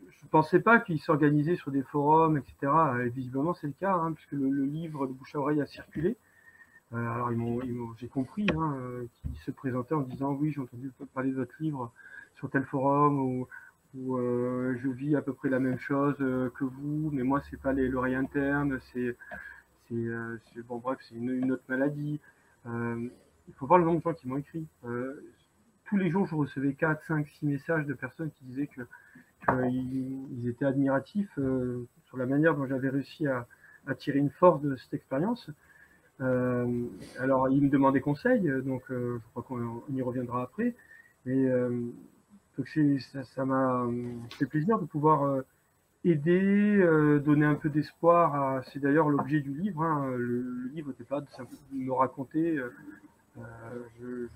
je 0.08 0.26
pensais 0.30 0.60
pas 0.60 0.80
qu'ils 0.80 0.98
s'organisaient 0.98 1.56
sur 1.56 1.70
des 1.70 1.82
forums, 1.82 2.38
etc. 2.38 2.72
Et 3.04 3.10
visiblement, 3.10 3.52
c'est 3.52 3.66
le 3.66 3.74
cas, 3.78 3.94
hein, 3.94 4.12
puisque 4.12 4.32
le, 4.32 4.48
le, 4.48 4.64
livre 4.64 5.06
de 5.06 5.12
bouche 5.12 5.34
à 5.34 5.38
oreille 5.38 5.60
a 5.60 5.66
circulé. 5.66 6.16
Euh, 6.92 6.96
alors, 6.96 7.30
j'ai 7.98 8.08
compris 8.08 8.46
hein, 8.54 8.76
euh, 8.78 9.06
qu'ils 9.14 9.36
se 9.38 9.50
présentaient 9.50 9.94
en 9.94 10.02
disant 10.02 10.32
oui, 10.32 10.52
j'ai 10.52 10.60
entendu 10.60 10.90
parler 11.14 11.30
de 11.30 11.36
votre 11.36 11.54
livre 11.60 11.92
sur 12.36 12.48
tel 12.50 12.64
forum 12.64 13.18
ou, 13.18 13.48
ou 13.94 14.16
euh, 14.16 14.76
je 14.82 14.88
vis 14.88 15.16
à 15.16 15.22
peu 15.22 15.32
près 15.32 15.48
la 15.48 15.58
même 15.58 15.78
chose 15.78 16.16
euh, 16.20 16.50
que 16.50 16.64
vous, 16.64 17.10
mais 17.12 17.22
moi, 17.22 17.42
c'est 17.50 17.60
pas 17.60 17.72
les, 17.72 17.88
l'oreille 17.88 18.14
interne, 18.14 18.78
c'est, 18.92 19.16
euh, 19.92 20.38
bon, 20.68 20.78
bref, 20.78 20.98
c'est 21.08 21.16
une, 21.16 21.30
une 21.30 21.52
autre 21.52 21.64
maladie. 21.68 22.20
Euh, 22.66 23.08
il 23.48 23.54
faut 23.54 23.66
voir 23.66 23.78
le 23.78 23.84
nombre 23.84 23.98
de 23.98 24.02
gens 24.04 24.14
qui 24.14 24.28
m'ont 24.28 24.38
écrit. 24.38 24.66
tous 24.82 25.96
les 25.96 26.10
jours, 26.10 26.26
je 26.26 26.34
recevais 26.34 26.74
4, 26.74 27.04
5, 27.06 27.28
6 27.28 27.46
messages 27.46 27.86
de 27.86 27.94
personnes 27.94 28.30
qui 28.32 28.44
disaient 28.44 28.66
que 28.66 28.82
ils, 29.70 30.48
étaient 30.48 30.64
admiratifs 30.64 31.38
euh, 31.38 31.86
sur 32.06 32.16
la 32.16 32.26
manière 32.26 32.54
dont 32.54 32.66
j'avais 32.66 32.88
réussi 32.88 33.26
à, 33.26 33.46
à, 33.86 33.94
tirer 33.94 34.18
une 34.18 34.30
force 34.30 34.60
de 34.62 34.76
cette 34.76 34.94
expérience. 34.94 35.50
Euh, 36.20 36.86
alors, 37.18 37.48
ils 37.48 37.62
me 37.62 37.68
demandaient 37.68 38.00
conseil, 38.00 38.50
donc 38.64 38.82
euh, 38.90 39.18
je 39.18 39.30
crois 39.30 39.42
qu'on 39.42 39.82
y 39.94 40.02
reviendra 40.02 40.42
après. 40.42 40.74
Mais 41.24 41.48
donc 42.56 42.68
ça 43.34 43.44
m'a 43.44 43.86
fait 44.38 44.46
plaisir 44.46 44.78
de 44.78 44.86
pouvoir 44.86 45.42
aider, 46.04 46.78
euh, 46.78 47.18
donner 47.18 47.44
un 47.44 47.56
peu 47.56 47.68
d'espoir. 47.68 48.62
C'est 48.72 48.78
d'ailleurs 48.78 49.08
l'objet 49.08 49.40
du 49.40 49.52
livre. 49.52 49.82
Hein. 49.82 50.06
Le, 50.16 50.40
le, 50.40 50.68
livre 50.68 50.88
n'était 50.88 51.04
pas 51.04 51.20
de, 51.20 51.26
me 51.72 51.92
raconter. 51.92 52.58
Euh, 52.58 53.40
je 54.00 54.28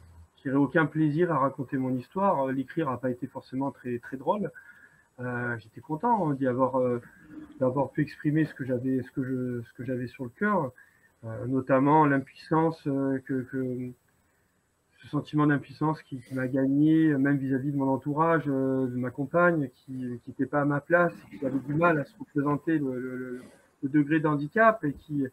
tirais 0.43 0.57
aucun 0.57 0.87
plaisir 0.87 1.33
à 1.33 1.39
raconter 1.39 1.79
mon 1.79 1.95
histoire. 1.95 2.49
L'écrire 2.49 2.91
n'a 2.91 2.97
pas 2.97 3.11
été 3.11 3.29
forcément 3.29 3.71
très 3.71 3.99
très 4.01 4.17
drôle. 4.17 4.51
Euh, 5.21 5.59
j'étais 5.59 5.81
content 5.81 6.31
hein, 6.31 6.35
d'y 6.35 6.47
avoir 6.47 6.79
euh, 6.79 7.01
d'avoir 7.59 7.91
pu 7.91 8.03
exprimer 8.03 8.47
ce 8.47 8.55
que 8.55 8.65
j'avais 8.65 9.03
ce 9.03 9.11
que 9.11 9.23
je 9.23 9.63
ce 9.63 9.73
que 9.75 9.85
j'avais 9.85 10.07
sur 10.07 10.25
le 10.25 10.31
cœur, 10.31 10.65
euh, 10.65 10.69
notamment 11.23 12.07
l'impuissance 12.07 12.83
que, 12.83 13.43
que, 13.43 13.93
ce 15.03 15.09
sentiment 15.09 15.47
d'impuissance 15.47 16.03
qui, 16.03 16.23
m'a 16.33 16.47
gagné, 16.47 17.15
même 17.15 17.39
vis-à-vis 17.39 17.73
de 17.73 17.77
mon 17.77 17.89
entourage, 17.89 18.45
de 18.45 18.97
ma 18.97 19.11
compagne, 19.11 19.71
qui 19.75 19.93
n'était 20.27 20.47
pas 20.47 20.61
à 20.63 20.65
ma 20.65 20.81
place, 20.81 21.15
qui 21.39 21.47
avait 21.47 21.59
du 21.59 21.75
mal 21.75 21.99
à 21.99 22.05
se 22.05 22.13
représenter 22.19 22.79
le, 22.79 23.43
degré 23.83 24.21
d'handicap 24.21 24.85
et 24.85 24.93
qui, 24.93 25.25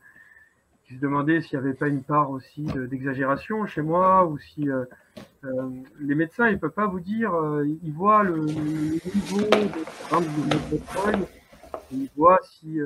qui 0.86 0.96
se 0.96 1.00
demandait 1.02 1.42
s'il 1.42 1.60
n'y 1.60 1.66
avait 1.66 1.76
pas 1.76 1.90
une 1.90 2.04
part 2.04 2.32
aussi 2.32 2.64
d'exagération 2.64 3.66
chez 3.66 3.82
moi 3.82 4.26
ou 4.26 4.38
si 4.38 4.70
les 6.00 6.16
médecins 6.16 6.48
ils 6.48 6.58
peuvent 6.58 6.72
pas 6.72 6.88
vous 6.88 7.02
dire 7.02 7.34
ils 7.84 7.92
voient 7.92 8.24
le, 8.24 8.40
niveau 8.46 9.42
de, 9.42 9.68
de, 11.18 11.26
ils 11.92 12.10
voient 12.16 12.40
si 12.42 12.80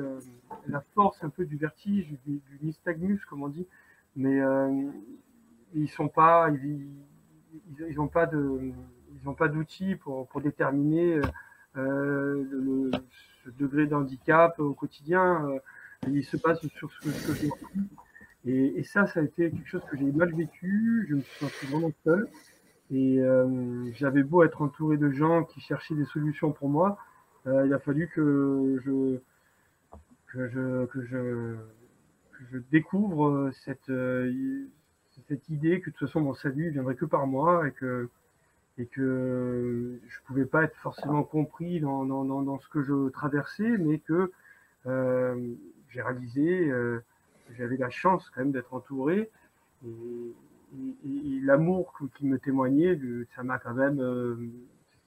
la 0.66 0.80
force 0.94 1.22
un 1.24 1.30
peu 1.30 1.44
du 1.44 1.56
vertige 1.56 2.08
du, 2.24 2.40
du 2.40 2.58
nystagmus 2.62 3.20
comme 3.28 3.42
on 3.42 3.48
dit 3.48 3.66
mais 4.16 4.40
ils 5.74 5.88
sont 5.88 6.08
pas, 6.08 6.50
ils, 6.50 6.86
ils, 7.88 8.00
ont 8.00 8.08
pas 8.08 8.26
de, 8.26 8.72
ils 9.20 9.28
ont 9.28 9.34
pas 9.34 9.48
d'outils 9.48 9.96
pour, 9.96 10.26
pour 10.28 10.40
déterminer 10.40 11.20
euh, 11.76 12.44
le, 12.50 12.90
ce 13.44 13.50
degré 13.50 13.86
d'handicap 13.86 14.58
au 14.58 14.74
quotidien. 14.74 15.48
Euh, 15.48 15.58
il 16.08 16.24
se 16.24 16.36
passe 16.36 16.66
sur 16.68 16.90
ce 16.92 17.00
que, 17.00 17.26
que 17.26 17.34
j'ai 17.34 17.50
et, 18.44 18.80
et, 18.80 18.82
ça, 18.82 19.06
ça 19.06 19.20
a 19.20 19.22
été 19.22 19.52
quelque 19.52 19.68
chose 19.68 19.84
que 19.88 19.96
j'ai 19.96 20.10
mal 20.10 20.34
vécu. 20.34 21.06
Je 21.08 21.14
me 21.14 21.20
suis 21.20 21.46
senti 21.46 21.66
vraiment 21.66 21.92
seul. 22.02 22.28
Et 22.90 23.20
euh, 23.20 23.88
j'avais 23.92 24.24
beau 24.24 24.42
être 24.42 24.62
entouré 24.62 24.96
de 24.96 25.10
gens 25.10 25.44
qui 25.44 25.60
cherchaient 25.60 25.94
des 25.94 26.04
solutions 26.04 26.50
pour 26.50 26.68
moi, 26.68 26.98
euh, 27.46 27.64
il 27.66 27.72
a 27.72 27.78
fallu 27.78 28.08
que 28.08 28.80
je, 28.84 29.18
que 30.32 30.48
je, 30.48 30.86
que 30.86 31.02
je, 31.04 31.56
que 32.32 32.44
je 32.52 32.58
découvre 32.70 33.50
cette, 33.64 33.90
euh, 33.90 34.64
cette 35.28 35.48
idée 35.48 35.80
que 35.80 35.90
de 35.90 35.96
toute 35.96 36.08
façon 36.08 36.20
mon 36.20 36.34
salut 36.34 36.70
viendrait 36.70 36.94
que 36.94 37.04
par 37.04 37.26
moi 37.26 37.68
et 37.68 37.72
que 37.72 38.08
et 38.78 38.86
que 38.86 40.00
je 40.08 40.18
pouvais 40.26 40.46
pas 40.46 40.64
être 40.64 40.76
forcément 40.76 41.24
compris 41.24 41.78
dans, 41.80 42.06
dans, 42.06 42.24
dans, 42.24 42.58
ce 42.58 42.68
que 42.70 42.82
je 42.82 43.10
traversais, 43.10 43.76
mais 43.76 43.98
que 43.98 44.32
euh, 44.86 45.54
j'ai 45.90 46.00
réalisé 46.00 46.70
euh, 46.70 47.04
j'avais 47.56 47.76
la 47.76 47.90
chance 47.90 48.30
quand 48.30 48.40
même 48.40 48.52
d'être 48.52 48.72
entouré 48.72 49.30
et, 49.84 49.88
et, 51.04 51.40
l'amour 51.42 51.92
qui 52.16 52.24
me 52.26 52.38
témoignait, 52.38 52.98
ça 53.36 53.42
m'a 53.42 53.58
quand 53.58 53.74
même, 53.74 54.00
euh, 54.00 54.36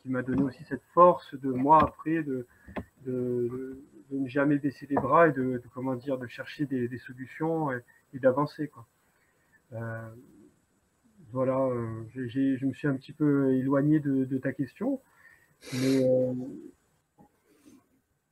qui 0.02 0.10
m'a 0.10 0.22
donné 0.22 0.44
aussi 0.44 0.64
cette 0.66 0.84
force 0.94 1.34
de 1.34 1.52
moi 1.52 1.82
après 1.82 2.22
de, 2.22 2.46
de, 3.06 3.80
ne 4.12 4.28
jamais 4.28 4.58
baisser 4.58 4.88
les 4.90 4.96
bras 4.96 5.28
et 5.28 5.32
de, 5.32 5.62
comment 5.74 5.96
dire 5.96 6.18
de 6.18 6.28
chercher 6.28 6.66
des, 6.66 6.88
des 6.88 6.98
solutions 7.00 7.72
et, 7.72 7.82
et 8.14 8.20
d'avancer 8.20 8.68
quoi. 8.68 8.86
Euh, 9.74 10.10
voilà, 11.32 11.58
euh, 11.58 12.04
je 12.14 12.66
me 12.66 12.74
suis 12.74 12.88
un 12.88 12.96
petit 12.96 13.12
peu 13.12 13.54
éloigné 13.56 14.00
de, 14.00 14.38
ta 14.38 14.54
question. 14.54 15.02
Euh, 15.74 16.34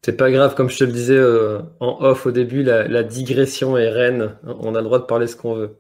c'est 0.02 0.16
pas 0.16 0.32
grave, 0.32 0.56
comme 0.56 0.70
je 0.70 0.78
te 0.78 0.84
le 0.84 0.92
disais 0.92 1.22
en 1.80 2.02
off 2.02 2.26
au 2.26 2.32
début, 2.32 2.64
la, 2.64 3.04
digression 3.04 3.78
est 3.78 3.90
reine. 3.90 4.38
On 4.44 4.76
a 4.76 4.80
le 4.80 4.86
droit 4.86 5.00
de 5.00 5.06
parler 5.06 5.28
ce 5.28 5.36
qu'on 5.36 5.56
veut. 5.56 5.78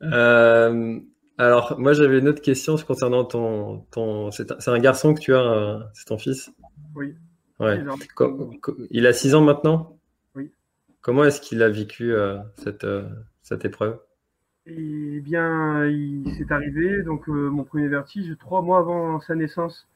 alors, 1.38 1.78
moi 1.78 1.92
j'avais 1.92 2.18
une 2.18 2.28
autre 2.28 2.42
question 2.42 2.76
concernant 2.76 3.24
ton. 3.24 3.80
ton 3.90 4.30
c'est 4.30 4.68
un, 4.68 4.78
garçon 4.78 5.14
que 5.14 5.20
tu 5.20 5.34
as, 5.34 5.90
c'est 5.92 6.06
ton 6.06 6.18
fils 6.18 6.50
Oui. 6.94 7.14
Ouais. 7.60 7.82
Il 8.90 9.06
a 9.06 9.12
6 9.12 9.34
ans 9.34 9.42
maintenant? 9.42 9.98
Comment 11.00 11.24
est-ce 11.24 11.40
qu'il 11.40 11.62
a 11.62 11.68
vécu 11.68 12.12
euh, 12.12 12.38
cette, 12.56 12.84
euh, 12.84 13.08
cette 13.42 13.64
épreuve? 13.64 13.98
Eh 14.66 15.20
bien, 15.20 15.86
il 15.86 16.30
s'est 16.34 16.52
arrivé, 16.52 17.02
donc 17.02 17.28
euh, 17.28 17.48
mon 17.48 17.64
premier 17.64 17.88
vertige, 17.88 18.36
trois 18.38 18.60
mois 18.60 18.78
avant 18.80 19.20
sa 19.20 19.34
naissance. 19.34 19.88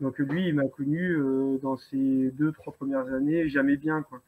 Donc 0.00 0.18
lui, 0.18 0.46
il 0.48 0.54
m'a 0.54 0.68
connu 0.68 1.18
dans 1.60 1.76
ses 1.76 2.30
deux, 2.30 2.52
trois 2.52 2.72
premières 2.72 3.12
années, 3.12 3.48
jamais 3.48 3.76
bien. 3.76 4.02
Quoi. 4.02 4.22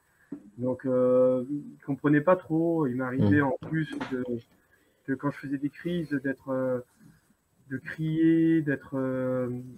Donc, 0.59 0.83
il 0.85 1.47
il 1.51 1.85
comprenait 1.87 2.21
pas 2.21 2.37
trop. 2.37 2.87
Il 2.87 2.97
m'arrivait 2.97 3.41
mmh. 3.41 3.47
en 3.47 3.57
plus 3.69 3.95
de, 5.07 5.15
quand 5.15 5.31
je 5.31 5.39
faisais 5.39 5.59
des 5.59 5.71
crises, 5.71 6.11
d'être, 6.11 6.83
de 7.73 7.79
crier, 7.79 8.63
d'être 8.63 8.97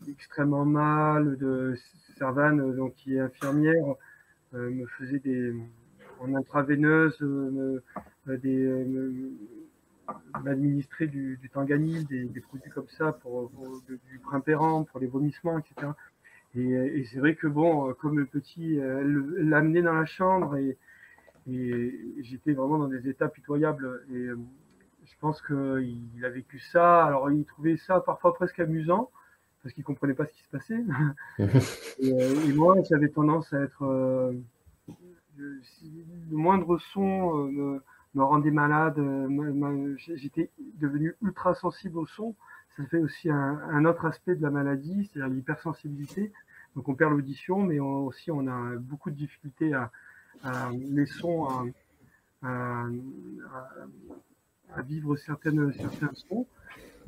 extrêmement 0.09 0.66
mal. 0.66 1.36
De 1.38 1.74
Servane, 2.18 2.76
donc 2.76 2.95
qui 2.97 3.14
est 3.14 3.20
infirmière, 3.20 3.95
me 4.53 4.86
faisait 4.99 5.20
des 5.20 5.55
en 6.20 6.34
intraveineuse, 6.34 7.16
euh, 7.22 7.82
euh, 8.28 8.36
des 8.38 8.64
euh, 8.64 9.32
m'administrer 10.42 11.07
du, 11.07 11.38
du 11.40 11.51
des, 12.09 12.40
produits 12.40 12.70
comme 12.70 12.88
ça 12.88 13.12
pour, 13.12 13.51
du 13.88 14.18
primpérant, 14.18 14.84
pour 14.84 15.01
les 15.01 15.07
vomissements, 15.07 15.59
etc. 15.59 15.92
Et, 16.55 16.68
et 16.70 17.05
c'est 17.07 17.18
vrai 17.18 17.34
que 17.34 17.47
bon, 17.47 17.92
comme 17.95 18.18
le 18.18 18.26
petit, 18.26 18.76
elle 18.76 19.24
l'amenait 19.38 19.82
dans 19.82 19.95
la 19.95 20.05
chambre 20.05 20.57
et, 20.57 20.76
et 21.51 21.95
j'étais 22.18 22.53
vraiment 22.53 22.78
dans 22.78 22.88
des 22.88 23.09
états 23.09 23.28
pitoyables. 23.28 24.05
Et 24.12 24.28
je 25.05 25.15
pense 25.21 25.41
qu'il 25.43 26.25
a 26.25 26.29
vécu 26.29 26.59
ça. 26.59 27.05
Alors 27.05 27.31
il 27.31 27.45
trouvait 27.45 27.77
ça 27.77 28.01
parfois 28.01 28.35
presque 28.35 28.61
amusant 28.61 29.11
parce 29.63 29.75
qu'il 29.75 29.85
comprenait 29.85 30.15
pas 30.15 30.27
ce 30.27 30.33
qui 30.33 30.43
se 30.43 30.51
passait. 30.51 30.85
et, 31.99 32.11
et, 32.11 32.53
moi, 32.53 32.77
j'avais 32.89 33.09
tendance 33.09 33.51
à 33.55 33.63
être 33.63 33.83
le 35.39 36.37
moindre 36.37 36.79
son 36.79 37.49
euh, 37.49 37.83
me, 38.15 38.23
rendait 38.23 38.51
malade. 38.51 38.99
Euh, 38.99 39.95
j'étais 39.97 40.51
devenu 40.79 41.15
ultra 41.23 41.55
sensible 41.55 41.99
au 41.99 42.07
son. 42.07 42.35
Ça 42.77 42.85
fait 42.87 42.99
aussi 42.99 43.31
un, 43.31 43.85
autre 43.85 44.05
aspect 44.05 44.35
de 44.35 44.43
la 44.43 44.51
maladie, 44.51 45.09
c'est-à-dire 45.13 45.33
l'hypersensibilité. 45.33 46.33
Donc 46.75 46.89
on 46.89 46.95
perd 46.95 47.13
l'audition, 47.13 47.63
mais 47.63 47.79
aussi 47.79 48.33
on 48.33 48.49
a 48.49 48.77
beaucoup 48.77 49.11
de 49.11 49.17
difficultés 49.17 49.73
à, 49.73 49.91
les 50.73 51.07
sons, 51.07 51.47
à, 52.43 52.87
vivre 54.87 55.17
certaines, 55.17 55.73
certains 55.73 56.12
sons. 56.15 56.47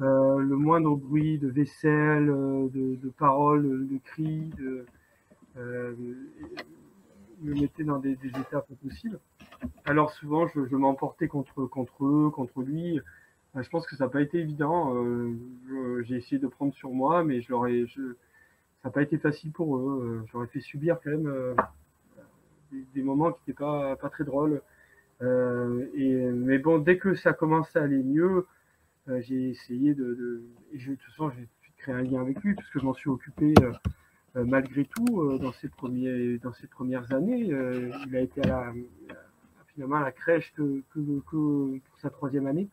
Euh, 0.01 0.39
le 0.39 0.57
moindre 0.57 0.95
bruit 0.95 1.39
de 1.39 1.49
vaisselle, 1.49 2.27
de, 2.27 3.11
paroles, 3.17 3.89
de 3.89 3.99
cris, 3.99 4.51
de, 4.59 4.85
me 7.43 7.55
mettait 7.55 7.85
dans 7.85 7.99
des, 7.99 8.17
des 8.17 8.29
états 8.29 8.61
pas 8.61 8.75
possibles. 8.83 9.19
Alors 9.85 10.13
souvent, 10.13 10.47
je, 10.49 10.67
je 10.67 10.77
m'emportais 10.77 11.29
contre, 11.29 11.65
contre 11.67 12.05
eux, 12.05 12.31
contre 12.31 12.63
lui. 12.63 13.01
Euh, 13.57 13.63
je 13.63 13.71
pense 13.71 13.87
que 13.87 13.97
ça 13.97 14.05
n'a 14.05 14.11
pas 14.11 14.21
été 14.21 14.39
évident. 14.39 14.95
Euh, 14.95 16.03
j'ai 16.03 16.17
essayé 16.17 16.39
de 16.39 16.47
prendre 16.47 16.75
sur 16.75 16.91
moi, 16.91 17.25
mais 17.25 17.41
je 17.41 17.51
leur 17.51 17.67
ai, 17.67 17.87
je, 17.87 18.15
ça 18.83 18.89
n'a 18.89 18.91
pas 18.91 19.03
été 19.03 19.19
facile 19.19 19.53
pour 19.53 19.77
eux. 19.77 20.23
Euh, 20.23 20.27
j'aurais 20.33 20.47
fait 20.49 20.61
subir 20.61 20.99
quand 21.03 21.11
même 21.11 21.57
des, 22.73 22.85
des, 22.95 23.03
moments 23.03 23.33
qui 23.33 23.41
n'étaient 23.47 23.59
pas, 23.59 23.97
pas 23.97 24.11
très 24.11 24.25
drôles. 24.25 24.63
Et, 25.21 26.15
mais 26.35 26.59
bon, 26.59 26.79
dès 26.79 26.99
que 26.99 27.15
ça 27.15 27.33
commençait 27.33 27.79
à 27.79 27.83
aller 27.83 28.03
mieux, 28.03 28.47
j'ai 29.21 29.51
essayé 29.51 29.95
de, 29.95 30.05
de, 30.15 30.43
je, 30.75 30.91
de 30.91 30.97
toute 30.97 31.05
façon, 31.13 31.31
j'ai 31.31 31.49
créé 31.79 31.95
un 31.95 32.03
lien 32.03 32.21
avec 32.21 32.41
lui 32.43 32.55
puisque 32.55 32.79
je 32.79 32.85
m'en 32.85 32.95
suis 32.95 33.11
occupé 33.11 33.55
euh, 34.37 34.45
malgré 34.45 34.85
tout, 34.85 35.23
euh, 35.23 35.39
dans 35.39 35.53
ses, 35.53 35.69
premiers, 35.69 36.39
dans 36.39 36.53
ses 36.53 36.67
premières 36.67 37.11
années, 37.13 37.53
euh, 37.53 37.91
il 38.07 38.17
a 38.17 38.21
été 38.21 38.43
à 38.43 38.47
la, 38.47 38.73
finalement 39.73 39.97
à 39.97 40.03
la 40.03 40.13
crèche 40.13 40.53
que, 40.55 40.83
que, 40.93 41.01
que 41.31 41.79
pour 41.79 41.99
sa 42.01 42.11
troisième 42.11 42.47
année. 42.47 42.69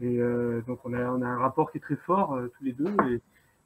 Et 0.00 0.18
donc 0.66 0.80
on 0.84 0.94
a, 0.94 1.12
on 1.12 1.22
a 1.22 1.26
un 1.28 1.38
rapport 1.38 1.70
qui 1.70 1.78
est 1.78 1.80
très 1.80 1.94
fort 1.94 2.36
tous 2.56 2.64
les 2.64 2.72
deux 2.72 2.92
et, 3.08 3.20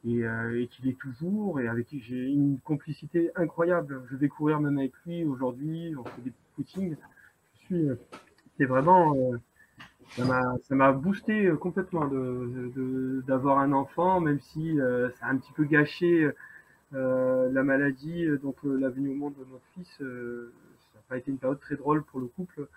et, 0.04 0.24
et 0.60 0.66
qu'il 0.66 0.86
est 0.86 0.98
toujours 0.98 1.60
et 1.60 1.68
avec 1.68 1.86
qui 1.86 2.00
j'ai 2.00 2.26
une 2.26 2.58
complicité 2.58 3.30
incroyable. 3.36 4.02
Je 4.10 4.16
vais 4.16 4.28
courir 4.28 4.60
même 4.60 4.76
avec 4.76 4.92
lui 5.06 5.24
aujourd'hui, 5.24 5.94
on 5.96 6.04
fait 6.04 6.20
des 6.20 6.32
footings. 6.54 6.96
Suis, 7.66 7.88
c'est 8.56 8.64
vraiment, 8.64 9.14
ça 10.10 10.24
m'a, 10.24 10.42
ça 10.62 10.74
m'a 10.74 10.92
boosté 10.92 11.50
complètement 11.60 12.06
de, 12.06 13.22
d'avoir 13.26 13.58
un 13.58 13.72
enfant, 13.72 14.20
même 14.20 14.40
si 14.40 14.78
ça 15.18 15.26
a 15.26 15.30
un 15.30 15.36
petit 15.36 15.52
peu 15.52 15.64
gâché 15.64 16.30
euh, 16.94 17.50
la 17.50 17.64
maladie, 17.64 18.24
euh, 18.24 18.38
donc 18.38 18.56
euh, 18.64 18.76
la 18.78 18.88
venue 18.88 19.08
au 19.08 19.14
monde 19.14 19.34
de 19.34 19.44
notre 19.50 19.66
fils, 19.74 19.88
ça 19.98 20.04
n'a 20.04 21.02
pas 21.08 21.18
été 21.18 21.30
une 21.30 21.38
période 21.38 21.60
très 21.60 21.76
drôle 21.76 22.04
pour 22.04 22.20
le 22.20 22.26
couple. 22.26 22.68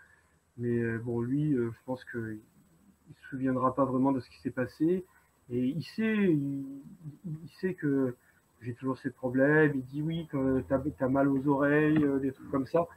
Mais 0.57 0.97
bon, 0.97 1.21
lui, 1.21 1.53
je 1.53 1.79
pense 1.85 2.03
qu'il 2.05 2.19
ne 2.19 3.13
se 3.13 3.29
souviendra 3.29 3.73
pas 3.75 3.85
vraiment 3.85 4.11
de 4.11 4.19
ce 4.19 4.29
qui 4.29 4.39
s'est 4.41 4.51
passé. 4.51 5.05
Et 5.49 5.57
il 5.57 5.83
sait, 5.83 6.15
il, 6.15 7.49
sait 7.61 7.75
que 7.75 8.15
j'ai 8.61 8.73
toujours 8.73 8.97
ces 8.97 9.11
problèmes. 9.11 9.71
Il 9.75 9.85
dit 9.85 10.01
oui, 10.01 10.27
que 10.31 10.61
tu 10.61 11.03
as, 11.03 11.09
mal 11.09 11.27
aux 11.27 11.47
oreilles, 11.47 12.05
des 12.21 12.31
trucs 12.31 12.49
comme 12.51 12.67
ça. 12.67 12.87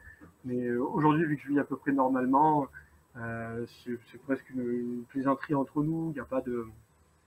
Mais 0.44 0.70
aujourd'hui, 0.74 1.24
vu 1.24 1.36
que 1.36 1.42
je 1.42 1.48
vis 1.48 1.58
à 1.58 1.64
peu 1.64 1.76
près 1.76 1.92
normalement, 1.92 2.68
euh, 3.16 3.64
c'est 3.84 4.22
presque 4.22 4.48
une, 4.50 5.04
plaisanterie 5.08 5.54
entre 5.54 5.82
nous. 5.82 6.10
Il 6.10 6.14
n'y 6.14 6.20
a 6.20 6.24
pas 6.24 6.40
de, 6.40 6.66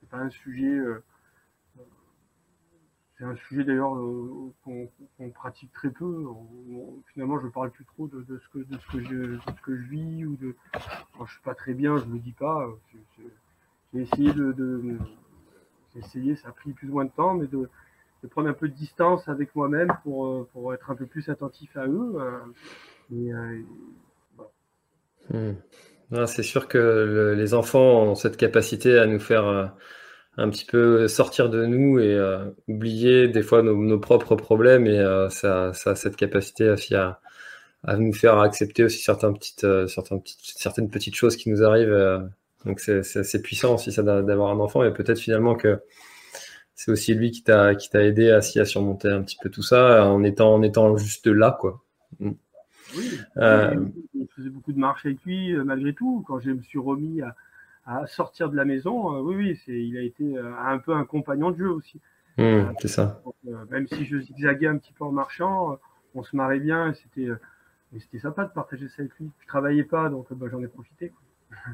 c'est 0.00 0.08
pas 0.08 0.18
un 0.18 0.30
sujet 0.30 0.80
c'est 3.18 3.24
un 3.24 3.34
sujet 3.34 3.64
d'ailleurs 3.64 3.96
qu'on 4.62 5.30
pratique 5.30 5.72
très 5.72 5.90
peu. 5.90 6.26
finalement, 7.12 7.40
je 7.40 7.48
parle 7.48 7.70
plus 7.70 7.84
trop 7.86 8.06
de, 8.08 8.22
ce 8.38 8.48
que 8.48 8.58
de 8.58 8.78
ce 8.78 8.86
que 8.88 9.00
je 9.02 9.38
ce 9.38 9.62
que 9.62 9.76
je 9.76 9.88
vis 9.88 10.24
ou 10.26 10.36
de. 10.36 10.54
Quand 11.16 11.24
je 11.24 11.32
suis 11.32 11.42
pas 11.42 11.54
très 11.54 11.72
bien, 11.72 11.96
je 11.96 12.04
le 12.04 12.18
dis 12.18 12.32
pas. 12.32 12.68
J'ai 13.94 14.02
essayé 14.02 14.32
de, 14.34 14.98
j'ai 15.94 16.00
essayé, 16.00 16.36
ça 16.36 16.48
a 16.48 16.52
pris 16.52 16.72
plus 16.72 16.90
ou 16.90 16.92
moins 16.92 17.06
de 17.06 17.10
temps, 17.10 17.34
mais 17.34 17.46
de, 17.46 17.70
prendre 18.26 18.48
un 18.48 18.54
peu 18.54 18.68
de 18.68 18.74
distance 18.74 19.28
avec 19.28 19.54
moi-même 19.54 19.88
pour, 20.02 20.46
pour 20.48 20.74
être 20.74 20.90
un 20.90 20.94
peu 20.94 21.06
plus 21.06 21.28
attentif 21.28 21.76
à 21.76 21.86
eux. 21.86 22.16
Et, 23.12 23.32
Hmm. 25.30 25.54
C'est 26.26 26.42
sûr 26.44 26.68
que 26.68 27.34
les 27.36 27.54
enfants 27.54 28.02
ont 28.04 28.14
cette 28.14 28.36
capacité 28.36 28.98
à 28.98 29.06
nous 29.06 29.18
faire 29.18 29.46
euh, 29.46 29.66
un 30.36 30.48
petit 30.50 30.64
peu 30.64 31.08
sortir 31.08 31.50
de 31.50 31.66
nous 31.66 31.98
et 31.98 32.14
euh, 32.14 32.44
oublier 32.68 33.26
des 33.28 33.42
fois 33.42 33.62
nos, 33.62 33.98
propres 33.98 34.36
problèmes 34.36 34.86
et 34.86 34.98
euh, 35.00 35.28
ça, 35.30 35.72
a 35.84 35.94
cette 35.96 36.16
capacité 36.16 36.68
à, 36.94 37.20
à, 37.82 37.96
nous 37.96 38.12
faire 38.12 38.38
accepter 38.38 38.84
aussi 38.84 39.02
certaines 39.02 39.34
petites, 39.34 39.66
certaines, 39.88 40.22
petites, 40.22 40.40
certaines 40.56 40.90
petites 40.90 41.16
choses 41.16 41.36
qui 41.36 41.50
nous 41.50 41.64
arrivent. 41.64 42.28
donc 42.64 42.78
c'est 42.80 43.42
puissant 43.42 43.74
aussi 43.74 43.90
d'avoir 44.00 44.52
un 44.52 44.60
enfant 44.60 44.84
et 44.84 44.92
peut-être 44.92 45.18
finalement 45.18 45.56
que 45.56 45.80
c'est 46.76 46.92
aussi 46.92 47.14
lui 47.14 47.30
qui 47.32 47.42
t'a 47.42 47.72
aidé 47.94 48.30
à, 48.30 48.36
à 48.36 48.64
surmonter 48.64 49.08
un 49.08 49.22
petit 49.22 49.38
peu 49.42 49.50
tout 49.50 49.62
ça 49.62 50.06
en 50.06 50.22
étant, 50.22 50.54
en 50.54 50.62
étant 50.62 50.96
juste 50.96 51.26
là 51.26 51.56
quoi. 51.58 51.82
Oui, 52.94 53.18
euh, 53.38 53.86
je 54.14 54.26
faisais 54.36 54.50
beaucoup 54.50 54.72
de 54.72 54.78
marches 54.78 55.06
avec 55.06 55.24
lui 55.24 55.52
euh, 55.52 55.64
malgré 55.64 55.92
tout. 55.92 56.24
Quand 56.26 56.38
je 56.38 56.50
me 56.50 56.62
suis 56.62 56.78
remis 56.78 57.20
à, 57.84 58.06
sortir 58.06 58.50
de 58.50 58.56
la 58.56 58.64
maison, 58.64 59.16
euh, 59.16 59.20
oui, 59.20 59.34
oui, 59.36 59.60
c'est, 59.64 59.72
il 59.72 59.96
a 59.96 60.02
été 60.02 60.36
un 60.38 60.78
peu 60.78 60.94
un 60.94 61.04
compagnon 61.04 61.50
de 61.50 61.58
jeu 61.58 61.70
aussi. 61.70 62.00
Mmh, 62.38 62.72
c'est 62.80 62.88
ça. 62.88 63.22
même 63.70 63.88
si 63.88 64.04
je 64.04 64.18
zigzaguais 64.18 64.66
un 64.66 64.76
petit 64.76 64.92
peu 64.92 65.04
en 65.04 65.12
marchant, 65.12 65.78
on 66.14 66.22
se 66.22 66.36
marrait 66.36 66.60
bien. 66.60 66.92
C'était, 66.94 67.28
c'était 67.98 68.18
sympa 68.18 68.44
de 68.44 68.50
partager 68.50 68.88
ça 68.88 68.96
avec 69.00 69.12
lui. 69.18 69.30
Je 69.40 69.46
travaillais 69.46 69.84
pas, 69.84 70.08
donc 70.10 70.32
bah, 70.32 70.46
j'en 70.50 70.62
ai 70.62 70.68
profité. 70.68 71.12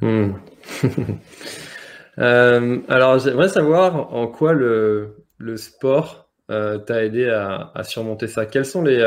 Mmh. 0.00 0.32
alors, 2.17 3.19
j'aimerais 3.19 3.49
savoir 3.49 4.15
en 4.15 4.27
quoi 4.27 4.53
le, 4.53 5.17
sport 5.57 6.31
t'a 6.49 7.05
aidé 7.05 7.29
à, 7.29 7.83
surmonter 7.85 8.29
ça. 8.29 8.47
Quels 8.47 8.67
sont 8.67 8.83
les, 8.83 9.03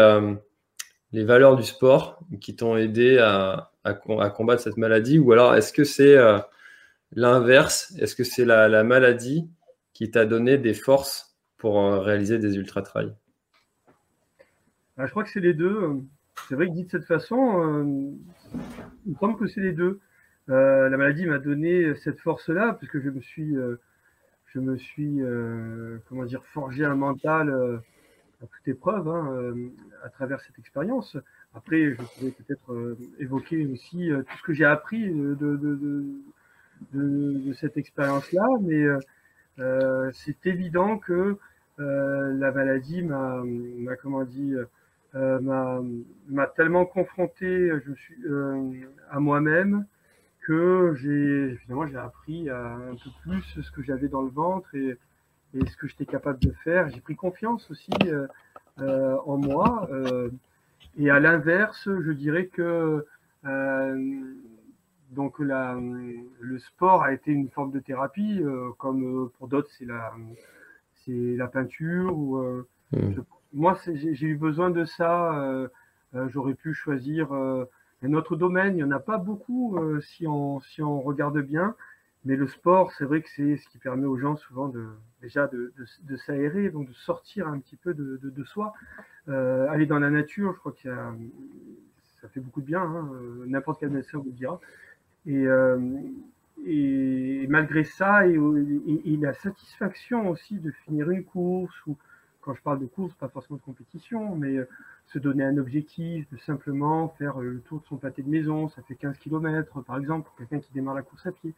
les 1.16 1.24
valeurs 1.24 1.56
du 1.56 1.64
sport 1.64 2.20
qui 2.42 2.56
t'ont 2.56 2.76
aidé 2.76 3.18
à, 3.20 3.72
combattre 4.36 4.62
cette 4.62 4.78
maladie? 4.78 5.18
Ou 5.18 5.32
alors 5.32 5.56
est-ce 5.56 5.72
que 5.72 5.86
c'est 5.86 6.18
euh, 6.18 6.40
l'inverse? 7.14 7.96
Est-ce 8.00 8.16
que 8.16 8.26
c'est 8.26 8.46
la, 8.46 8.84
maladie 8.84 9.50
qui 9.94 10.12
t'a 10.12 10.26
donné 10.26 10.58
des 10.58 10.74
forces 10.74 11.38
pour 11.58 11.80
euh, 11.80 12.00
réaliser 12.00 12.38
des 12.38 12.58
ultra-trails? 12.58 13.16
Bah, 14.98 15.06
Je 15.06 15.12
crois 15.12 15.24
que 15.24 15.30
c'est 15.30 15.40
les 15.40 15.54
deux. 15.54 16.02
C'est 16.50 16.56
vrai 16.56 16.68
que 16.68 16.74
dit 16.74 16.84
de 16.84 16.90
cette 16.92 17.06
façon, 17.06 17.64
euh, 17.64 17.84
il 19.06 19.14
me 19.14 19.18
semble 19.18 19.38
que 19.38 19.48
c'est 19.48 19.62
les 19.62 19.72
deux. 19.72 20.02
La 20.48 20.98
maladie 20.98 21.26
m'a 21.26 21.40
donné 21.40 21.96
cette 21.96 22.20
force-là 22.20 22.78
parce 22.80 22.92
que 22.92 23.02
je 23.02 23.10
me 23.10 23.22
suis, 23.22 23.56
je 24.48 24.60
me 24.60 24.78
suis 24.78 25.22
comment 26.08 26.26
dire, 26.26 26.44
forgé 26.46 26.86
un 26.86 26.96
mental 26.96 27.82
à 28.44 28.48
toute 28.48 28.68
épreuve 28.68 29.08
hein, 29.08 29.32
euh, 29.32 29.70
à 30.04 30.10
travers 30.10 30.42
cette 30.42 30.58
expérience. 30.60 31.18
Après, 31.54 31.92
je 31.92 31.96
pourrais 31.96 32.32
peut-être 32.32 32.74
euh, 32.74 32.98
évoquer 33.20 33.66
aussi 33.68 34.12
euh, 34.12 34.24
tout 34.24 34.38
ce 34.38 34.44
que 34.44 34.54
j'ai 34.54 34.66
appris 34.66 35.10
de, 35.10 35.36
de, 35.36 36.06
de, 36.94 37.54
cette 37.54 37.78
expérience-là, 37.78 38.46
mais 38.62 38.86
c'est 40.14 40.46
évident 40.46 40.98
que 40.98 41.38
la 41.78 42.52
maladie 42.52 43.02
m'a, 43.02 43.42
comment 44.02 44.26
dit, 44.26 44.54
m'a 45.14 46.48
tellement 46.56 46.86
confronté 46.86 47.72
je 47.86 47.94
suis, 47.94 48.18
à 49.10 49.20
moi-même 49.22 49.86
que 50.46 50.94
j'ai 50.96 51.58
finalement 51.58 51.88
j'ai 51.88 51.98
appris 51.98 52.50
un 52.50 52.96
peu 53.04 53.10
plus 53.24 53.42
ce 53.62 53.72
que 53.72 53.82
j'avais 53.82 54.08
dans 54.08 54.22
le 54.22 54.30
ventre 54.30 54.74
et, 54.76 54.98
et 55.56 55.66
ce 55.66 55.78
que 55.78 55.88
j'étais 55.88 56.06
capable 56.06 56.40
de 56.40 56.52
faire. 56.64 56.90
J'ai 56.90 57.02
pris 57.02 57.16
confiance 57.16 57.70
aussi 57.72 57.92
euh, 58.06 58.28
euh, 58.80 59.18
en 59.26 59.38
moi. 59.38 59.88
Euh, 59.92 60.30
et 60.98 61.10
à 61.10 61.20
l'inverse, 61.20 61.86
je 61.86 62.12
dirais 62.12 62.48
que 62.48 63.06
donc 65.12 65.40
la, 65.40 65.78
le 66.40 66.60
sport 66.60 67.04
a 67.04 67.14
été 67.14 67.32
une 67.32 67.50
forme 67.50 67.72
de 67.72 67.80
thérapie, 67.80 68.42
comme 68.78 69.30
pour 69.38 69.48
d'autres 69.48 69.70
c'est 69.78 69.86
la, 69.86 70.14
c'est 71.04 71.36
la 71.36 71.48
peinture. 71.48 72.18
Ou, 72.18 72.42
mmh. 72.92 73.22
moi, 73.54 73.78
j'ai 73.86 74.26
eu 74.26 74.36
besoin 74.36 74.72
de 74.72 74.84
ça. 74.86 75.70
J'aurais 76.30 76.56
pu 76.56 76.74
choisir 76.74 77.30
un 78.04 78.14
autre 78.14 78.36
domaine. 78.36 78.74
Il 78.74 78.78
n'y 78.78 78.84
en 78.84 78.92
a 78.92 79.00
pas 79.00 79.18
beaucoup 79.18 79.78
si, 80.02 80.28
on, 80.28 80.60
si 80.60 80.82
on 80.82 81.02
regarde 81.02 81.40
bien. 81.42 81.76
Mais 82.26 82.36
le 82.36 82.48
sport, 82.48 82.92
c'est 82.92 83.06
vrai 83.06 83.22
que 83.22 83.30
c'est 83.30 83.56
ce 83.58 83.70
qui 83.70 83.78
permet 83.78 84.06
aux 84.06 84.18
gens 84.18 84.36
souvent 84.36 84.68
de 84.68 84.88
déjà 85.22 85.48
de, 85.48 85.74
de, 86.04 86.16
s'aérer, 86.18 86.70
donc 86.70 86.88
de 86.88 86.94
sortir 86.94 87.48
un 87.48 87.60
petit 87.60 87.76
peu 87.76 87.94
de, 87.94 88.20
de 88.22 88.44
soi, 88.44 88.74
euh, 89.30 89.68
aller 89.70 89.86
dans 89.86 90.00
la 90.00 90.10
nature. 90.10 90.54
Je 90.54 90.60
crois 90.60 90.72
que 90.72 90.90
ça 92.22 92.28
fait 92.30 92.40
beaucoup 92.40 92.62
de 92.62 92.66
bien. 92.66 92.82
Hein, 92.82 93.12
euh, 93.14 93.46
N'importe 93.48 93.80
quel 93.80 93.92
médecin 93.92 94.18
vous 94.18 94.26
le 94.26 94.32
dira. 94.32 94.60
Et, 95.28 95.46
euh, 95.46 95.80
et 96.66 97.46
malgré 97.48 97.84
ça, 97.84 98.28
et, 98.28 98.34
et, 98.34 99.18
la 99.18 99.34
satisfaction 99.34 100.30
aussi 100.30 100.56
de 100.60 100.72
finir 100.72 101.12
une 101.12 101.24
course 101.24 101.76
ou 101.86 101.96
quand 102.46 102.54
je 102.54 102.62
parle 102.62 102.80
de 102.80 102.86
course, 102.86 103.14
pas 103.16 103.28
forcément 103.28 103.58
de 103.58 103.64
compétition, 103.64 104.36
mais 104.36 104.58
se 105.08 105.20
donner 105.20 105.44
un 105.44 105.58
objectif, 105.58 106.30
de 106.32 106.38
simplement 106.38 107.10
faire 107.18 107.40
le 107.40 107.60
tour 107.62 107.82
de 107.82 107.86
son 107.86 107.98
pâté 107.98 108.22
de 108.22 108.30
maison, 108.30 108.70
ça 108.70 108.84
fait 108.84 108.96
15 108.96 109.18
km 109.18 109.82
par 109.82 109.98
exemple, 109.98 110.28
pour 110.28 110.36
quelqu'un 110.38 110.60
qui 110.60 110.72
démarre 110.72 110.96
la 110.96 111.02
course 111.02 111.26
à 111.26 111.32
pied. 111.32 111.54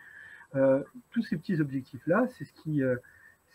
Euh, 0.56 0.82
tous 1.12 1.24
ces 1.24 1.38
petits 1.38 1.60
objectifs-là, 1.60 2.28
c'est 2.38 2.46
ce 2.46 2.54
qui, 2.54 2.82
euh, 2.82 2.96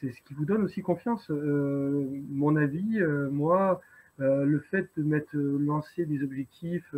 c'est 0.00 0.12
ce 0.12 0.20
qui 0.22 0.34
vous 0.34 0.44
donne 0.44 0.62
aussi 0.62 0.82
confiance. 0.82 1.30
Euh, 1.30 2.06
mon 2.30 2.56
avis, 2.56 3.00
moi, 3.30 3.80
le 4.18 4.58
fait 4.70 4.88
de 4.96 5.02
mettre 5.02 5.36
lancer 5.36 6.04
des 6.04 6.22
objectifs, 6.22 6.94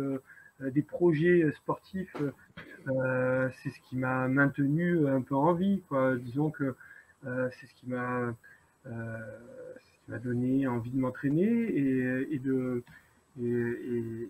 des 0.59 0.81
projets 0.81 1.49
sportifs, 1.53 2.15
c'est 2.85 3.69
ce 3.69 3.79
qui 3.89 3.97
m'a 3.97 4.27
maintenu 4.27 5.07
un 5.07 5.21
peu 5.21 5.35
en 5.35 5.53
vie. 5.53 5.81
Quoi. 5.87 6.17
Disons 6.17 6.51
que 6.51 6.75
c'est 7.23 7.67
ce 7.67 7.73
qui 7.75 7.87
m'a 7.87 8.33
m'a 10.07 10.19
donné 10.19 10.67
envie 10.67 10.91
de 10.91 10.99
m'entraîner 10.99 11.43
et, 11.43 12.39
de 12.39 12.83
et, 13.41 14.29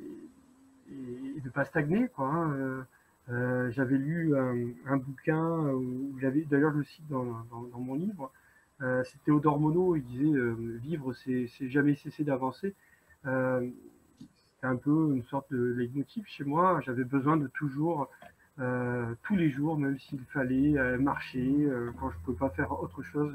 et, 0.89 1.41
de 1.41 1.49
pas 1.49 1.65
stagner 1.65 2.07
quoi. 2.15 2.27
Hein. 2.27 2.85
Euh, 3.29 3.71
j'avais 3.71 3.97
lu 3.97 4.35
un, 4.37 4.97
bouquin 4.97 5.41
où 5.73 6.15
j'avais, 6.19 6.41
d'ailleurs 6.41 6.71
je 6.73 6.77
le 6.77 6.83
cite 6.83 7.07
dans, 7.07 7.45
mon 7.73 7.95
livre, 7.95 8.31
euh, 8.81 9.03
c'est 9.05 9.23
Théodore 9.23 9.59
Monod, 9.59 9.97
il 9.97 10.03
disait 10.03 10.37
euh, 10.37 10.79
vivre 10.83 11.13
c'est, 11.13 11.47
jamais 11.69 11.95
cesser 11.95 12.23
d'avancer. 12.23 12.75
Euh, 13.25 13.67
c'était 14.19 14.67
un 14.67 14.75
peu 14.75 15.13
une 15.15 15.23
sorte 15.23 15.51
de 15.51 15.73
leitmotiv 15.73 16.25
chez 16.27 16.43
moi. 16.43 16.81
J'avais 16.85 17.03
besoin 17.03 17.37
de 17.37 17.47
toujours, 17.47 18.09
tous 18.57 19.35
les 19.35 19.49
jours, 19.49 19.77
même 19.77 19.99
s'il 19.99 20.23
fallait 20.25 20.97
marcher, 20.97 21.67
quand 21.99 22.09
je 22.09 22.17
ne 22.17 22.21
pouvais 22.23 22.37
pas 22.37 22.49
faire 22.51 22.71
autre 22.79 23.01
chose 23.03 23.33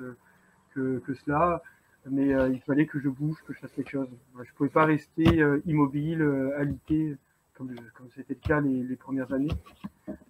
que, 0.75 0.99
que 1.01 1.15
cela, 1.15 1.63
mais 2.11 2.29
il 2.53 2.61
fallait 2.61 2.87
que 2.87 3.01
je 3.01 3.09
bouge, 3.09 3.37
que 3.47 3.53
je 3.53 3.59
fasse 3.59 3.73
quelque 3.73 3.91
chose. 3.91 4.09
Je 4.35 4.41
ne 4.41 4.57
pouvais 4.57 4.71
pas 4.71 4.85
rester 4.85 5.43
immobile, 5.67 6.23
alité 6.57 7.17
comme 7.95 8.09
c'était 8.15 8.35
le 8.35 8.41
cas 8.41 8.61
les, 8.61 8.97
premières 8.97 9.33
années. 9.33 9.51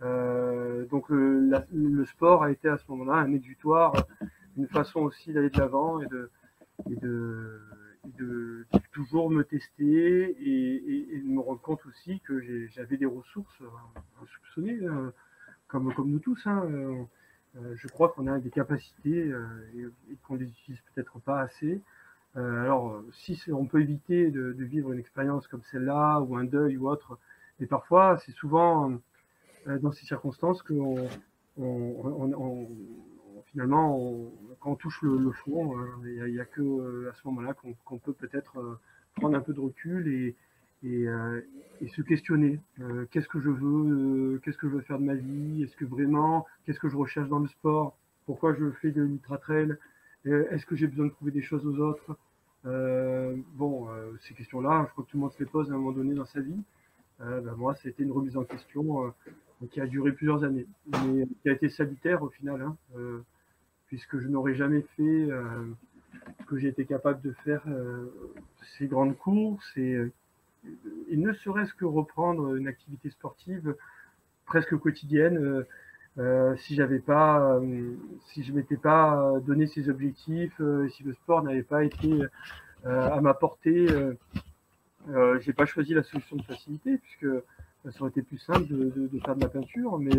Euh, 0.02 0.84
donc 0.86 1.08
le, 1.08 2.04
sport 2.04 2.42
a 2.42 2.50
été 2.50 2.68
à 2.68 2.76
ce 2.76 2.84
moment-là 2.88 3.14
un 3.14 3.32
exutoire, 3.32 3.94
une 4.56 4.66
façon 4.66 5.00
aussi 5.00 5.32
d'aller 5.32 5.50
de 5.50 5.58
l'avant 5.58 6.00
et 6.00 6.06
de, 6.06 6.30
toujours 8.92 9.30
me 9.30 9.44
tester 9.44 10.36
et, 10.40 11.20
de 11.20 11.28
me 11.28 11.40
rendre 11.40 11.60
compte 11.60 11.84
aussi 11.86 12.20
que 12.20 12.66
j'avais 12.68 12.96
des 12.96 13.06
ressources 13.06 13.62
insoupçonnées, 14.22 14.80
euh, 14.82 15.10
comme, 15.68 15.94
comme 15.94 16.10
nous 16.10 16.18
tous. 16.18 16.46
Hein. 16.46 17.06
Euh, 17.56 17.74
je 17.76 17.88
crois 17.88 18.10
qu'on 18.10 18.26
a 18.26 18.38
des 18.38 18.50
capacités 18.50 19.32
et, 19.74 20.16
qu'on 20.26 20.36
les 20.36 20.46
utilise 20.46 20.80
peut-être 20.94 21.18
pas 21.20 21.40
assez. 21.40 21.80
Euh, 22.36 22.62
alors, 22.62 22.92
euh, 22.92 23.08
si 23.12 23.40
on 23.52 23.66
peut 23.66 23.80
éviter 23.80 24.30
de, 24.30 24.54
vivre 24.58 24.92
une 24.92 25.00
expérience 25.00 25.48
comme 25.48 25.62
celle-là, 25.70 26.20
ou 26.20 26.36
un 26.36 26.44
deuil 26.44 26.76
ou 26.76 26.88
autre, 26.88 27.18
mais 27.58 27.66
parfois, 27.66 28.18
c'est 28.24 28.32
souvent 28.32 28.92
euh, 29.66 29.78
dans 29.78 29.92
ces 29.92 30.06
circonstances 30.06 30.62
que 30.62 30.74
finalement, 33.46 34.30
quand 34.60 34.70
on 34.70 34.76
touche 34.76 35.02
le, 35.02 35.32
fond, 35.32 35.74
il 36.04 36.32
n'y 36.32 36.40
a, 36.40 36.44
que 36.44 37.08
à 37.08 37.14
ce 37.14 37.26
moment-là 37.26 37.54
qu'on 37.84 37.98
peut 37.98 38.12
peut-être 38.12 38.78
prendre 39.16 39.36
un 39.36 39.40
peu 39.40 39.52
de 39.52 39.60
recul 39.60 40.08
et, 40.08 40.36
se 40.82 42.02
questionner. 42.02 42.60
qu'est-ce 43.10 43.28
que 43.28 43.40
je 43.40 43.50
veux 43.50 44.40
Qu'est-ce 44.42 44.58
que 44.58 44.68
je 44.68 44.74
veux 44.74 44.80
faire 44.82 44.98
de 44.98 45.04
ma 45.04 45.14
vie? 45.14 45.62
Est-ce 45.62 45.76
que 45.76 45.84
vraiment 45.84 46.46
Qu'est-ce 46.64 46.80
que 46.80 46.88
je 46.88 46.96
recherche 46.96 47.28
dans 47.28 47.38
le 47.38 47.48
sport? 47.48 47.96
Pourquoi 48.26 48.54
je 48.54 48.70
fais 48.82 48.90
de 48.90 49.02
l'ultra 49.02 49.38
trail? 49.38 49.76
Est-ce 50.24 50.66
que 50.66 50.76
j'ai 50.76 50.86
besoin 50.86 51.06
de 51.06 51.12
prouver 51.12 51.32
des 51.32 51.42
choses 51.42 51.66
aux 51.66 51.78
autres? 51.78 52.16
Bon, 53.54 53.88
ces 54.20 54.34
questions-là, 54.34 54.84
je 54.86 54.92
crois 54.92 55.04
que 55.04 55.10
tout 55.10 55.16
le 55.16 55.22
monde 55.22 55.32
se 55.32 55.38
les 55.38 55.48
pose 55.48 55.70
à 55.70 55.74
un 55.74 55.78
moment 55.78 55.92
donné 55.92 56.14
dans 56.14 56.26
sa 56.26 56.40
vie. 56.40 56.62
Ben 57.18 57.54
moi, 57.56 57.74
c'était 57.74 58.02
une 58.02 58.12
remise 58.12 58.36
en 58.36 58.44
question 58.44 59.12
qui 59.70 59.80
a 59.80 59.86
duré 59.86 60.12
plusieurs 60.12 60.44
années, 60.44 60.66
mais 61.04 61.26
qui 61.42 61.48
a 61.48 61.52
été 61.52 61.68
salutaire 61.68 62.22
au 62.22 62.30
final, 62.30 62.62
hein, 62.62 62.76
puisque 63.86 64.18
je 64.18 64.28
n'aurais 64.28 64.54
jamais 64.54 64.82
fait 64.96 65.28
ce 66.40 66.46
que 66.46 66.58
j'ai 66.58 66.68
été 66.68 66.84
capable 66.84 67.20
de 67.22 67.32
faire 67.44 67.62
ces 68.78 68.86
grandes 68.86 69.16
courses 69.16 69.76
et, 69.76 69.98
et 71.08 71.16
ne 71.16 71.32
serait-ce 71.32 71.74
que 71.74 71.84
reprendre 71.84 72.54
une 72.56 72.68
activité 72.68 73.10
sportive 73.10 73.74
presque 74.46 74.76
quotidienne 74.76 75.64
euh, 76.18 76.56
si 76.56 76.74
j'avais 76.74 76.98
pas, 76.98 77.54
euh, 77.54 77.94
si 78.26 78.42
je 78.42 78.52
m'étais 78.52 78.76
pas 78.76 79.32
donné 79.46 79.66
ces 79.66 79.88
objectifs, 79.88 80.60
euh, 80.60 80.88
si 80.88 81.04
le 81.04 81.14
sport 81.14 81.42
n'avait 81.42 81.62
pas 81.62 81.84
été 81.84 82.20
à 82.84 83.20
ma 83.20 83.34
portée, 83.34 83.88
j'ai 85.40 85.52
pas 85.52 85.66
choisi 85.66 85.92
la 85.92 86.02
solution 86.02 86.36
de 86.36 86.42
facilité 86.42 86.96
puisque 86.96 87.26
ça 87.90 88.00
aurait 88.00 88.10
été 88.10 88.22
plus 88.22 88.38
simple 88.38 88.66
de, 88.68 89.10
faire 89.22 89.36
de 89.36 89.42
la 89.42 89.50
peinture, 89.50 89.98
mais 89.98 90.16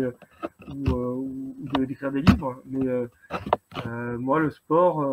ou, 0.68 1.56
ou 1.60 1.84
d'écrire 1.84 2.12
des 2.12 2.22
livres. 2.22 2.62
Mais 2.66 2.86
moi, 4.16 4.38
le 4.38 4.50
sport, 4.50 5.12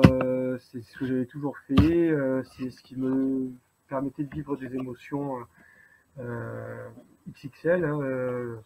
c'est 0.60 0.82
ce 0.82 0.98
que 1.00 1.08
j'avais 1.08 1.26
toujours 1.26 1.58
fait, 1.68 2.16
c'est 2.56 2.70
ce 2.70 2.84
qui 2.84 2.96
me 2.96 3.52
permettait 3.90 4.24
de 4.24 4.34
vivre 4.34 4.56
des 4.56 4.74
émotions 4.76 5.38
XXL. 6.18 7.84
Hein, 7.84 8.62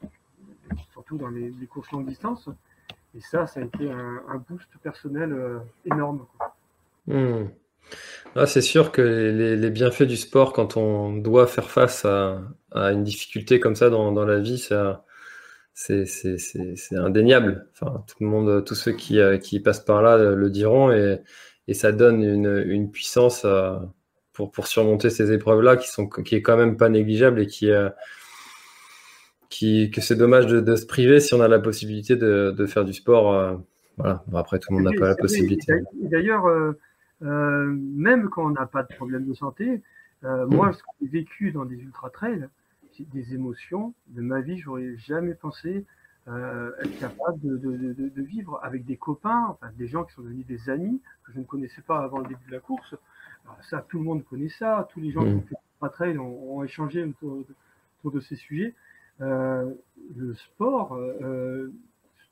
surtout 0.92 1.18
dans 1.18 1.30
les, 1.30 1.52
courses 1.68 1.92
longue 1.92 2.08
distance. 2.08 2.50
Et 3.16 3.22
ça, 3.22 3.46
ça 3.48 3.60
a 3.60 3.64
été 3.64 3.90
un, 3.92 4.44
boost 4.50 4.70
personnel 4.82 5.32
euh, 5.32 5.60
énorme. 5.86 6.26
Hmm. 7.08 7.46
Ah, 8.36 8.48
c'est 8.48 8.62
sûr 8.62 8.92
que 8.92 9.02
les, 9.02 9.70
bienfaits 9.70 10.04
du 10.04 10.18
sport, 10.18 10.54
quand 10.54 10.78
on 10.78 11.14
doit 11.14 11.48
faire 11.48 11.70
face 11.70 12.06
à, 12.06 12.42
une 12.72 13.04
difficulté 13.04 13.60
comme 13.60 13.76
ça 13.76 13.90
dans, 13.90 14.26
la 14.26 14.40
vie, 14.40 14.58
ça, 14.58 15.06
c'est, 15.74 16.06
indéniable. 16.94 17.68
Enfin, 17.74 18.04
tout 18.08 18.16
le 18.22 18.28
monde, 18.28 18.66
tous 18.66 18.76
ceux 18.76 18.94
qui, 18.94 19.20
euh, 19.20 19.38
qui 19.38 19.60
passent 19.60 19.84
par 19.84 20.02
là 20.02 20.18
le 20.18 20.50
diront 20.50 20.92
et, 20.92 21.22
et 21.68 21.74
ça 21.74 21.92
donne 21.92 22.24
une, 22.24 22.64
une 22.66 22.90
puissance 22.90 23.44
euh, 23.46 23.78
pour, 24.34 24.52
pour 24.52 24.68
surmonter 24.68 25.10
ces 25.10 25.32
épreuves-là 25.32 25.78
qui, 25.78 25.88
sont, 25.88 26.08
qui 26.08 26.36
est 26.36 26.42
quand 26.42 26.58
même 26.58 26.76
pas 26.76 26.90
négligeable 26.90 27.40
et 27.40 27.48
qui, 27.48 27.70
que 29.92 30.02
c'est 30.02 30.16
dommage 30.16 30.48
de, 30.48 30.76
se 30.76 30.86
priver 30.86 31.20
si 31.20 31.34
on 31.34 31.42
a 31.42 31.48
la 31.48 31.60
possibilité 31.60 32.16
de, 32.16 32.66
faire 32.66 32.84
du 32.84 32.94
sport. 32.94 33.34
Euh, 33.34 33.56
voilà. 33.98 34.24
après, 34.34 34.60
tout 34.60 34.72
le 34.72 34.78
monde 34.78 34.92
n'a 34.92 35.00
pas 35.00 35.08
la 35.08 35.16
possibilité. 35.16 35.74
D'ailleurs, 35.94 36.48
euh, 36.48 36.74
euh, 37.22 37.66
même 37.96 38.30
quand 38.30 38.46
on 38.46 38.50
n'a 38.50 38.66
pas 38.66 38.84
de 38.84 38.94
problème 38.96 39.26
de 39.26 39.34
santé, 39.34 39.82
moi, 40.24 40.72
ce 40.72 40.82
que 40.82 40.90
j'ai 41.02 41.08
vécu 41.08 41.52
dans 41.52 41.66
des 41.66 41.76
ultra-trails, 41.76 42.48
des 43.00 43.34
émotions 43.34 43.94
de 44.08 44.22
ma 44.22 44.40
vie, 44.40 44.58
j'aurais 44.58 44.96
jamais 44.98 45.34
pensé 45.34 45.86
être 46.28 47.00
capable 47.00 47.40
de, 47.42 48.22
vivre 48.22 48.60
avec 48.64 48.86
des 48.86 48.96
copains, 48.96 49.48
enfin, 49.50 49.72
des 49.78 49.88
gens 49.88 50.06
qui 50.06 50.14
sont 50.14 50.22
devenus 50.22 50.48
des 50.48 50.70
amis 50.70 51.02
que 51.26 51.34
je 51.34 51.40
ne 51.40 51.44
connaissais 51.44 51.82
pas 51.82 52.00
avant 52.00 52.20
le 52.20 52.28
début 52.28 52.46
de 52.48 52.54
la 52.54 52.60
course. 52.60 52.96
Ça, 53.62 53.86
tout 53.90 53.98
le 53.98 54.04
monde 54.04 54.24
connaît 54.24 54.50
ça. 54.50 54.88
Tous 54.92 55.00
les 55.00 55.12
gens 55.12 55.24
qui 55.24 55.32
mm. 55.32 55.38
ont 55.38 55.42
fait 55.42 55.56
ultra-trail 55.74 56.18
ont, 56.18 56.64
échangé 56.64 57.04
autour 57.22 58.12
de 58.12 58.20
ces 58.20 58.36
sujets. 58.36 58.74
Euh, 59.22 59.72
le 60.16 60.34
sport, 60.34 60.96
euh, 60.96 61.72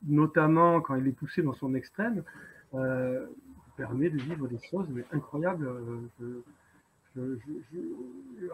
notamment 0.04 0.82
quand 0.82 0.96
il 0.96 1.08
est 1.08 1.12
poussé 1.12 1.42
dans 1.42 1.54
son 1.54 1.76
extrême, 1.76 2.24
euh, 2.74 3.26
permet 3.78 4.10
de 4.10 4.18
vivre 4.18 4.48
des 4.48 4.60
choses 4.60 4.88
incroyables. 5.12 5.70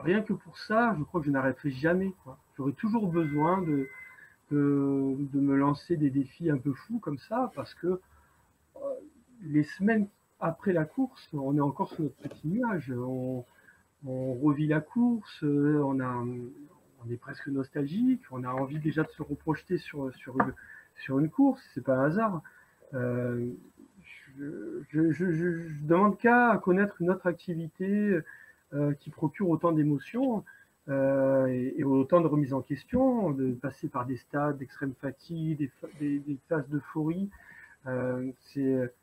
rien 0.01 0.21
que 0.21 0.33
pour 0.33 0.57
ça, 0.57 0.95
je 0.97 1.03
crois 1.03 1.21
que 1.21 1.27
je 1.27 1.31
n'arrêterai 1.31 1.71
jamais. 1.71 2.13
J'aurai 2.57 2.73
toujours 2.73 3.07
besoin 3.07 3.61
de, 3.61 3.87
de, 4.51 5.39
me 5.39 5.55
lancer 5.55 5.97
des 5.97 6.09
défis 6.09 6.49
un 6.49 6.57
peu 6.57 6.73
fous 6.73 6.99
comme 6.99 7.17
ça, 7.17 7.51
parce 7.55 7.73
que 7.75 7.99
les 9.43 9.63
semaines 9.63 10.07
après 10.39 10.73
la 10.73 10.85
course, 10.85 11.29
on 11.33 11.55
est 11.57 11.61
encore 11.61 11.91
sur 11.93 12.03
notre 12.03 12.15
petit 12.15 12.47
nuage. 12.47 12.91
On, 12.91 13.43
on 14.05 14.33
revit 14.35 14.67
la 14.67 14.81
course, 14.81 15.43
on 15.43 15.99
a, 15.99 16.25
on 17.05 17.11
est 17.11 17.17
presque 17.17 17.47
nostalgique, 17.47 18.21
on 18.31 18.43
a 18.43 18.49
envie 18.49 18.79
déjà 18.79 19.03
de 19.03 19.09
se 19.09 19.23
reprojeter 19.23 19.77
sur, 19.77 20.13
sur, 20.15 20.39
une, 20.39 20.53
sur 20.95 21.19
une 21.19 21.29
course, 21.29 21.61
c'est 21.73 21.83
pas 21.83 21.95
un 21.95 22.05
hasard. 22.05 22.41
Euh, 22.93 23.51
je, 24.38 25.23
ne 25.25 25.88
demande 25.88 26.17
qu'à 26.17 26.59
connaître 26.63 27.01
une 27.01 27.09
autre 27.09 27.27
activité 27.27 28.19
euh, 28.73 28.93
qui 28.93 29.09
procure 29.09 29.49
autant 29.49 29.71
d'émotions 29.71 30.43
euh, 30.89 31.47
et, 31.47 31.83
autant 31.83 32.21
de 32.21 32.27
remises 32.27 32.53
en 32.53 32.61
question, 32.61 33.31
de 33.31 33.51
passer 33.53 33.89
par 33.89 34.05
des 34.05 34.17
stades 34.17 34.57
d'extrême 34.57 34.93
fatigue, 35.01 35.69
des, 35.99 36.19
des, 36.19 36.38
phases 36.47 36.67
d'euphorie. 36.69 37.29
c'est 38.41 38.93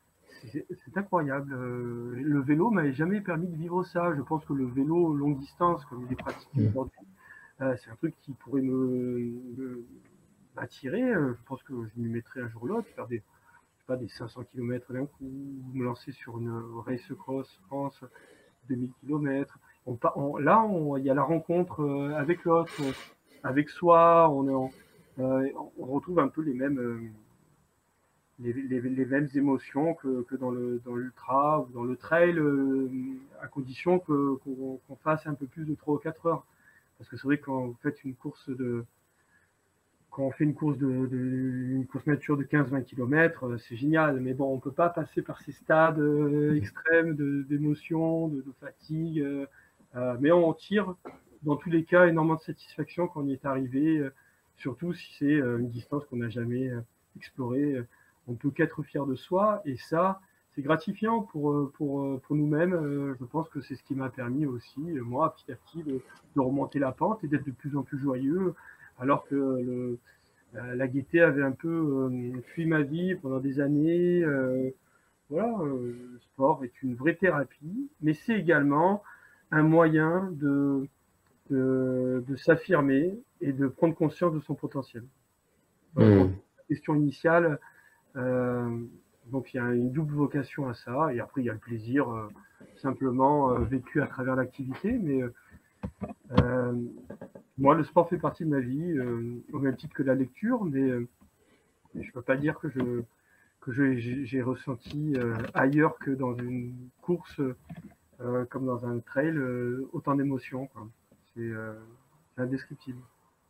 c'est 0.51 0.97
incroyable. 0.97 1.53
le 1.53 2.41
vélo 2.41 2.69
m'avait 2.69 2.93
jamais 2.93 3.21
permis 3.21 3.47
de 3.47 3.55
vivre 3.55 3.83
ça. 3.83 4.13
Je 4.15 4.21
pense 4.21 4.45
que 4.45 4.53
le 4.53 4.65
vélo 4.65 5.13
longue 5.13 5.39
distance, 5.39 5.83
comme 5.85 6.05
il 6.05 6.13
est 6.13 6.15
pratiqué 6.15 6.61
mmh. 6.61 6.67
aujourd'hui, 6.67 7.05
euh, 7.61 7.75
c'est 7.77 7.89
un 7.89 7.95
truc 7.95 8.15
qui 8.21 8.33
pourrait 8.33 8.61
me, 8.61 9.85
m'attirer. 10.55 11.01
Euh, 11.01 11.33
je 11.33 11.47
pense 11.47 11.63
que 11.63 11.73
je 11.73 12.01
m'y 12.01 12.09
mettrai 12.09 12.41
un 12.41 12.49
jour 12.49 12.63
ou 12.63 12.67
l'autre, 12.67 12.87
faire 12.95 13.07
des, 13.07 13.21
pas, 13.87 13.95
des 13.95 14.09
500 14.09 14.43
km 14.51 14.91
d'un 14.93 15.05
coup, 15.05 15.31
me 15.73 15.83
lancer 15.83 16.11
sur 16.11 16.37
une 16.37 16.51
race 16.85 17.13
cross 17.17 17.59
France, 17.67 18.03
2000 18.67 18.91
km. 19.01 19.57
On, 19.85 20.37
là, 20.37 20.67
il 20.97 21.03
y 21.03 21.09
a 21.09 21.13
la 21.13 21.23
rencontre 21.23 21.81
euh, 21.81 22.13
avec 22.15 22.43
l'autre, 22.43 22.73
avec 23.43 23.69
soi. 23.69 24.29
On, 24.29 24.71
on 25.17 25.85
retrouve 25.85 26.19
un 26.19 26.27
peu 26.27 26.41
les 26.41 26.53
mêmes, 26.53 27.13
les, 28.39 28.53
les, 28.53 29.05
mêmes 29.05 29.29
émotions 29.35 29.93
que, 29.93 30.23
que 30.23 30.35
dans 30.35 30.51
le 30.51 30.81
dans 30.85 30.95
l'ultra 30.95 31.61
ou 31.61 31.71
dans 31.73 31.83
le 31.83 31.95
trail, 31.95 32.37
à 33.41 33.47
condition 33.47 33.99
qu'on, 33.99 34.79
fasse 35.03 35.25
un 35.27 35.35
peu 35.35 35.45
plus 35.45 35.65
de 35.65 35.75
3 35.75 35.95
ou 35.95 35.97
4 35.97 36.25
heures. 36.25 36.45
Parce 36.97 37.09
que 37.09 37.17
c'est 37.17 37.23
vrai 37.23 37.37
que 37.37 37.45
quand 37.45 37.65
vous 37.67 37.77
faites 37.81 38.03
une 38.03 38.15
course 38.15 38.49
de 38.49 38.85
quand 40.15 40.23
on 40.23 40.31
fait 40.31 40.45
une 40.45 40.53
course 40.53 40.77
de, 40.77 40.87
une 40.87 41.85
course 41.87 42.07
nature 42.07 42.37
de 42.37 42.43
15-20 42.43 42.85
km, 42.85 43.57
c'est 43.57 43.75
génial. 43.75 44.21
Mais 44.21 44.33
bon, 44.33 44.53
on 44.53 44.59
peut 44.59 44.71
pas 44.71 44.87
passer 44.87 45.21
par 45.21 45.41
ces 45.41 45.51
stades 45.51 45.99
euh, 45.99 46.55
extrêmes 46.55 47.15
d'émotion, 47.49 48.29
de, 48.29 48.37
de, 48.37 48.51
fatigue. 48.61 49.19
Euh, 49.19 49.45
euh, 49.97 50.15
mais 50.21 50.31
on 50.31 50.53
tire 50.53 50.95
dans 51.43 51.57
tous 51.57 51.69
les 51.69 51.83
cas 51.83 52.07
énormément 52.07 52.35
de 52.35 52.41
satisfaction 52.41 53.07
quand 53.07 53.23
on 53.23 53.27
y 53.27 53.33
est 53.33 53.45
arrivé, 53.45 54.01
surtout 54.55 54.93
si 54.93 55.13
c'est 55.19 55.33
une 55.33 55.69
distance 55.69 56.05
qu'on 56.05 56.17
n'a 56.17 56.29
jamais 56.29 56.71
explorée. 57.17 57.83
On 58.27 58.33
peut 58.33 58.51
qu'être 58.51 58.83
fier 58.83 59.05
de 59.05 59.15
soi 59.15 59.61
et 59.65 59.77
ça, 59.77 60.19
c'est 60.55 60.61
gratifiant 60.61 61.21
pour, 61.21 61.51
euh, 61.51 61.71
pour, 61.75 62.01
euh, 62.01 62.21
pour 62.25 62.35
nous-mêmes. 62.35 62.73
Euh, 62.73 63.15
je 63.19 63.25
pense 63.25 63.49
que 63.49 63.61
c'est 63.61 63.75
ce 63.75 63.83
qui 63.83 63.93
m'a 63.93 64.09
permis 64.09 64.45
aussi, 64.45 64.79
moi, 64.79 65.35
petit 65.35 65.51
à 65.51 65.55
petit, 65.55 65.83
de, 65.83 66.01
de 66.35 66.39
remonter 66.39 66.79
la 66.79 66.91
pente 66.91 67.23
et 67.23 67.27
d'être 67.27 67.45
de 67.45 67.51
plus 67.51 67.75
en 67.75 67.83
plus 67.83 67.99
joyeux, 67.99 68.53
alors 68.99 69.25
que 69.25 69.35
le, 69.35 69.99
la 70.53 70.87
gaieté 70.87 71.21
avait 71.21 71.43
un 71.43 71.51
peu 71.51 72.09
fui 72.53 72.65
ma 72.65 72.81
vie 72.81 73.15
pendant 73.15 73.39
des 73.39 73.59
années. 73.59 74.23
voilà, 75.29 75.53
le 75.65 76.17
sport 76.21 76.63
est 76.63 76.81
une 76.81 76.95
vraie 76.95 77.15
thérapie, 77.15 77.89
mais 78.01 78.13
c'est 78.13 78.39
également 78.39 79.03
un 79.51 79.63
moyen 79.63 80.29
de, 80.31 80.87
de, 81.49 82.23
de 82.25 82.35
s'affirmer 82.37 83.19
et 83.41 83.51
de 83.51 83.67
prendre 83.67 83.95
conscience 83.95 84.33
de 84.33 84.39
son 84.39 84.55
potentiel. 84.55 85.03
Mmh. 85.95 86.03
La 86.03 86.63
question 86.69 86.95
initiale, 86.95 87.59
donc 89.31 89.53
il 89.53 89.57
y 89.57 89.59
a 89.59 89.73
une 89.73 89.91
double 89.91 90.13
vocation 90.13 90.67
à 90.67 90.73
ça, 90.73 91.13
et 91.13 91.19
après 91.19 91.41
il 91.41 91.45
y 91.45 91.49
a 91.49 91.53
le 91.53 91.59
plaisir 91.59 92.09
euh, 92.09 92.27
simplement 92.77 93.51
euh, 93.51 93.59
vécu 93.59 94.01
à 94.01 94.07
travers 94.07 94.35
l'activité, 94.35 94.97
mais 95.01 95.21
euh, 96.39 96.73
moi 97.57 97.75
le 97.75 97.83
sport 97.83 98.09
fait 98.09 98.17
partie 98.17 98.45
de 98.45 98.49
ma 98.49 98.59
vie, 98.59 98.99
au 99.53 99.59
même 99.59 99.75
titre 99.75 99.93
que 99.93 100.03
la 100.03 100.15
lecture, 100.15 100.63
mais 100.65 100.89
je 101.95 102.07
ne 102.07 102.11
peux 102.13 102.21
pas 102.21 102.37
dire 102.37 102.59
que 102.59 102.69
je 102.69 103.03
que 103.61 103.71
j'ai 103.71 104.43
ressenti 104.43 105.15
ailleurs 105.55 105.97
que 105.97 106.11
dans 106.11 106.35
une 106.35 106.75
course 107.01 107.41
comme 108.49 108.65
dans 108.65 108.85
un 108.85 108.99
trail 108.99 109.39
autant 109.91 110.13
d'émotions. 110.13 110.69
C'est 111.33 111.51
indescriptible. 112.37 113.01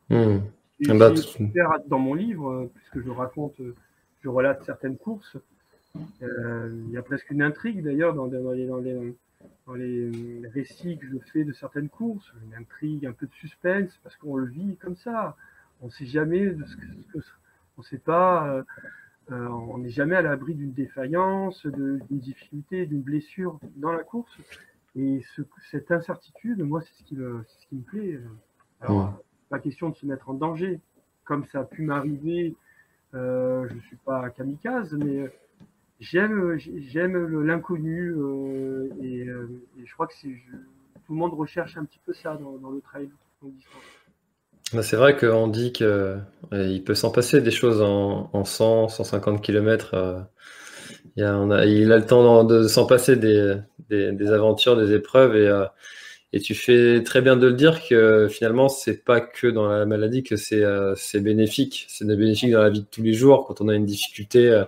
Mmh. 0.09 0.37
Bah, 0.97 1.11
dans 1.87 1.99
mon 1.99 2.13
livre, 2.13 2.69
puisque 2.75 3.01
je 3.01 3.09
raconte, 3.09 3.59
je 4.25 4.29
relate 4.29 4.63
certaines 4.63 4.97
courses, 4.97 5.37
euh, 6.23 6.81
il 6.87 6.89
y 6.89 6.97
a 6.97 7.03
presque 7.03 7.29
une 7.29 7.43
intrigue 7.43 7.83
d'ailleurs 7.83 8.15
dans, 8.15 8.25
dans, 8.25 8.53
les, 8.53 8.65
dans, 8.65 8.77
les, 8.77 9.15
dans, 9.67 9.75
les, 9.75 10.41
récits 10.47 10.97
que 10.97 11.05
je 11.05 11.17
fais 11.31 11.43
de 11.43 11.53
certaines 11.53 11.89
courses, 11.89 12.33
une 12.43 12.55
intrigue, 12.55 13.05
un 13.05 13.11
peu 13.11 13.27
de 13.27 13.33
suspense, 13.33 13.95
parce 14.01 14.15
qu'on 14.15 14.35
le 14.35 14.47
vit 14.47 14.77
comme 14.77 14.95
ça. 14.95 15.35
On 15.81 15.85
ne 15.85 15.91
sait 15.91 16.07
jamais 16.07 16.47
de 16.47 16.65
ce 16.65 16.75
que, 16.75 17.19
on 17.77 17.83
sait 17.83 17.99
pas. 17.99 18.63
Euh, 19.31 19.47
on 19.47 19.77
n'est 19.77 19.89
jamais 19.89 20.15
à 20.15 20.23
l'abri 20.23 20.55
d'une 20.55 20.73
défaillance, 20.73 21.63
d'une 21.67 21.99
difficulté, 22.09 22.87
d'une 22.87 23.01
blessure 23.03 23.59
dans 23.75 23.91
la 23.91 24.03
course. 24.03 24.35
Et 24.95 25.23
cette 25.69 25.91
incertitude, 25.91 26.63
moi, 26.63 26.81
c'est 26.81 26.93
ce, 26.95 27.03
qui 27.03 27.15
me, 27.15 27.43
ce 27.47 27.67
qui 27.67 27.75
me 27.75 27.81
plaît. 27.83 28.19
Alors, 28.81 29.21
pas 29.49 29.59
question 29.59 29.89
de 29.89 29.95
se 29.95 30.07
mettre 30.07 30.29
en 30.29 30.33
danger, 30.33 30.79
comme 31.25 31.45
ça 31.51 31.59
a 31.59 31.63
pu 31.63 31.83
m'arriver. 31.83 32.55
Je 33.15 33.73
ne 33.73 33.81
suis 33.81 33.97
pas 33.97 34.29
kamikaze, 34.29 34.93
mais 34.93 35.31
j'aime 35.99 36.57
j'aime 36.57 37.43
l'inconnu 37.43 38.13
euh, 38.17 38.89
et, 39.01 39.27
euh, 39.27 39.47
et, 39.79 39.85
je 39.85 39.93
crois 39.93 40.07
que 40.07 40.13
tout 40.13 41.13
le 41.13 41.15
monde 41.15 41.33
recherche 41.33 41.77
un 41.77 41.85
petit 41.85 41.99
peu 42.05 42.13
ça 42.13 42.35
dans, 42.35 42.57
dans 42.57 42.71
le 42.71 42.81
trail 42.81 43.09
bah, 44.73 44.81
c'est 44.81 44.95
vrai 44.95 45.15
qu'on 45.15 45.47
dit 45.47 45.71
qu'il 45.71 46.21
il 46.51 46.83
peut 46.83 46.95
s'en 46.95 47.11
passer 47.11 47.41
des 47.41 47.51
choses 47.51 47.81
en, 47.81 48.29
en 48.33 48.43
100, 48.43 48.89
150 48.89 49.41
km. 49.41 50.25
il, 51.15 51.23
a, 51.23 51.45
le 51.45 52.05
temps 52.05 52.43
de, 52.43 52.67
s'en 52.67 52.87
passer 52.87 53.15
des, 53.15 53.57
des, 53.89 54.11
des, 54.11 54.31
aventures, 54.31 54.75
des 54.75 54.93
épreuves. 54.93 55.35
Et, 55.35 55.47
euh, 55.47 55.65
et 56.35 56.39
tu 56.41 56.53
fais 56.53 57.01
très 57.03 57.21
bien 57.21 57.37
de 57.37 57.47
le 57.47 57.53
dire 57.53 57.87
que 57.87 58.27
finalement, 58.27 58.69
c'est 58.69 59.03
pas 59.03 59.21
que 59.21 59.47
dans 59.47 59.67
la 59.67 59.85
maladie 59.85 60.21
que 60.21 60.35
c'est 60.35 61.19
bénéfique. 61.19 61.85
C'est 61.89 62.05
bénéfique 62.05 62.51
dans 62.51 62.61
la 62.61 62.69
vie 62.69 62.81
de 62.81 62.87
tous 62.91 63.01
les 63.01 63.13
jours. 63.13 63.45
Quand 63.47 63.61
on 63.61 63.69
a 63.69 63.73
une 63.73 63.85
difficulté, 63.85 64.63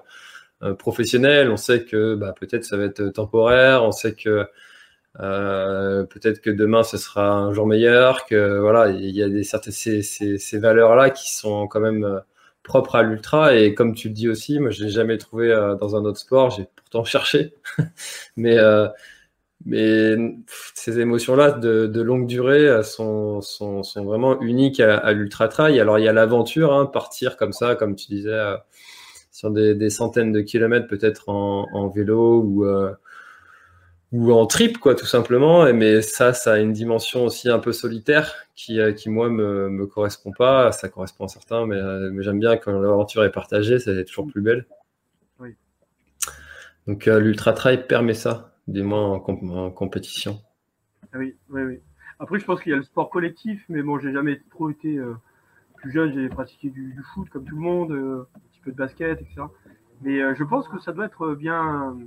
euh, 0.63 0.74
professionnel. 0.74 1.51
On 1.51 1.57
sait 1.57 1.84
que 1.86 2.15
bah, 2.15 2.34
peut-être 2.39 2.65
ça 2.65 2.78
va 2.78 2.86
être 2.86 3.09
temporaire. 3.09 3.84
On 3.84 3.91
sait 3.91 4.15
que 4.15 4.47
euh, 5.20 6.03
peut-être 6.05 6.41
que 6.41 6.49
demain 6.49 6.84
ce 6.84 6.97
sera 6.97 7.32
un 7.32 7.53
jour 7.53 7.68
meilleur. 7.68 8.26
Que 8.26 8.59
voilà, 8.59 8.89
il 8.89 9.15
y 9.15 9.22
a 9.24 9.30
des 9.30 9.43
certaines 9.43 9.74
ces, 9.74 10.01
ces, 10.01 10.59
valeurs 10.59 10.95
là 10.95 11.11
qui 11.11 11.34
sont 11.36 11.68
quand 11.68 11.80
même 11.80 12.03
euh, 12.05 12.20
propres 12.63 12.95
à 12.95 13.03
l'ultra. 13.03 13.55
Et 13.55 13.76
comme 13.76 13.93
tu 13.93 14.07
le 14.09 14.15
dis 14.15 14.30
aussi, 14.30 14.59
moi 14.59 14.72
je 14.72 14.84
l'ai 14.84 14.89
jamais 14.89 15.18
trouvé 15.20 15.49
dans 15.80 15.95
un 15.95 16.05
autre 16.05 16.20
sport. 16.20 16.49
J'ai 16.51 16.65
pourtant 16.76 17.03
cherché, 17.05 17.53
mais 18.36 18.57
mais 19.66 20.16
ces 20.76 20.99
émotions-là 20.99 21.51
de, 21.51 21.88
de, 21.88 22.01
longue 22.01 22.28
durée 22.28 22.84
sont, 22.84 23.41
sont, 23.41 23.84
sont 23.84 24.05
vraiment 24.05 24.39
uniques 24.41 24.80
à, 24.80 24.97
à 24.97 25.14
l'ultra 25.14 25.47
trail. 25.47 25.80
Alors 25.80 25.99
il 25.99 26.05
y 26.05 26.08
a 26.08 26.14
l'aventure, 26.14 26.74
hein, 26.74 26.86
partir 26.86 27.38
comme 27.38 27.53
ça, 27.53 27.76
comme 27.76 27.95
tu 27.95 28.08
disais, 28.08 28.39
sur 29.38 29.51
des, 29.51 29.89
centaines 29.91 30.32
de 30.32 30.41
kilomètres, 30.41 30.88
peut-être 30.88 31.30
en, 31.30 31.89
vélo 31.89 32.41
ou, 32.41 32.66
euh, 32.66 32.91
ou 34.12 34.34
en 34.34 34.47
trip, 34.47 34.80
quoi, 34.80 34.95
tout 34.95 35.05
simplement. 35.05 35.72
Mais 35.74 36.01
ça, 36.01 36.34
ça 36.34 36.53
a 36.53 36.58
une 36.58 36.74
dimension 36.74 37.24
aussi 37.24 37.47
un 37.47 37.60
peu 37.60 37.72
solitaire 37.72 38.34
qui, 38.55 38.80
euh, 38.80 38.93
qui 38.93 39.12
moi, 39.12 39.30
me, 39.30 39.70
me 39.70 39.86
correspond 39.86 40.32
pas. 40.32 40.72
Ça 40.72 40.89
correspond 40.89 41.26
à 41.26 41.28
certains, 41.28 41.68
mais, 41.68 41.76
euh, 41.76 42.10
mais 42.12 42.24
j'aime 42.24 42.39
bien 42.39 42.58
quand 42.58 42.72
l'aventure 42.80 43.24
est 43.26 43.32
partagée, 43.32 43.78
c'est 43.78 44.05
toujours 44.05 44.26
plus 44.26 44.41
belle. 44.41 44.66
Oui. 45.39 45.55
Donc, 46.88 47.05
l'ultra 47.05 47.53
trail 47.53 47.86
permet 47.86 48.16
ça, 48.16 48.57
du 48.68 48.84
moins 48.84 49.13
en, 49.13 49.72
compétition. 49.72 50.39
Ah 51.13 51.18
oui, 51.20 51.36
oui, 51.49 51.63
oui. 51.63 51.80
Après, 52.20 52.39
je 52.39 52.45
pense 52.45 52.61
qu'il 52.61 52.72
y 52.72 52.74
a 52.74 52.78
le 52.78 52.84
sport 52.84 53.09
collectif, 53.09 53.63
mais 53.70 53.82
bon, 53.82 53.99
j'ai 53.99 54.11
jamais 54.11 54.41
trop 54.49 54.70
été 54.70 54.99
plus 55.76 55.91
jeune, 55.91 56.11
j'ai 56.13 56.28
pratiqué 56.30 56.70
du, 56.70 56.93
du, 56.93 57.03
foot 57.13 57.30
comme 57.30 57.45
tout 57.45 57.55
le 57.55 57.61
monde 57.61 58.26
de 58.72 58.78
basket, 58.78 59.22
etc. 59.22 59.43
Mais 60.01 60.22
euh, 60.22 60.36
je 60.36 60.43
pense 60.43 60.68
que 60.68 60.80
ça 60.80 60.91
doit 60.91 61.05
être 61.05 61.34
bien, 61.34 61.97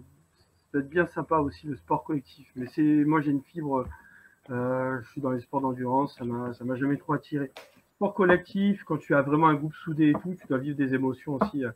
être 0.75 0.89
bien 0.89 1.07
sympa 1.07 1.39
aussi 1.39 1.67
le 1.67 1.77
sport 1.77 2.05
collectif. 2.05 2.49
Mais 2.57 2.67
c'est, 2.75 3.05
moi 3.05 3.21
j'ai 3.21 3.31
une 3.31 3.43
fibre, 3.43 3.87
euh, 4.51 5.01
je 5.03 5.11
suis 5.11 5.21
dans 5.21 5.31
les 5.31 5.41
sports 5.41 5.61
d'endurance, 5.61 6.17
ça 6.17 6.25
m'a, 6.25 6.55
ça 6.55 6.65
m'a 6.65 6.77
jamais 6.77 6.97
trop 6.97 7.15
attiré. 7.15 7.51
Sport 7.97 8.15
collectif, 8.15 8.85
quand 8.85 8.99
tu 8.99 9.15
as 9.15 9.23
vraiment 9.23 9.49
un 9.49 9.55
groupe 9.55 9.75
soudé 9.75 10.11
et 10.11 10.13
tout, 10.15 10.35
tu 10.41 10.47
dois 10.47 10.59
vivre 10.59 10.77
des 10.77 10.95
émotions 10.95 11.35
aussi. 11.35 11.65
Euh, 11.65 11.71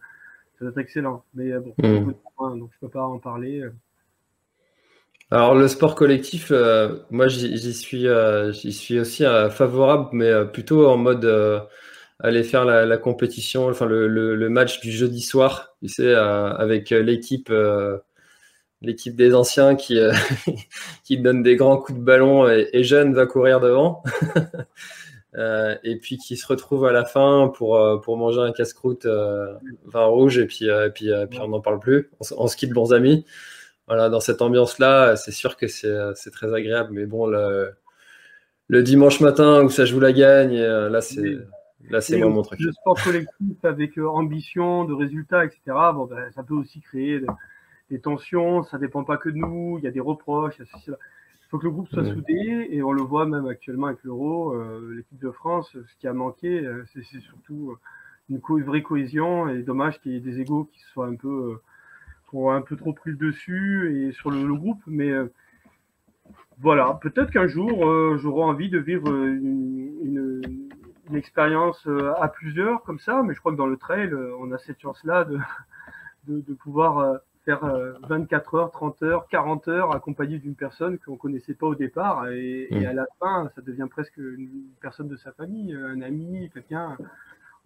ça 0.58 0.64
doit 0.64 0.70
être 0.70 0.78
excellent. 0.78 1.24
Mais 1.34 1.50
bon, 1.58 1.74
mmh. 1.78 2.58
donc 2.58 2.70
je 2.72 2.78
peux 2.78 2.88
pas 2.88 3.04
en 3.04 3.18
parler. 3.18 3.68
Alors 5.30 5.54
le 5.54 5.68
sport 5.68 5.94
collectif, 5.94 6.52
moi 7.10 7.28
j'y 7.28 7.74
suis, 7.74 8.06
j'y 8.52 8.72
suis 8.72 9.00
aussi 9.00 9.24
favorable, 9.50 10.10
mais 10.12 10.44
plutôt 10.46 10.86
en 10.86 10.96
mode 10.96 11.24
aller 12.20 12.42
faire 12.42 12.64
la, 12.64 12.96
compétition, 12.96 13.68
enfin 13.68 13.86
le, 13.86 14.48
match 14.48 14.80
du 14.80 14.90
jeudi 14.92 15.20
soir, 15.20 15.76
tu 15.82 15.88
sais, 15.88 16.06
euh, 16.06 16.52
avec 16.54 16.90
l'équipe 16.90 17.50
euh, 17.50 17.98
des 18.80 19.34
anciens 19.34 19.74
qui 19.74 19.98
euh, 19.98 20.12
donne 21.10 21.42
des 21.42 21.56
grands 21.56 21.76
coups 21.76 21.98
de 21.98 22.04
ballon 22.04 22.48
et, 22.48 22.84
jeune 22.84 23.14
va 23.14 23.26
courir 23.26 23.60
devant. 23.60 24.02
et 25.36 25.96
puis 26.00 26.16
qui 26.16 26.36
se 26.36 26.46
retrouve 26.46 26.86
à 26.86 26.92
la 26.92 27.04
fin 27.04 27.52
pour, 27.54 27.76
manger 28.16 28.40
un 28.40 28.52
casse-croûte 28.52 29.06
vin 29.06 30.04
rouge 30.04 30.38
et 30.38 30.46
puis, 30.46 30.66
et 30.66 30.90
puis, 30.90 31.10
on 31.40 31.48
n'en 31.48 31.60
parle 31.60 31.80
plus. 31.80 32.10
On, 32.36 32.46
se 32.46 32.56
quitte 32.56 32.72
bons 32.72 32.92
amis. 32.92 33.26
Voilà, 33.86 34.08
dans 34.08 34.20
cette 34.20 34.40
ambiance-là, 34.42 35.16
c'est 35.16 35.32
sûr 35.32 35.56
que 35.56 35.66
c'est 35.68 36.30
très 36.32 36.54
agréable. 36.54 36.90
Mais 36.92 37.06
bon, 37.06 37.26
le, 37.26 37.72
le 38.68 38.82
dimanche 38.82 39.20
matin 39.20 39.62
où 39.62 39.70
ça 39.70 39.84
joue 39.84 40.00
la 40.00 40.12
gagne, 40.12 40.58
là, 40.58 41.00
c'est 41.00 41.38
Là, 41.90 42.00
c'est 42.00 42.18
vraiment 42.18 42.36
mon 42.36 42.42
truc. 42.42 42.60
Le 42.60 42.72
sport 42.72 43.02
collectif 43.02 43.64
avec 43.64 43.98
euh, 43.98 44.08
ambition, 44.08 44.84
de 44.84 44.94
résultats, 44.94 45.44
etc. 45.44 45.60
Bon, 45.66 46.06
ben, 46.06 46.30
ça 46.32 46.42
peut 46.42 46.54
aussi 46.54 46.80
créer 46.80 47.20
des, 47.90 48.00
tensions. 48.00 48.62
Ça 48.64 48.78
dépend 48.78 49.04
pas 49.04 49.16
que 49.16 49.28
de 49.28 49.36
nous. 49.36 49.76
Il 49.78 49.84
y 49.84 49.86
a 49.86 49.90
des 49.90 50.00
reproches. 50.00 50.54
Il 50.58 50.96
faut 51.50 51.58
que 51.58 51.64
le 51.64 51.70
groupe 51.70 51.88
soit 51.88 52.04
soudé 52.04 52.68
et 52.70 52.82
on 52.82 52.92
le 52.92 53.02
voit 53.02 53.26
même 53.26 53.46
actuellement 53.46 53.88
avec 53.88 54.02
l'Euro, 54.02 54.54
euh, 54.54 54.94
l'équipe 54.96 55.20
de 55.20 55.30
France. 55.30 55.70
Ce 55.72 56.00
qui 56.00 56.08
a 56.08 56.12
manqué, 56.12 56.48
euh, 56.48 56.84
c'est 56.92 57.20
surtout 57.20 57.76
une, 58.28 58.40
vraie 58.64 58.82
cohésion 58.82 59.48
et 59.48 59.62
dommage 59.62 60.00
qu'il 60.00 60.12
y 60.12 60.16
ait 60.16 60.20
des 60.20 60.40
égaux 60.40 60.64
qui 60.64 60.80
soient 60.92 61.06
un 61.06 61.16
peu, 61.16 61.60
un 62.34 62.62
peu 62.62 62.76
trop 62.76 62.92
pris 62.92 63.14
dessus 63.14 64.08
et 64.08 64.12
sur 64.12 64.30
le, 64.30 64.54
groupe. 64.54 64.82
Mais 64.86 65.12
voilà, 66.58 66.98
peut-être 67.02 67.30
qu'un 67.30 67.46
jour 67.46 68.16
j'aurai 68.16 68.42
envie 68.42 68.70
de 68.70 68.78
vivre 68.78 69.08
une 69.14 70.58
une 71.08 71.16
expérience 71.16 71.86
euh, 71.86 72.12
à 72.20 72.28
plusieurs 72.28 72.82
comme 72.82 72.98
ça, 72.98 73.22
mais 73.22 73.34
je 73.34 73.40
crois 73.40 73.52
que 73.52 73.56
dans 73.56 73.66
le 73.66 73.76
trail, 73.76 74.08
euh, 74.12 74.34
on 74.38 74.52
a 74.52 74.58
cette 74.58 74.80
chance-là 74.80 75.24
de, 75.24 75.38
de, 76.26 76.40
de, 76.40 76.54
pouvoir 76.54 76.98
euh, 76.98 77.16
faire 77.44 77.60
24 78.08 78.54
heures, 78.54 78.70
30 78.70 79.02
heures, 79.02 79.28
40 79.28 79.68
heures 79.68 79.94
accompagné 79.94 80.38
d'une 80.38 80.54
personne 80.54 80.98
qu'on 80.98 81.16
connaissait 81.16 81.54
pas 81.54 81.66
au 81.66 81.74
départ 81.74 82.28
et, 82.28 82.68
et, 82.70 82.80
mm. 82.80 82.86
à 82.86 82.92
la 82.94 83.06
fin, 83.20 83.50
ça 83.54 83.60
devient 83.60 83.86
presque 83.90 84.16
une 84.16 84.48
personne 84.80 85.08
de 85.08 85.16
sa 85.16 85.32
famille, 85.32 85.74
un 85.74 86.00
ami, 86.00 86.50
quelqu'un. 86.52 86.96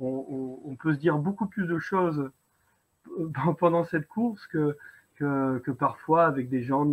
On, 0.01 0.25
on, 0.29 0.71
on, 0.71 0.77
peut 0.77 0.95
se 0.95 0.99
dire 0.99 1.19
beaucoup 1.19 1.47
plus 1.47 1.67
de 1.67 1.79
choses 1.79 2.31
pendant 3.59 3.85
cette 3.85 4.07
course 4.07 4.47
que, 4.47 4.77
que, 5.17 5.71
parfois 5.71 6.27
avec 6.27 6.49
des 6.49 6.63
gens 6.63 6.87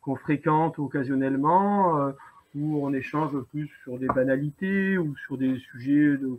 qu'on 0.00 0.16
fréquente 0.16 0.78
occasionnellement 0.78 2.12
où 2.54 2.84
on 2.84 2.92
échange 2.92 3.38
plus 3.50 3.68
sur 3.82 3.98
des 3.98 4.06
banalités 4.06 4.98
ou 4.98 5.16
sur 5.16 5.38
des 5.38 5.58
sujets 5.58 6.16
de, 6.16 6.38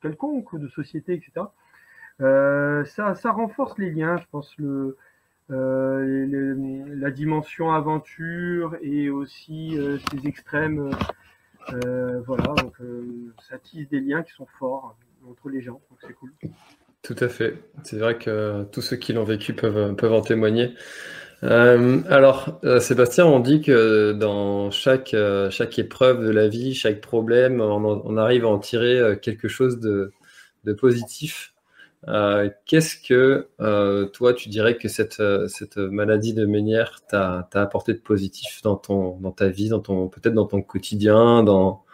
quelconques, 0.00 0.58
de 0.58 0.68
société, 0.68 1.14
etc. 1.14 1.46
Euh, 2.20 2.84
ça, 2.84 3.14
ça 3.14 3.32
renforce 3.32 3.78
les 3.78 3.90
liens, 3.90 4.16
je 4.18 4.26
pense, 4.30 4.56
le, 4.58 4.96
euh, 5.50 6.86
la 6.96 7.10
dimension 7.10 7.72
aventure 7.72 8.76
et 8.82 9.10
aussi 9.10 9.78
euh, 9.78 9.98
ces 10.10 10.26
extrêmes. 10.26 10.90
Euh, 11.72 12.20
voilà, 12.22 12.54
donc 12.54 12.74
euh, 12.80 13.32
ça 13.48 13.58
tisse 13.58 13.88
des 13.88 14.00
liens 14.00 14.22
qui 14.22 14.32
sont 14.32 14.46
forts 14.58 14.96
entre 15.28 15.50
les 15.50 15.60
gens, 15.60 15.80
donc 15.90 15.98
c'est 16.00 16.14
cool. 16.14 16.32
Tout 17.02 17.16
à 17.20 17.28
fait. 17.28 17.54
C'est 17.82 17.98
vrai 17.98 18.18
que 18.18 18.64
tous 18.72 18.82
ceux 18.82 18.96
qui 18.96 19.12
l'ont 19.12 19.24
vécu 19.24 19.54
peuvent, 19.54 19.94
peuvent 19.96 20.12
en 20.12 20.20
témoigner. 20.20 20.74
Euh, 21.42 22.02
alors, 22.08 22.60
euh, 22.64 22.80
Sébastien, 22.80 23.24
on 23.24 23.40
dit 23.40 23.62
que 23.62 24.12
dans 24.12 24.70
chaque, 24.70 25.14
euh, 25.14 25.50
épreuve 25.78 26.24
de 26.24 26.30
la 26.30 26.48
vie, 26.48 26.74
chaque 26.74 27.00
problème, 27.00 27.60
on, 27.60 28.16
arrive 28.16 28.44
à 28.44 28.48
en 28.48 28.58
tirer 28.58 29.18
quelque 29.22 29.48
chose 29.48 29.80
de, 29.80 30.12
positif. 30.74 31.54
Qu'est-ce 32.66 32.96
que 32.96 33.48
toi, 34.12 34.34
tu 34.34 34.48
dirais 34.48 34.76
que 34.76 34.88
cette, 34.88 35.20
maladie 35.76 36.34
de 36.34 36.44
Ménière 36.44 37.00
t'a 37.08 37.48
apporté 37.54 37.94
de 37.94 38.00
positif 38.00 38.60
dans, 38.62 38.76
ton, 38.76 39.18
dans 39.20 39.32
ta 39.32 39.48
vie, 39.48 39.70
dans 39.70 39.80
ton 39.80 40.08
peut-être 40.08 40.34
dans 40.34 40.46
ton 40.46 40.62
quotidien, 40.62 41.42
dans 41.42 41.84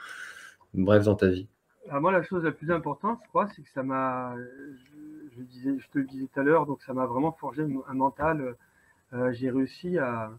bref, 0.75 1.05
dans 1.05 1.15
ta 1.17 1.29
vie? 1.29 1.47
Alors 1.89 2.03
moi, 2.03 2.11
la 2.11 2.23
chose 2.23 2.43
la 2.43 2.51
plus 2.51 2.73
importante, 2.73 3.21
je 3.23 3.29
crois, 3.29 3.49
c'est 3.55 3.63
que 3.63 3.71
ça 3.73 3.85
m'a, 3.85 4.35
je, 5.37 5.89
te 5.89 5.99
le 5.99 6.05
disais 6.05 6.26
tout 6.32 6.41
à 6.41 6.43
l'heure, 6.43 6.66
donc 6.66 6.82
ça 6.82 6.95
m'a 6.95 7.07
vraiment 7.07 7.32
forgé 7.32 7.62
un 7.62 7.95
mental 7.95 8.57
euh, 9.12 9.32
j'ai 9.32 9.51
réussi 9.51 9.99
à, 9.99 10.30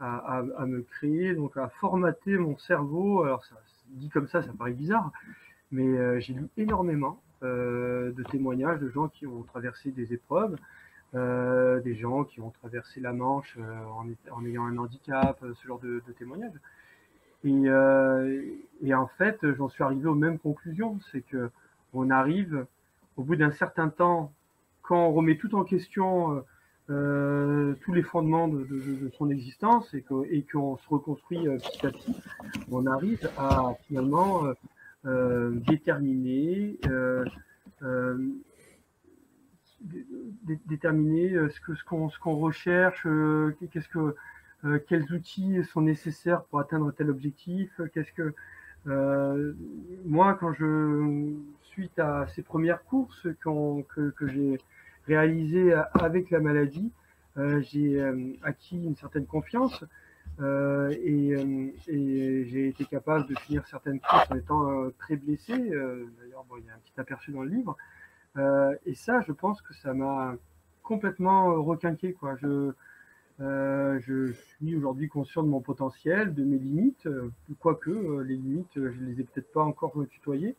me 0.00 0.82
créer, 0.82 1.34
donc 1.34 1.56
à 1.56 1.68
formater 1.68 2.36
mon 2.36 2.56
cerveau. 2.58 3.22
Alors, 3.22 3.44
ça, 3.44 3.56
dit 3.88 4.08
comme 4.08 4.28
ça, 4.28 4.42
ça 4.42 4.52
paraît 4.56 4.72
bizarre, 4.72 5.12
mais 5.70 5.86
euh, 5.86 6.20
j'ai 6.20 6.34
lu 6.34 6.48
énormément 6.56 7.20
euh, 7.42 8.12
de 8.12 8.22
témoignages 8.24 8.80
de 8.80 8.88
gens 8.88 9.08
qui 9.08 9.26
ont 9.26 9.42
traversé 9.42 9.90
des 9.90 10.12
épreuves, 10.12 10.56
euh, 11.14 11.80
des 11.80 11.94
gens 11.94 12.24
qui 12.24 12.40
ont 12.40 12.50
traversé 12.50 13.00
la 13.00 13.12
Manche 13.12 13.58
en, 14.30 14.44
ayant 14.46 14.64
un 14.64 14.78
handicap, 14.78 15.38
ce 15.40 15.66
genre 15.66 15.80
de, 15.80 16.02
de 16.06 16.12
témoignages. 16.12 16.58
Et, 17.44 17.66
et, 18.80 18.94
en 18.94 19.06
fait, 19.06 19.38
j'en 19.52 19.68
suis 19.68 19.84
arrivé 19.84 20.06
aux 20.06 20.14
mêmes 20.14 20.38
conclusions, 20.38 20.98
c'est 21.12 21.20
que 21.20 21.50
on 21.92 22.08
arrive 22.08 22.66
au 23.16 23.22
bout 23.22 23.36
d'un 23.36 23.52
certain 23.52 23.88
temps 23.88 24.32
quand 24.82 25.08
on 25.08 25.12
remet 25.12 25.36
tout 25.36 25.54
en 25.54 25.64
question, 25.64 26.44
tous 26.88 27.92
les 27.94 28.02
fondements 28.02 28.48
de, 28.48 29.10
son 29.16 29.30
existence 29.30 29.92
et 29.94 30.02
qu'on 30.02 30.24
et 30.24 30.44
se 30.52 30.88
reconstruit 30.88 31.38
petit 31.38 31.86
à 31.86 31.90
petit, 31.90 32.14
on 32.70 32.86
arrive 32.86 33.30
à 33.38 33.72
finalement 33.86 34.42
déterminer 35.04 36.78
déterminer 40.66 41.30
ce 41.48 41.60
que 41.60 41.74
ce 41.74 41.84
qu'on 41.84 42.10
ce 42.10 42.18
qu'on 42.18 42.36
recherche, 42.36 43.06
qu'est-ce 43.72 43.88
que 43.88 44.14
quels 44.86 45.10
outils 45.14 45.64
sont 45.64 45.80
nécessaires 45.80 46.44
pour 46.44 46.60
atteindre 46.60 46.92
tel 46.92 47.08
objectif, 47.08 47.80
qu'est-ce 47.94 48.12
que 48.12 48.34
moi 50.04 50.34
quand 50.34 50.52
je 50.52 51.32
suite 51.74 51.98
à 51.98 52.26
ces 52.34 52.42
premières 52.42 52.82
courses 52.84 53.26
que, 53.40 54.26
j'ai 54.26 54.58
réalisées 55.06 55.74
avec 55.94 56.30
la 56.30 56.40
maladie, 56.40 56.90
j'ai 57.36 58.02
acquis 58.42 58.82
une 58.82 58.96
certaine 58.96 59.26
confiance 59.26 59.84
et, 60.40 61.34
et 61.88 62.44
j'ai 62.44 62.68
été 62.68 62.84
capable 62.84 63.26
de 63.28 63.34
finir 63.40 63.66
certaines 63.66 64.00
courses 64.00 64.30
en 64.30 64.36
étant 64.36 64.90
très 64.98 65.16
blessé. 65.16 65.52
D'ailleurs, 65.52 66.46
il 66.58 66.64
y 66.64 66.70
a 66.70 66.74
un 66.74 66.78
petit 66.78 66.98
aperçu 66.98 67.32
dans 67.32 67.42
le 67.42 67.50
livre. 67.50 67.76
Euh, 68.36 68.74
et 68.84 68.94
ça, 68.94 69.20
je 69.20 69.32
pense 69.32 69.62
que 69.62 69.74
ça 69.74 69.94
m'a 69.94 70.34
complètement 70.82 71.62
requinqué. 71.62 72.16
Je, 72.40 72.72
euh, 73.40 74.00
je 74.00 74.32
suis 74.32 74.76
aujourd'hui 74.76 75.08
conscient 75.08 75.42
de 75.42 75.48
mon 75.48 75.60
potentiel, 75.60 76.34
de 76.34 76.44
mes 76.44 76.58
limites, 76.58 77.06
euh, 77.06 77.30
quoique 77.60 77.90
les 78.22 78.36
limites, 78.36 78.72
je 78.74 79.00
les 79.04 79.20
ai 79.20 79.24
peut-être 79.24 79.52
pas 79.52 79.62
encore 79.62 79.94
tutoyées. 80.10 80.56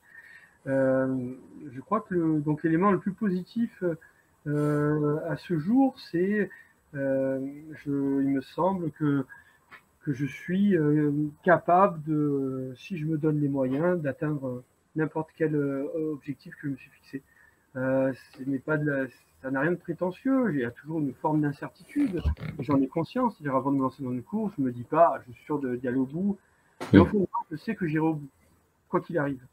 Je 0.65 1.79
crois 1.81 2.01
que 2.01 2.13
le, 2.13 2.39
donc 2.39 2.63
l'élément 2.63 2.91
le 2.91 2.99
plus 2.99 3.13
positif 3.13 3.83
à 4.45 5.37
ce 5.37 5.57
jour, 5.57 5.95
c'est, 6.11 6.49
je, 6.93 8.21
il 8.21 8.29
me 8.29 8.41
semble 8.41 8.91
que 8.91 9.25
que 10.03 10.13
je 10.13 10.27
suis 10.27 10.75
capable 11.43 12.03
de, 12.03 12.73
si 12.77 12.95
je 12.97 13.05
me 13.05 13.17
donne 13.17 13.41
les 13.41 13.47
moyens, 13.49 13.99
d'atteindre 13.99 14.63
n'importe 14.95 15.29
quel 15.35 15.55
objectif 15.55 16.53
que 16.55 16.67
je 16.67 16.71
me 16.73 16.77
suis 16.77 16.91
fixé. 16.91 17.23
Euh, 17.75 18.13
ce 18.37 18.43
n'est 18.43 18.59
pas 18.59 18.77
de 18.77 19.09
ça 19.41 19.51
n'a 19.51 19.59
rien 19.59 19.71
de 19.71 19.77
prétentieux. 19.77 20.51
Il 20.53 20.59
y 20.59 20.65
a 20.65 20.71
toujours 20.71 20.99
une 20.99 21.13
forme 21.13 21.41
d'incertitude. 21.41 22.21
J'en 22.59 22.81
ai 22.81 22.87
conscience. 22.87 23.37
cest 23.37 23.47
avant 23.47 23.71
de 23.71 23.77
me 23.77 23.81
lancer 23.81 24.03
dans 24.03 24.11
une 24.11 24.23
course, 24.23 24.53
je 24.57 24.63
me 24.63 24.71
dis 24.71 24.83
pas, 24.83 25.21
je 25.27 25.33
suis 25.33 25.43
sûr 25.43 25.59
d'y 25.59 25.87
aller 25.87 25.97
au 25.97 26.05
bout. 26.05 26.37
Mais 26.91 26.99
au 26.99 27.05
fond, 27.05 27.27
je 27.51 27.55
sais 27.55 27.75
que 27.75 27.85
j'irai 27.85 28.05
au 28.05 28.15
bout, 28.15 28.29
quoi 28.89 29.01
qu'il 29.01 29.17
arrive. 29.17 29.45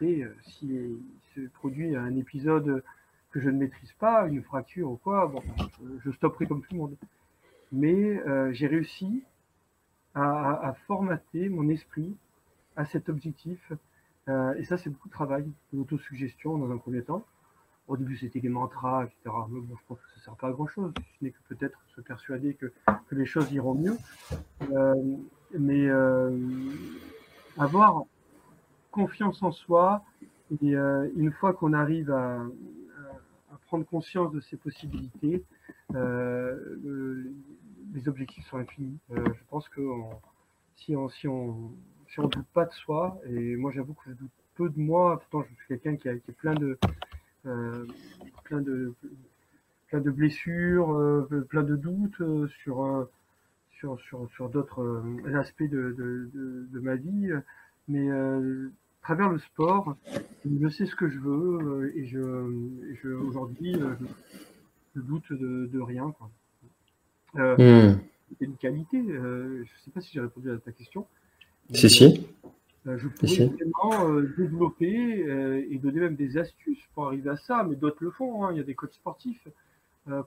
Après, 0.00 0.22
euh, 0.22 0.32
s'il 0.42 0.96
se 1.34 1.40
produit 1.54 1.96
un 1.96 2.14
épisode 2.14 2.84
que 3.32 3.40
je 3.40 3.50
ne 3.50 3.58
maîtrise 3.58 3.92
pas, 3.94 4.28
une 4.28 4.44
fracture 4.44 4.92
ou 4.92 4.96
quoi, 4.96 5.26
bon, 5.26 5.42
je, 6.04 6.12
stopperai 6.12 6.46
comme 6.46 6.62
tout 6.62 6.72
le 6.72 6.78
monde. 6.78 6.96
Mais 7.72 8.16
euh, 8.20 8.52
j'ai 8.52 8.68
réussi 8.68 9.24
à, 10.14 10.72
formater 10.86 11.48
mon 11.48 11.68
esprit 11.68 12.16
à 12.76 12.84
cet 12.84 13.08
objectif. 13.08 13.72
et 14.28 14.64
ça, 14.64 14.78
c'est 14.78 14.90
beaucoup 14.90 15.08
de 15.08 15.12
travail, 15.12 15.44
de 15.72 15.78
l'autosuggestion 15.78 16.58
dans 16.58 16.70
un 16.70 16.78
premier 16.78 17.02
temps. 17.02 17.24
Au 17.88 17.96
début, 17.96 18.16
c'était 18.16 18.40
des 18.40 18.48
mantras, 18.48 19.04
etc. 19.04 19.34
Mais 19.50 19.60
bon, 19.60 19.74
je 19.76 19.82
pense 19.88 19.98
que 19.98 20.08
ça 20.10 20.16
ne 20.18 20.24
sert 20.26 20.36
pas 20.36 20.48
à 20.48 20.52
grand-chose. 20.52 20.92
Ce 20.96 21.24
n'est 21.24 21.32
que 21.32 21.38
peut-être 21.48 21.78
se 21.96 22.00
persuader 22.02 22.54
que, 22.54 22.72
les 23.10 23.26
choses 23.26 23.50
iront 23.52 23.74
mieux. 23.74 23.96
Euh, 24.70 24.94
mais 25.58 25.88
euh, 25.88 26.38
avoir 27.56 28.04
confiance 29.00 29.42
en 29.42 29.52
soi, 29.52 30.04
et 30.62 30.74
euh, 30.74 31.08
une 31.16 31.32
fois 31.32 31.52
qu'on 31.52 31.72
arrive 31.72 32.10
à, 32.10 32.42
prendre 33.66 33.84
conscience 33.84 34.32
de 34.32 34.40
ces 34.40 34.56
possibilités, 34.56 35.44
le, 35.90 37.30
les 37.92 38.08
objectifs 38.08 38.46
sont 38.46 38.56
infinis. 38.56 38.96
je 39.10 39.42
pense 39.50 39.68
que 39.68 39.82
si 40.76 40.96
on 40.96 41.08
si 41.10 41.28
on 41.28 41.70
si 42.08 42.20
on 42.20 42.28
doute 42.28 42.46
pas 42.54 42.64
de 42.64 42.72
soi, 42.72 43.20
et 43.26 43.56
moi 43.56 43.70
j'avoue 43.74 43.92
que 43.92 44.10
je 44.10 44.14
doute 44.14 44.30
peu 44.54 44.70
de 44.70 44.80
moi, 44.80 45.20
pourtant 45.20 45.46
je 45.48 45.54
suis 45.54 45.66
quelqu'un 45.68 45.96
qui, 45.96 46.20
qui 46.20 46.30
est 46.30 46.38
plein 46.38 46.54
de 46.54 46.78
euh, 47.46 47.86
plein 48.44 48.60
de 48.60 48.94
plein 49.88 50.00
de 50.00 50.10
blessures, 50.10 50.92
euh, 50.92 51.46
plein 51.48 51.62
de 51.62 51.76
doutes 51.76 52.20
euh, 52.20 52.48
sur 52.62 53.08
sur, 53.78 54.00
sur, 54.00 54.28
sur 54.30 54.48
d'autres 54.48 55.04
aspects 55.34 55.62
de, 55.62 55.94
de, 55.96 56.68
de, 56.72 56.80
ma 56.80 56.96
vie. 56.96 57.30
Mais 57.86 58.08
travers 59.08 59.30
le 59.30 59.38
sport, 59.38 59.96
je 60.44 60.68
sais 60.68 60.84
ce 60.84 60.94
que 60.94 61.08
je 61.08 61.18
veux 61.18 61.96
et 61.96 62.06
je, 62.06 62.18
je 63.02 63.08
aujourd'hui, 63.08 63.74
je, 64.94 65.00
doute 65.00 65.32
de, 65.32 65.64
de 65.72 65.80
rien. 65.80 66.10
Quoi. 66.10 66.30
Euh, 67.36 67.56
hmm. 67.94 68.00
C'est 68.28 68.44
une 68.44 68.56
qualité. 68.58 69.02
je 69.02 69.60
ne 69.60 69.64
sais 69.82 69.90
pas 69.94 70.02
si 70.02 70.12
j'ai 70.12 70.20
répondu 70.20 70.50
à 70.50 70.58
ta 70.58 70.72
question. 70.72 71.06
Si, 71.72 71.88
si. 71.88 72.26
Euh, 72.86 72.98
je 72.98 73.08
pourrais 73.08 73.46
vraiment 73.46 74.10
euh, 74.10 74.34
développer 74.36 75.24
euh, 75.26 75.66
et 75.70 75.78
donner 75.78 76.00
même 76.00 76.16
des 76.16 76.36
astuces 76.36 76.84
pour 76.92 77.06
arriver 77.06 77.30
à 77.30 77.36
ça, 77.36 77.64
mais 77.66 77.76
d'autres 77.76 78.04
le 78.04 78.10
font. 78.10 78.44
Hein. 78.44 78.52
Il 78.52 78.58
y 78.58 78.60
a 78.60 78.64
des 78.64 78.74
coachs 78.74 78.92
sportifs, 78.92 79.48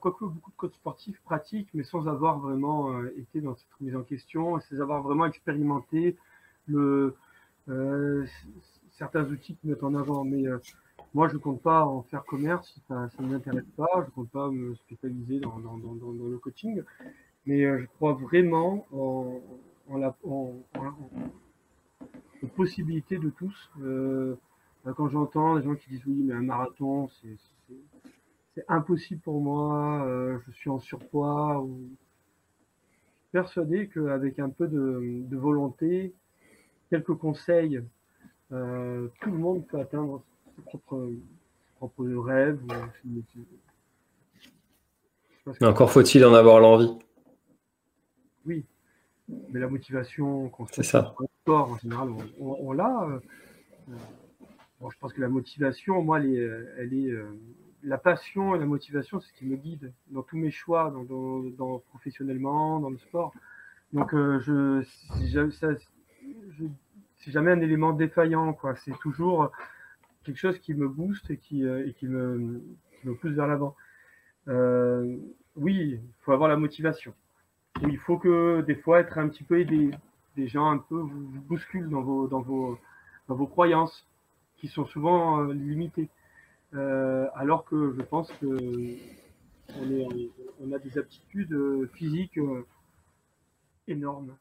quoique 0.00 0.24
beaucoup 0.24 0.50
de 0.50 0.56
coachs 0.56 0.74
sportifs 0.74 1.20
pratiquent, 1.22 1.70
mais 1.72 1.84
sans 1.84 2.08
avoir 2.08 2.40
vraiment 2.40 3.04
été 3.16 3.40
dans 3.40 3.54
cette 3.54 3.72
remise 3.78 3.94
en 3.94 4.02
question, 4.02 4.58
sans 4.58 4.80
avoir 4.80 5.02
vraiment 5.02 5.26
expérimenté 5.26 6.16
le, 6.66 7.14
certains 8.90 9.24
outils 9.24 9.56
qui 9.56 9.68
mettent 9.68 9.82
en 9.82 9.94
avant. 9.94 10.24
Mais 10.24 10.44
moi, 11.14 11.28
je 11.28 11.34
ne 11.34 11.38
compte 11.38 11.62
pas 11.62 11.84
en 11.84 12.02
faire 12.02 12.24
commerce, 12.24 12.80
ça, 12.88 13.08
ne 13.20 13.26
m'intéresse 13.28 13.68
pas, 13.76 13.88
je 13.96 14.06
ne 14.06 14.10
compte 14.10 14.30
pas 14.30 14.50
me 14.50 14.74
spécialiser 14.74 15.40
dans, 15.40 15.58
dans, 15.58 15.76
dans, 15.76 15.94
dans 15.94 16.28
le 16.28 16.38
coaching, 16.38 16.82
mais 17.46 17.62
je 17.78 17.86
crois 17.96 18.14
vraiment 18.14 18.86
en, 18.92 19.40
en, 19.88 19.96
la, 19.98 20.16
en, 20.24 20.54
en 20.78 22.48
possibilité 22.48 23.18
de 23.18 23.30
tous. 23.30 23.70
Euh, 23.80 24.36
quand 24.96 25.08
j'entends 25.08 25.56
des 25.56 25.64
gens 25.64 25.74
qui 25.74 25.90
disent 25.90 26.06
oui, 26.06 26.22
mais 26.24 26.34
un 26.34 26.42
marathon, 26.42 27.08
c'est 28.54 28.64
impossible 28.68 29.20
pour 29.20 29.40
moi, 29.40 30.04
euh, 30.06 30.38
je 30.46 30.52
suis 30.52 30.70
en 30.70 30.78
surpoids, 30.78 31.60
ou 31.62 31.88
persuadé 33.30 33.88
qu'avec 33.88 34.38
un 34.38 34.50
peu 34.50 34.68
de, 34.68 35.36
volonté, 35.36 36.14
quelques 36.92 37.14
conseils, 37.14 37.82
euh, 38.52 39.08
tout 39.22 39.30
le 39.30 39.38
monde 39.38 39.66
peut 39.66 39.80
atteindre 39.80 40.22
ses 40.54 40.60
propres, 40.60 41.10
rêves. 41.96 42.60
Mais 45.60 45.66
encore 45.66 45.90
faut-il 45.90 46.22
en 46.26 46.34
avoir 46.34 46.60
l'envie. 46.60 46.98
Oui, 48.44 48.66
mais 49.50 49.58
la 49.58 49.68
motivation 49.68 50.50
qu'on 50.50 50.66
se 50.66 50.82
ça. 50.82 51.14
sport, 51.40 51.70
en 51.70 51.78
général, 51.78 52.10
on, 52.38 52.72
l'a. 52.72 53.08
Euh, 53.08 53.18
bon, 54.78 54.90
je 54.90 54.98
pense 54.98 55.14
que 55.14 55.22
la 55.22 55.28
motivation, 55.28 56.02
moi, 56.02 56.20
elle 56.20 56.34
est, 56.34 56.50
elle 56.76 56.92
est 56.92 57.10
euh, 57.10 57.24
la 57.82 57.96
passion 57.96 58.54
et 58.54 58.58
la 58.58 58.66
motivation, 58.66 59.18
c'est 59.18 59.28
ce 59.28 59.32
qui 59.38 59.46
me 59.46 59.56
guide 59.56 59.94
dans 60.10 60.22
tous 60.22 60.36
mes 60.36 60.50
choix, 60.50 60.90
dans, 60.90 61.40
dans, 61.56 61.78
professionnellement, 61.78 62.80
dans 62.80 62.90
le 62.90 62.98
sport. 62.98 63.32
Donc, 63.94 64.12
euh, 64.12 64.40
je, 64.40 64.84
c'est 67.18 67.30
jamais 67.30 67.52
un 67.52 67.60
élément 67.60 67.92
défaillant, 67.92 68.52
quoi. 68.52 68.74
C'est 68.76 68.98
toujours 69.00 69.50
quelque 70.24 70.38
chose 70.38 70.58
qui 70.58 70.74
me 70.74 70.88
booste 70.88 71.30
et 71.30 71.36
qui, 71.36 71.64
et 71.64 71.94
qui, 71.98 72.06
me, 72.06 72.62
me 73.04 73.14
pousse 73.14 73.32
vers 73.32 73.46
l'avant. 73.46 73.76
oui, 75.56 76.00
il 76.00 76.00
faut 76.20 76.32
avoir 76.32 76.48
la 76.48 76.56
motivation 76.56 77.14
il 77.80 77.98
faut 77.98 78.18
que 78.18 78.60
des 78.62 78.74
fois 78.74 79.00
être 79.00 79.18
un 79.18 79.28
petit 79.28 79.44
peu 79.44 79.60
aidé. 79.60 79.90
Des 80.36 80.48
gens 80.48 80.70
un 80.70 80.78
peu 80.78 80.96
vous, 80.96 81.40
bousculent 81.42 81.90
dans 81.90 82.00
vos, 82.00 82.26
dans, 82.26 82.40
vos, 82.40 82.78
vos 83.28 83.46
croyances 83.46 84.06
qui 84.56 84.68
sont 84.68 84.86
souvent 84.86 85.42
euh, 85.42 85.52
limitées. 85.52 86.08
Euh, 86.74 87.26
alors 87.34 87.64
que 87.64 87.94
je 87.96 88.02
pense 88.02 88.32
que 88.40 88.46
on, 89.78 90.72
a 90.72 90.78
des 90.78 90.98
aptitudes 90.98 91.52
euh, 91.52 91.90
physiques 91.94 92.38
énormes. 93.88 94.34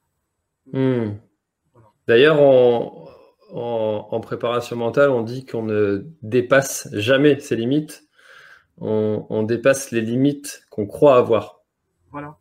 Hmm. 0.72 1.16
D'ailleurs, 2.08 2.42
en, 2.42 3.08
en, 3.52 4.20
préparation 4.20 4.76
mentale, 4.76 5.10
on 5.10 5.22
dit 5.22 5.46
qu'on 5.46 5.64
ne 5.64 6.06
dépasse 6.22 6.90
jamais 6.94 7.40
ses 7.40 7.56
limites. 7.56 8.04
On, 8.78 9.26
on 9.30 9.44
dépasse 9.44 9.92
les 9.92 10.02
limites 10.02 10.66
qu'on 10.70 10.88
croit 10.88 11.18
avoir. 11.18 11.62
Voilà. 12.12 12.38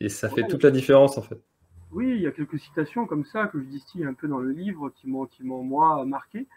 Et 0.00 0.08
ça 0.08 0.28
fait 0.28 0.46
toute 0.46 0.62
la 0.62 0.70
différence 0.70 1.18
en 1.18 1.22
fait. 1.22 1.40
Oui, 1.90 2.10
il 2.10 2.22
y 2.22 2.26
a 2.26 2.32
quelques 2.32 2.58
citations 2.58 3.06
comme 3.06 3.24
ça 3.24 3.46
que 3.46 3.60
je 3.60 3.66
distille 3.66 4.04
un 4.04 4.14
peu 4.14 4.26
dans 4.26 4.38
le 4.38 4.50
livre 4.50 4.90
qui 4.90 5.06
m'ont, 5.06 5.28
moi 5.40 6.04
marqué 6.04 6.48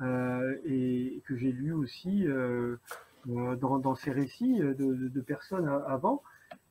euh, 0.00 0.56
et 0.64 1.22
que 1.26 1.36
j'ai 1.36 1.52
lu 1.52 1.72
aussi 1.72 2.26
euh, 2.26 2.76
dans, 3.26 3.78
dans, 3.78 3.94
ces 3.94 4.10
récits 4.10 4.58
de, 4.58 4.74
de, 5.08 5.20
personnes 5.20 5.68
avant. 5.86 6.22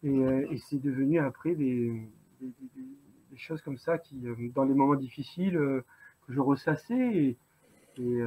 Et, 0.03 0.09
euh, 0.09 0.45
et, 0.51 0.57
c'est 0.57 0.81
devenu 0.81 1.19
après 1.19 1.55
des, 1.55 1.93
des, 2.41 2.53
des, 2.75 2.83
choses 3.37 3.61
comme 3.61 3.77
ça 3.77 3.97
qui, 3.97 4.23
dans 4.55 4.63
les 4.63 4.73
moments 4.73 4.95
difficiles, 4.95 5.53
que 5.53 6.33
je 6.33 6.39
ressassais 6.39 6.95
et, 6.95 7.37
et 7.97 8.21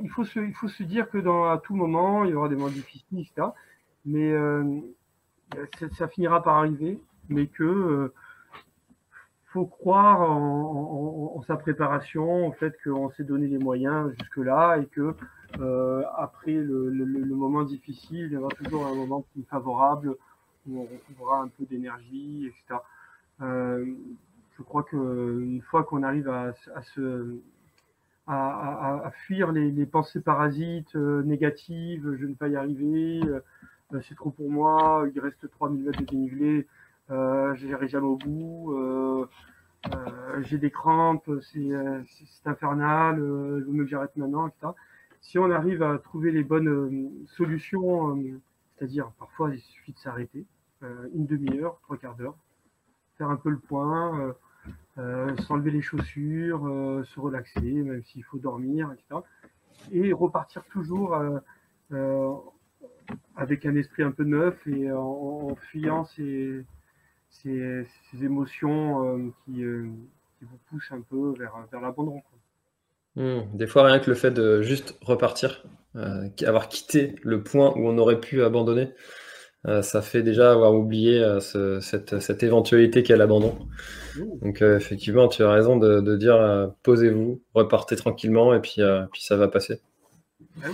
il, 0.00 0.10
faut 0.10 0.24
se, 0.24 0.40
il 0.40 0.54
faut 0.54 0.68
se 0.68 0.82
dire 0.82 1.10
que 1.10 1.18
dans, 1.18 1.50
à 1.50 1.58
tout 1.58 1.74
moment, 1.74 2.24
il 2.24 2.30
y 2.30 2.34
aura 2.34 2.48
des 2.48 2.56
moments 2.56 2.70
difficiles, 2.70 3.20
etc. 3.20 3.48
Mais 4.04 4.32
ça, 5.92 6.08
finira 6.08 6.42
par 6.42 6.56
arriver, 6.56 7.00
mais 7.28 7.46
que 7.46 8.12
faut 9.54 9.66
croire 9.66 10.20
en, 10.20 11.40
sa 11.46 11.56
préparation, 11.56 12.48
au 12.48 12.52
fait 12.52 12.74
qu'on 12.82 13.10
s'est 13.10 13.22
donné 13.22 13.46
les 13.46 13.58
moyens 13.58 14.10
jusque-là 14.18 14.78
et 14.78 14.86
que 14.86 15.14
euh, 15.60 16.02
après 16.16 16.54
le, 16.54 16.90
moment 17.26 17.62
difficile, 17.62 18.26
il 18.26 18.32
y 18.32 18.36
aura 18.36 18.48
toujours 18.48 18.86
un 18.86 18.94
moment 18.96 19.24
plus 19.32 19.44
favorable 19.44 20.16
où 20.66 20.80
on 20.80 20.82
retrouvera 20.84 21.42
un 21.42 21.48
peu 21.48 21.64
d'énergie, 21.66 22.46
etc. 22.46 22.80
Euh, 23.44 23.84
je 24.56 24.62
crois 24.62 24.84
qu'une 24.84 25.62
fois 25.62 25.84
qu'on 25.84 26.02
arrive 26.02 26.28
à, 26.28 26.52
fuir 29.26 29.52
les, 29.52 29.86
pensées 29.86 30.20
parasites 30.20 30.96
euh, 30.96 31.22
négatives, 31.22 32.14
je 32.16 32.22
ne 32.22 32.28
vais 32.28 32.34
pas 32.34 32.48
y 32.48 32.56
arriver, 32.56 33.20
c'est 34.02 34.14
trop 34.14 34.30
pour 34.30 34.50
moi, 34.50 35.06
il 35.14 35.20
reste 35.20 35.48
3000 35.50 35.82
mètres 35.82 36.00
de 36.00 36.04
dénivelé, 36.04 36.66
euh, 37.10 37.54
j'irai 37.54 37.88
jamais 37.88 38.06
au 38.06 38.16
bout, 38.16 38.72
euh, 38.72 39.26
euh, 39.94 40.42
j'ai 40.42 40.58
des 40.58 40.70
crampes, 40.70 41.30
c'est 41.52 41.70
infernal, 42.44 43.16
je 43.18 43.70
veux 43.70 43.84
que 43.84 43.90
j'arrête 43.90 44.16
maintenant, 44.16 44.48
etc. 44.48 44.68
Si 45.20 45.38
on 45.38 45.50
arrive 45.50 45.82
à 45.82 45.98
trouver 45.98 46.30
les 46.30 46.42
bonnes 46.44 47.10
solutions, 47.26 48.18
c'est-à-dire 48.76 49.10
parfois 49.18 49.50
il 49.54 49.60
suffit 49.60 49.92
de 49.92 49.98
s'arrêter, 49.98 50.44
une 51.14 51.26
demi-heure, 51.26 51.78
trois 51.82 51.96
quarts 51.96 52.16
d'heure, 52.16 52.36
faire 53.18 53.30
un 53.30 53.36
peu 53.36 53.50
le 53.50 53.58
point, 53.58 54.34
s'enlever 55.46 55.70
les 55.70 55.82
chaussures, 55.82 56.60
se 57.04 57.20
relaxer, 57.20 57.60
même 57.60 58.02
s'il 58.04 58.24
faut 58.24 58.38
dormir, 58.38 58.92
etc. 58.92 59.20
Et 59.92 60.12
repartir 60.12 60.64
toujours 60.64 61.16
avec 63.36 63.66
un 63.66 63.76
esprit 63.76 64.02
un 64.02 64.10
peu 64.10 64.24
neuf 64.24 64.54
et 64.66 64.90
en, 64.92 65.54
fuyant 65.70 66.04
ces, 66.04 66.64
ces, 67.30 67.86
émotions 68.22 69.04
euh, 69.04 69.32
qui, 69.44 69.62
euh, 69.62 69.88
vous 70.40 70.58
poussent 70.68 70.92
un 70.92 71.00
peu 71.00 71.34
vers, 71.38 71.54
vers 71.70 71.80
l'abandon. 71.80 72.22
Hmm. 73.16 73.40
Des 73.54 73.66
fois, 73.66 73.84
rien 73.84 73.98
que 73.98 74.10
le 74.10 74.16
fait 74.16 74.30
de 74.30 74.62
juste 74.62 74.98
repartir, 75.00 75.64
euh, 75.96 76.28
avoir 76.46 76.68
quitté 76.68 77.16
le 77.22 77.42
point 77.42 77.72
où 77.76 77.86
on 77.86 77.96
aurait 77.98 78.20
pu 78.20 78.42
abandonner, 78.42 78.92
ça 79.82 80.02
fait 80.02 80.22
déjà 80.22 80.52
avoir 80.52 80.74
oublié 80.74 81.38
cette, 81.40 82.20
cette, 82.20 82.42
éventualité 82.42 83.02
qu'est 83.02 83.16
l'abandon. 83.16 83.54
Donc, 84.42 84.60
effectivement, 84.60 85.26
tu 85.28 85.42
as 85.42 85.50
raison 85.50 85.76
de, 85.76 86.00
de 86.00 86.16
dire 86.16 86.70
posez-vous, 86.82 87.40
repartez 87.54 87.96
tranquillement 87.96 88.54
et 88.54 88.60
puis, 88.60 88.82
puis 89.12 89.22
ça 89.22 89.36
va 89.36 89.48
passer. 89.48 89.80
Ah 90.62 90.68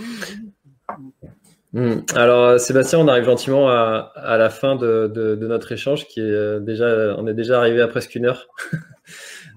Hmm. 1.73 1.99
Alors 2.15 2.43
euh, 2.43 2.57
Sébastien, 2.57 2.99
on 2.99 3.07
arrive 3.07 3.23
gentiment 3.23 3.69
à, 3.69 4.37
la 4.37 4.49
fin 4.49 4.75
de, 4.75 5.37
notre 5.39 5.71
échange 5.71 6.05
qui 6.05 6.19
est 6.19 6.23
euh, 6.23 6.59
déjà, 6.59 7.15
on 7.17 7.25
est 7.27 7.33
déjà 7.33 7.59
arrivé 7.59 7.81
à 7.81 7.87
presque 7.87 8.15
une 8.15 8.25
heure. 8.25 8.47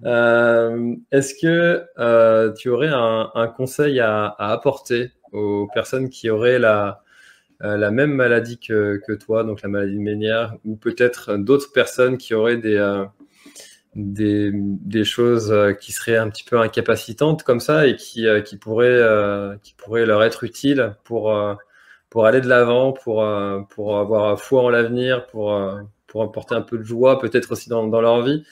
Euh, 0.04 0.96
est-ce 1.12 1.32
que 1.40 2.52
tu 2.58 2.68
aurais 2.68 2.90
un, 2.92 3.46
conseil 3.56 4.00
à, 4.00 4.34
apporter 4.38 5.12
aux 5.32 5.66
personnes 5.72 6.10
qui 6.10 6.28
auraient 6.28 6.58
la, 6.58 7.02
la 7.60 7.90
même 7.90 8.12
maladie 8.12 8.58
que, 8.58 9.00
toi, 9.14 9.44
donc 9.44 9.62
la 9.62 9.68
maladie 9.68 9.94
de 9.94 10.00
Ménière, 10.00 10.56
ou 10.64 10.76
peut-être 10.76 11.36
d'autres 11.36 11.72
personnes 11.72 12.18
qui 12.18 12.34
auraient 12.34 12.56
des, 12.56 13.04
des, 13.94 14.50
des, 14.52 15.04
choses 15.04 15.54
qui 15.80 15.92
seraient 15.92 16.16
un 16.16 16.28
petit 16.28 16.44
peu 16.44 16.58
incapacitantes 16.58 17.42
comme 17.42 17.60
ça 17.60 17.86
et 17.86 17.96
qui, 17.96 18.26
qui, 18.44 18.56
pourraient, 18.56 19.56
qui 19.62 19.74
pourraient 19.74 20.04
leur 20.04 20.22
être 20.24 20.44
utiles 20.44 20.94
pour 21.04 21.32
pour 22.14 22.26
aller 22.26 22.40
de 22.40 22.48
l'avant, 22.48 22.92
pour, 22.92 23.24
euh, 23.24 23.62
pour 23.70 23.98
avoir 23.98 24.40
foi 24.40 24.62
en 24.62 24.70
l'avenir, 24.70 25.26
pour, 25.26 25.52
euh, 25.52 25.82
pour 26.06 26.22
apporter 26.22 26.54
un 26.54 26.62
peu 26.62 26.78
de 26.78 26.84
joie, 26.84 27.18
peut-être 27.18 27.50
aussi 27.50 27.68
dans, 27.68 27.88
dans, 27.88 28.00
leur 28.00 28.22
vie. 28.22 28.46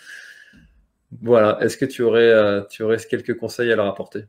Voilà, 1.20 1.58
est-ce 1.60 1.76
que 1.76 1.84
tu 1.84 2.02
aurais, 2.02 2.28
euh, 2.28 2.62
tu 2.68 2.82
aurais 2.82 2.96
quelques 2.96 3.36
conseils 3.36 3.70
à 3.70 3.76
leur 3.76 3.86
apporter? 3.86 4.24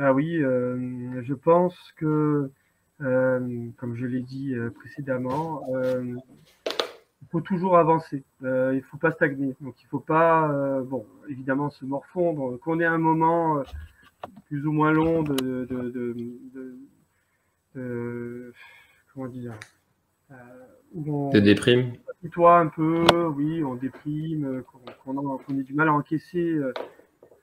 Ah 0.00 0.14
oui, 0.14 0.38
je 0.38 1.34
pense 1.34 1.76
que, 1.98 2.50
comme 2.98 3.94
je 3.94 4.06
l'ai 4.06 4.20
dit 4.20 4.54
précédemment, 4.76 5.62
il 6.02 7.28
faut 7.30 7.40
toujours 7.40 7.76
avancer. 7.78 8.24
il 8.42 8.46
ne 8.46 8.80
faut 8.90 8.96
pas 8.96 9.12
stagner. 9.12 9.56
Donc 9.60 9.80
il 9.80 9.84
ne 9.84 9.88
faut 9.90 10.00
pas, 10.00 10.80
bon, 10.82 11.06
évidemment, 11.28 11.70
se 11.70 11.84
morfondre. 11.84 12.58
Qu'on 12.60 12.80
ait 12.80 12.84
un 12.84 12.98
moment 12.98 13.62
plus 14.46 14.66
ou 14.66 14.72
moins 14.72 14.92
long 14.92 15.22
de, 15.22 15.34
de, 15.34 15.66
de, 15.66 16.78
euh, 17.76 18.52
comment 19.12 19.26
dire 19.26 19.54
euh, 20.30 20.34
on, 21.06 21.30
Des 21.30 21.40
déprimes 21.40 21.92
Toi 22.32 22.58
un 22.58 22.68
peu, 22.68 23.04
oui, 23.34 23.64
on 23.64 23.74
déprime, 23.74 24.62
qu'on 25.04 25.58
ait 25.58 25.62
du 25.62 25.74
mal 25.74 25.88
à 25.88 25.92
encaisser. 25.92 26.58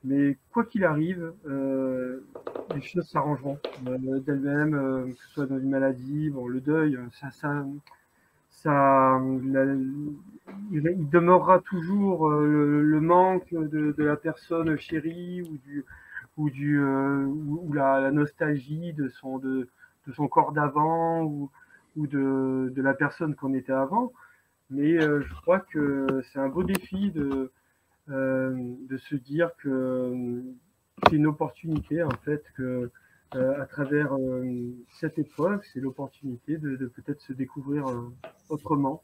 Euh, 0.05 0.07
mais 0.29 0.37
quoi 0.51 0.65
qu'il 0.65 0.83
arrive, 0.83 1.33
les 2.75 2.81
choses 2.81 3.07
s'arrangeront 3.09 3.59
d'elles-mêmes, 3.83 5.11
que 5.11 5.17
ce 5.17 5.29
soit 5.33 5.45
dans 5.45 5.59
une 5.59 5.69
maladie, 5.69 6.29
bon, 6.29 6.47
le 6.47 6.61
deuil, 6.61 6.97
ça, 7.13 7.31
ça, 7.31 7.65
ça 8.49 9.21
il, 10.71 11.09
demeurera 11.09 11.59
toujours 11.59 12.29
le, 12.29 12.99
manque 13.01 13.53
de, 13.53 14.03
la 14.03 14.15
personne 14.15 14.77
chérie 14.77 15.41
ou 15.43 15.57
du 15.65 15.85
ou 16.37 16.49
du 16.49 16.81
ou, 16.81 17.73
la, 17.73 17.99
la, 17.99 18.11
nostalgie 18.11 18.93
de 18.93 19.09
son 19.09 19.37
de 19.37 19.67
de 20.07 20.13
son 20.13 20.27
corps 20.27 20.51
d'avant 20.51 21.23
ou, 21.23 21.49
ou 21.95 22.07
de, 22.07 22.71
de, 22.75 22.81
la 22.81 22.93
personne 22.93 23.35
qu'on 23.35 23.53
était 23.53 23.71
avant. 23.71 24.11
Mais 24.69 25.01
euh, 25.01 25.21
je 25.21 25.33
crois 25.41 25.59
que 25.59 26.21
c'est 26.31 26.39
un 26.39 26.49
beau 26.49 26.63
défi 26.63 27.11
de, 27.11 27.23
euh, 27.23 27.51
de 28.07 28.97
se 28.97 29.15
dire 29.15 29.51
que 29.57 30.43
c'est 31.07 31.15
une 31.15 31.27
opportunité, 31.27 32.03
en 32.03 32.09
fait, 32.25 32.43
que 32.55 32.91
euh, 33.35 33.61
à 33.61 33.65
travers 33.65 34.13
cette 34.99 35.17
épreuve, 35.17 35.61
c'est 35.71 35.79
l'opportunité 35.79 36.57
de, 36.57 36.75
de 36.75 36.87
peut-être 36.87 37.21
se 37.21 37.33
découvrir 37.33 37.85
autrement. 38.49 39.03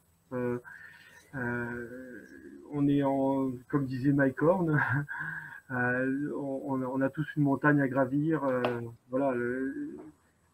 on 1.32 2.88
est 2.88 3.02
en, 3.02 3.52
comme 3.68 3.86
disait 3.86 4.12
Mike 4.12 4.42
Horn, 4.42 4.78
on, 5.70 6.82
on, 6.82 7.00
a 7.00 7.08
tous 7.08 7.26
une 7.36 7.44
montagne 7.44 7.80
à 7.80 7.88
gravir. 7.88 8.42
voilà, 9.10 9.32
le, 9.32 9.96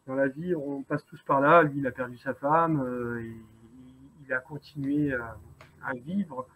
dans 0.07 0.15
la 0.15 0.27
vie, 0.27 0.53
on 0.55 0.83
passe 0.83 1.03
tous 1.05 1.21
par 1.23 1.41
là. 1.41 1.63
Lui, 1.63 1.79
il 1.79 1.87
a 1.87 1.91
perdu 1.91 2.17
sa 2.17 2.33
femme, 2.33 2.81
euh, 2.81 3.21
et 3.21 3.35
il 4.25 4.33
a 4.33 4.39
continué 4.39 5.13
à, 5.13 5.37
vivre 5.93 6.47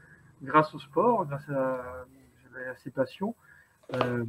grâce 0.41 0.73
au 0.73 0.79
sport, 0.79 1.25
grâce 1.25 1.49
à, 1.49 2.05
ses 2.83 2.91
passions. 2.91 3.35
Euh, 3.95 4.25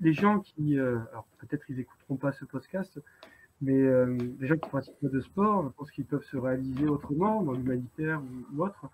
les 0.00 0.12
gens 0.12 0.40
qui, 0.40 0.78
euh, 0.78 0.98
alors 1.10 1.26
peut-être 1.38 1.64
ils 1.70 1.76
n'écouteront 1.76 2.16
pas 2.16 2.32
ce 2.32 2.44
podcast, 2.44 3.00
mais 3.60 3.82
les 4.40 4.46
gens 4.46 4.56
qui 4.56 4.68
pratiquent 4.68 5.00
pas 5.00 5.08
de 5.08 5.20
sport, 5.20 5.64
je 5.64 5.68
pense 5.70 5.90
qu'ils 5.90 6.04
peuvent 6.04 6.24
se 6.24 6.36
réaliser 6.36 6.86
autrement, 6.86 7.42
dans 7.42 7.52
l'humanitaire 7.52 8.20
ou, 8.52 8.62
autre. 8.62 8.90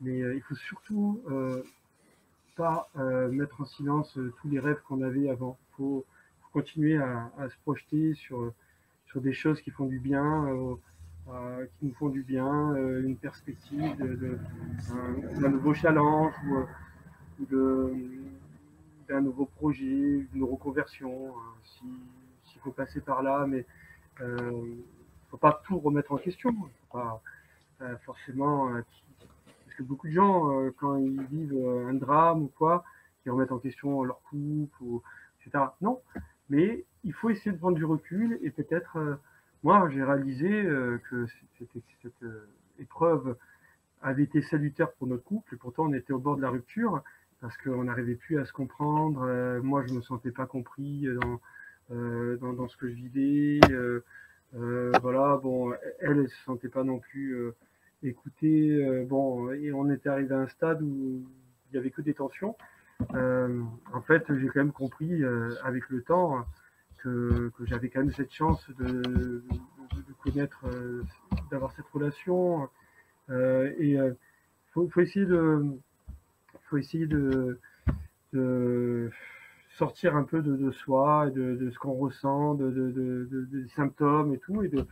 Mais 0.00 0.18
il 0.18 0.40
faut 0.42 0.54
surtout 0.54 1.20
pas 2.54 2.88
mettre 3.30 3.62
en 3.62 3.64
silence 3.64 4.12
tous 4.12 4.48
les 4.48 4.60
rêves 4.60 4.80
qu'on 4.86 5.02
avait 5.02 5.28
avant. 5.28 5.58
Il 5.60 5.76
faut, 5.76 6.04
continuer 6.52 6.98
à, 6.98 7.32
à, 7.38 7.48
se 7.48 7.56
projeter 7.64 8.12
sur 8.14 8.52
sur 9.12 9.20
des 9.20 9.32
choses 9.32 9.60
qui 9.60 9.70
font 9.70 9.86
du 9.86 9.98
bien, 9.98 10.46
euh, 11.28 11.32
euh, 11.32 11.66
qui 11.78 11.86
nous 11.86 11.94
font 11.94 12.08
du 12.08 12.22
bien, 12.22 12.72
euh, 12.74 13.02
une 13.02 13.16
perspective 13.16 13.96
d'un 15.40 15.48
nouveau 15.48 15.74
challenge 15.74 16.34
ou, 16.48 17.46
d'un 19.08 19.20
nouveau 19.20 19.46
projet, 19.46 20.26
d'une 20.32 20.44
reconversion, 20.44 21.34
s'il 21.64 22.60
faut 22.60 22.70
passer 22.70 23.00
par 23.00 23.22
là, 23.22 23.46
mais 23.46 23.66
il 24.20 24.26
ne 24.26 24.76
faut 25.30 25.36
pas 25.36 25.60
tout 25.64 25.78
remettre 25.78 26.12
en 26.12 26.18
question. 26.18 26.52
Faut 26.52 26.98
pas, 26.98 27.20
forcément, 28.04 28.70
parce 28.70 29.76
que 29.76 29.82
beaucoup 29.82 30.06
de 30.06 30.12
gens, 30.12 30.70
quand 30.78 30.96
ils 30.96 31.22
vivent 31.24 31.86
un 31.88 31.94
drame 31.94 32.44
ou 32.44 32.52
quoi, 32.56 32.84
ils 33.26 33.30
remettent 33.30 33.52
en 33.52 33.58
question 33.58 34.04
leur 34.04 34.20
couple, 34.22 34.82
ou, 34.82 35.02
etc. 35.40 35.64
Non, 35.80 36.00
mais 36.48 36.84
il 37.04 37.12
faut 37.12 37.30
essayer 37.30 37.52
de 37.52 37.58
prendre 37.58 37.76
du 37.76 37.84
recul 37.84 38.38
et 38.42 38.50
peut-être, 38.50 38.96
euh, 38.98 39.16
moi 39.62 39.88
j'ai 39.90 40.02
réalisé 40.02 40.50
euh, 40.50 40.98
que 41.10 41.26
cette, 41.58 42.22
euh, 42.22 42.48
épreuve 42.78 43.36
avait 44.00 44.24
été 44.24 44.42
salutaire 44.42 44.92
pour 44.92 45.06
notre 45.06 45.24
couple 45.24 45.54
et 45.54 45.56
pourtant 45.56 45.86
on 45.86 45.92
était 45.92 46.12
au 46.12 46.18
bord 46.18 46.36
de 46.36 46.42
la 46.42 46.50
rupture 46.50 47.02
parce 47.40 47.56
qu'on 47.58 47.84
n'arrivait 47.84 48.14
plus 48.14 48.38
à 48.38 48.44
se 48.44 48.52
comprendre. 48.52 49.60
moi 49.62 49.84
je 49.86 49.92
me 49.94 50.00
sentais 50.00 50.30
pas 50.30 50.46
compris 50.46 51.08
dans, 51.90 52.52
dans, 52.52 52.68
ce 52.68 52.76
que 52.76 52.88
je 52.88 52.94
vivais. 52.94 53.60
voilà, 54.52 55.40
bon, 55.42 55.72
elle, 55.98 56.20
elle 56.20 56.28
se 56.28 56.44
sentait 56.44 56.68
pas 56.68 56.84
non 56.84 57.00
plus 57.00 57.36
écoutée. 58.04 59.04
bon, 59.08 59.50
et 59.50 59.72
on 59.72 59.90
était 59.90 60.08
arrivé 60.08 60.32
à 60.32 60.38
un 60.38 60.46
stade 60.46 60.82
où 60.82 61.24
il 61.70 61.74
y 61.74 61.78
avait 61.78 61.90
que 61.90 62.00
des 62.00 62.14
tensions. 62.14 62.56
en 63.10 64.00
fait, 64.06 64.24
j'ai 64.38 64.46
quand 64.46 64.60
même 64.60 64.72
compris 64.72 65.24
avec 65.64 65.88
le 65.90 66.02
temps 66.02 66.46
que, 67.02 67.50
j'avais 67.62 67.88
quand 67.88 68.00
même 68.00 68.12
cette 68.12 68.32
chance 68.32 68.68
de, 68.78 69.42
connaître, 70.22 70.64
d'avoir 71.50 71.72
cette 71.72 71.88
relation. 71.88 72.68
et 73.30 73.94
il 73.94 74.16
faut, 74.72 74.88
essayer 75.00 75.26
de, 75.26 75.64
faut 76.68 76.76
essayer 76.76 77.06
de, 77.06 77.58
sortir 79.70 80.16
un 80.16 80.24
peu 80.24 80.42
de, 80.42 80.70
soi, 80.70 81.30
de, 81.30 81.70
ce 81.70 81.78
qu'on 81.78 81.94
ressent, 81.94 82.54
de, 82.54 83.46
des 83.50 83.68
symptômes 83.68 84.34
et 84.34 84.38
tout, 84.38 84.62
et 84.62 84.68
de 84.68 84.86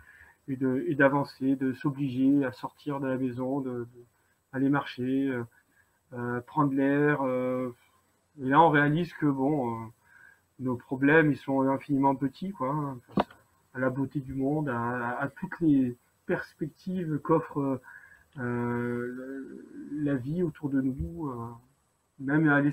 d'avancer, 0.94 1.56
de, 1.56 1.72
s'obliger 1.72 2.44
à 2.44 2.52
sortir 2.52 3.00
de 3.00 3.06
la 3.06 3.16
maison, 3.16 3.60
de, 3.60 3.86
aller 4.52 4.68
marcher, 4.68 5.28
euh, 5.28 5.44
euh, 6.12 6.40
prendre 6.40 6.72
l'air. 6.74 7.22
Euh, 7.22 7.70
et 8.40 8.46
là, 8.46 8.60
on 8.60 8.70
réalise 8.70 9.12
que 9.14 9.26
bon, 9.26 9.90
nos 10.60 10.76
problèmes, 10.76 11.32
ils 11.32 11.38
sont 11.38 11.62
infiniment 11.62 12.14
petits, 12.14 12.52
quoi, 12.52 12.70
hein, 12.70 12.98
à 13.74 13.78
la 13.78 13.90
beauté 13.90 14.20
du 14.20 14.34
monde, 14.34 14.68
à, 14.68 15.28
toutes 15.40 15.60
les 15.60 15.96
perspectives 16.26 17.18
qu'offre 17.18 17.80
la 18.36 20.14
vie 20.16 20.42
autour 20.42 20.70
de 20.70 20.80
nous 20.80 21.32
même 22.20 22.48
aller 22.48 22.72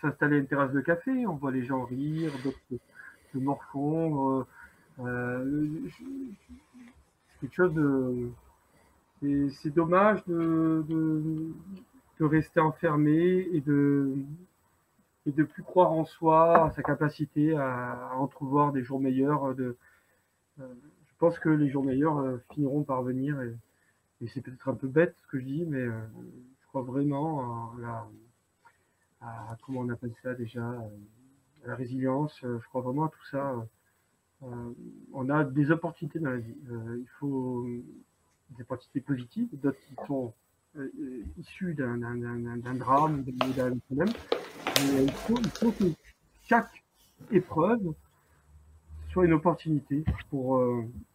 s'installer 0.00 0.36
à 0.36 0.38
une 0.38 0.46
terrasse 0.46 0.72
de 0.72 0.80
café, 0.80 1.26
on 1.26 1.34
voit 1.34 1.52
les 1.52 1.64
gens 1.64 1.84
rire, 1.84 2.32
d'autres 2.42 2.58
se 3.32 3.38
morfondre. 3.38 4.46
Euh, 5.00 5.68
quelque 7.40 7.54
chose 7.54 7.74
de. 7.74 8.30
C'est 9.60 9.74
dommage 9.74 10.24
de, 10.26 10.84
de, 10.88 12.24
rester 12.24 12.60
enfermé 12.60 13.48
et 13.52 13.60
de 13.60 14.14
et 15.26 15.32
de 15.32 15.42
plus 15.44 15.62
croire 15.62 15.92
en 15.92 16.04
soi, 16.04 16.66
à 16.66 16.70
sa 16.70 16.82
capacité 16.82 17.54
à, 17.56 18.12
entrevoir 18.16 18.72
des 18.72 18.82
jours 18.82 19.00
meilleurs. 19.00 19.54
De, 19.54 19.76
euh, 20.60 20.74
je 21.06 21.14
pense 21.18 21.38
que 21.38 21.48
les 21.48 21.68
jours 21.68 21.84
meilleurs 21.84 22.18
euh, 22.18 22.38
finiront 22.52 22.84
par 22.84 23.02
venir 23.02 23.40
et, 23.42 23.54
c'est 24.28 24.40
peut-être 24.40 24.68
un 24.70 24.74
peu 24.74 24.88
bête 24.88 25.14
ce 25.22 25.26
que 25.26 25.38
je 25.38 25.44
dis, 25.44 25.66
mais 25.66 25.84
je 25.84 26.66
crois 26.68 26.80
vraiment 26.80 27.74
à 27.74 27.80
la, 27.82 28.06
comment 29.62 29.80
on 29.80 29.88
appelle 29.88 30.14
ça 30.22 30.34
déjà, 30.34 30.70
euh, 30.72 30.88
la 31.64 31.74
résilience. 31.74 32.42
Euh, 32.44 32.58
je 32.62 32.68
crois 32.68 32.82
vraiment 32.82 33.04
à 33.04 33.08
tout 33.08 33.24
ça. 33.30 33.54
Euh, 34.42 34.72
on 35.12 35.30
a 35.30 35.44
des 35.44 35.70
opportunités 35.70 36.18
dans 36.18 36.30
la 36.30 36.38
vie. 36.38 36.56
il 36.68 37.08
faut 37.18 37.66
des 38.50 38.62
opportunités 38.62 39.00
positives, 39.00 39.48
d'autres 39.60 39.80
qui 39.80 39.94
sont 40.06 40.32
issues 41.38 41.74
d'un 41.74 41.96
drame, 42.74 43.24
d'un 43.24 43.78
problème. 43.86 44.14
Il, 45.00 45.10
faut, 45.12 45.38
il 45.38 45.50
faut 45.50 45.72
que 45.72 45.84
chaque 46.44 46.84
épreuve 47.30 47.94
soit 49.10 49.24
une 49.24 49.32
opportunité 49.32 50.04
pour 50.30 50.62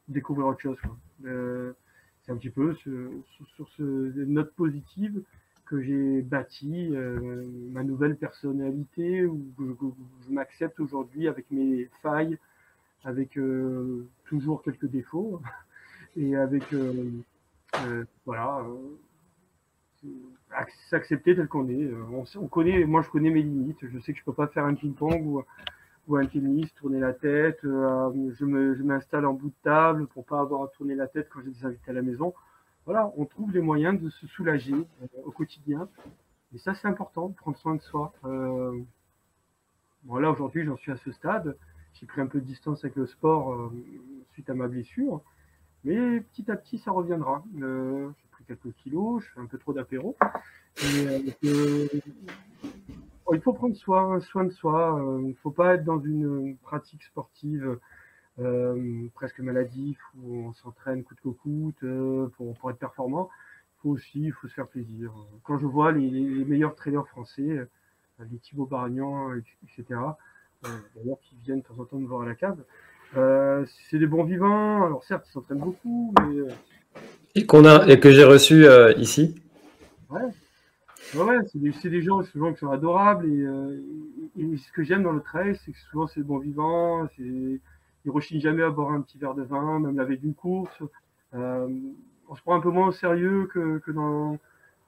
découvrir 0.07 0.47
autre 0.47 0.61
chose. 0.61 0.77
c'est 1.23 2.31
un 2.31 2.37
petit 2.37 2.49
peu 2.49 2.73
sur 2.75 3.69
ce 3.77 3.81
note 4.25 4.53
positive 4.55 5.23
que 5.71 5.81
j'ai 5.81 6.21
bâti 6.21 6.89
euh, 6.91 7.45
ma 7.71 7.85
nouvelle 7.85 8.17
personnalité, 8.17 9.25
où 9.25 9.41
je, 9.57 10.33
m'accepte 10.33 10.81
aujourd'hui 10.81 11.29
avec 11.29 11.49
mes 11.49 11.89
failles, 12.01 12.37
avec 13.05 13.37
euh, 13.37 14.05
toujours 14.25 14.63
quelques 14.63 14.87
défauts, 14.87 15.41
et 16.17 16.35
avec 16.35 16.73
euh, 16.73 18.03
voilà, 18.25 18.65
s'accepter 20.89 21.35
tel 21.35 21.47
qu'on 21.47 21.67
est. 21.69 21.89
On, 22.37 22.47
connaît, 22.47 22.85
moi 22.85 23.01
je 23.01 23.09
connais 23.09 23.29
mes 23.29 23.41
limites. 23.41 23.77
Je 23.81 23.99
sais 23.99 24.13
que 24.13 24.19
je 24.19 24.23
peux 24.23 24.33
pas 24.33 24.47
faire 24.47 24.65
un 24.65 24.73
ping-pong 24.73 25.43
ou, 26.07 26.15
un 26.17 26.25
tennis, 26.25 26.73
tourner 26.73 26.99
la 26.99 27.13
tête. 27.13 27.59
je 27.63 28.83
m'installe 28.83 29.25
en 29.25 29.33
bout 29.33 29.49
de 29.49 29.63
table 29.63 30.07
pour 30.07 30.25
pas 30.25 30.39
avoir 30.39 30.63
à 30.63 30.67
tourner 30.69 30.95
la 30.95 31.07
tête 31.07 31.29
quand 31.29 31.39
j'ai 31.43 31.51
des 31.51 31.65
invités 31.65 31.91
à 31.91 31.93
la 31.93 32.01
maison 32.01 32.33
voilà, 32.85 33.11
on 33.15 33.25
trouve 33.25 33.51
les 33.51 33.61
moyens 33.61 33.99
de 33.99 34.09
se 34.09 34.27
soulager 34.27 34.73
euh, 34.73 35.07
au 35.23 35.31
quotidien. 35.31 35.87
Et 36.53 36.57
ça, 36.57 36.73
c'est 36.73 36.87
important, 36.87 37.29
prendre 37.29 37.57
soin 37.57 37.75
de 37.75 37.81
soi. 37.81 38.13
Euh, 38.25 38.79
bon, 40.03 40.15
là, 40.17 40.31
aujourd'hui, 40.31 40.65
j'en 40.65 40.77
suis 40.77 40.91
à 40.91 40.97
ce 40.97 41.11
stade. 41.11 41.55
J'ai 41.93 42.05
pris 42.05 42.21
un 42.21 42.27
peu 42.27 42.39
de 42.39 42.45
distance 42.45 42.83
avec 42.83 42.95
le 42.95 43.05
sport 43.05 43.53
euh, 43.53 43.71
suite 44.33 44.49
à 44.49 44.53
ma 44.53 44.67
blessure. 44.67 45.21
Mais 45.83 46.21
petit 46.21 46.49
à 46.51 46.55
petit, 46.55 46.77
ça 46.79 46.91
reviendra. 46.91 47.43
Quelques 48.47 48.73
kilos, 48.77 49.23
je 49.23 49.29
fais 49.31 49.39
un 49.39 49.45
peu 49.45 49.57
trop 49.57 49.73
d'apéro. 49.73 50.15
il 50.83 51.31
faut 53.41 53.53
prendre 53.53 53.75
soin, 53.75 54.19
soin 54.19 54.45
de 54.45 54.51
soi. 54.51 54.99
Il 55.21 55.29
ne 55.29 55.33
faut 55.33 55.51
pas 55.51 55.75
être 55.75 55.83
dans 55.83 55.99
une 55.99 56.57
pratique 56.57 57.03
sportive 57.03 57.77
euh, 58.39 59.07
presque 59.13 59.39
maladif, 59.39 59.99
où 60.17 60.47
on 60.47 60.53
s'entraîne 60.53 61.03
coûte 61.03 61.19
que 61.21 61.29
coûte 61.29 61.83
euh, 61.83 62.27
pour, 62.37 62.71
être 62.71 62.77
performant. 62.77 63.29
Il 63.77 63.81
faut 63.81 63.89
aussi 63.89 64.21
il 64.21 64.31
faut 64.31 64.47
se 64.47 64.53
faire 64.53 64.67
plaisir. 64.67 65.11
Quand 65.43 65.59
je 65.59 65.65
vois 65.65 65.91
les, 65.91 66.45
meilleurs 66.45 66.75
trailers 66.75 67.07
français, 67.07 67.49
euh, 67.49 67.65
les 68.31 68.37
Thibaut 68.37 68.65
Barignan, 68.65 69.33
etc., 69.35 69.99
d'ailleurs 70.95 71.19
qui 71.21 71.35
viennent 71.43 71.61
de 71.61 71.65
temps 71.65 71.79
en 71.79 71.85
temps 71.85 71.97
me 71.97 72.07
voir 72.07 72.21
à 72.21 72.25
la 72.25 72.35
cave, 72.35 72.63
c'est 73.89 73.99
des 73.99 74.07
bons 74.07 74.23
vivants. 74.23 74.85
Alors 74.85 75.03
certes, 75.03 75.25
ils 75.27 75.31
s'entraînent 75.31 75.59
beaucoup, 75.59 76.13
mais... 76.21 76.53
Et, 77.35 77.45
qu'on 77.45 77.65
a, 77.65 77.87
et 77.87 77.99
que 77.99 78.11
j'ai 78.11 78.23
reçu 78.23 78.65
ici 78.97 79.35
Ouais, 80.09 80.21
ouais, 81.15 81.37
c'est 81.51 81.89
des, 81.89 82.01
gens 82.01 82.21
souvent 82.23 82.51
qui 82.51 82.59
sont 82.59 82.71
adorables 82.71 83.25
et, 83.27 84.41
et 84.41 84.57
ce 84.57 84.71
que 84.73 84.83
j'aime 84.83 85.03
dans 85.03 85.13
le 85.13 85.21
trail, 85.21 85.57
c'est 85.63 85.71
que 85.71 85.77
souvent 85.89 86.07
c'est 86.07 86.19
des 86.19 86.25
bons 86.25 86.39
vivants, 86.39 87.07
c'est 87.15 87.59
il 88.05 88.11
rechigne 88.11 88.41
jamais 88.41 88.63
à 88.63 88.69
boire 88.69 88.91
un 88.91 89.01
petit 89.01 89.17
verre 89.17 89.35
de 89.35 89.43
vin, 89.43 89.79
même 89.79 89.95
la 89.95 90.05
veille 90.05 90.17
d'une 90.17 90.33
course. 90.33 90.81
Euh, 91.33 91.67
on 92.27 92.35
se 92.35 92.41
prend 92.41 92.55
un 92.55 92.61
peu 92.61 92.69
moins 92.69 92.87
au 92.87 92.91
sérieux 92.91 93.47
que, 93.53 93.79
que, 93.79 93.91
dans, 93.91 94.37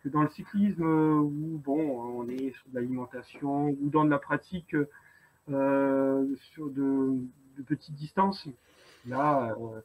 que 0.03 0.09
dans 0.09 0.23
le 0.23 0.29
cyclisme, 0.29 0.83
où 0.83 1.61
bon, 1.63 2.19
on 2.19 2.27
est 2.29 2.51
sur 2.51 2.69
de 2.69 2.75
l'alimentation 2.75 3.69
ou 3.69 3.89
dans 3.89 4.05
de 4.05 4.09
la 4.09 4.17
pratique 4.17 4.75
euh, 5.51 6.25
sur 6.53 6.69
de, 6.69 7.13
de, 7.57 7.63
petites 7.63 7.95
distances. 7.95 8.47
Là, 9.07 9.55
euh, 9.59 9.81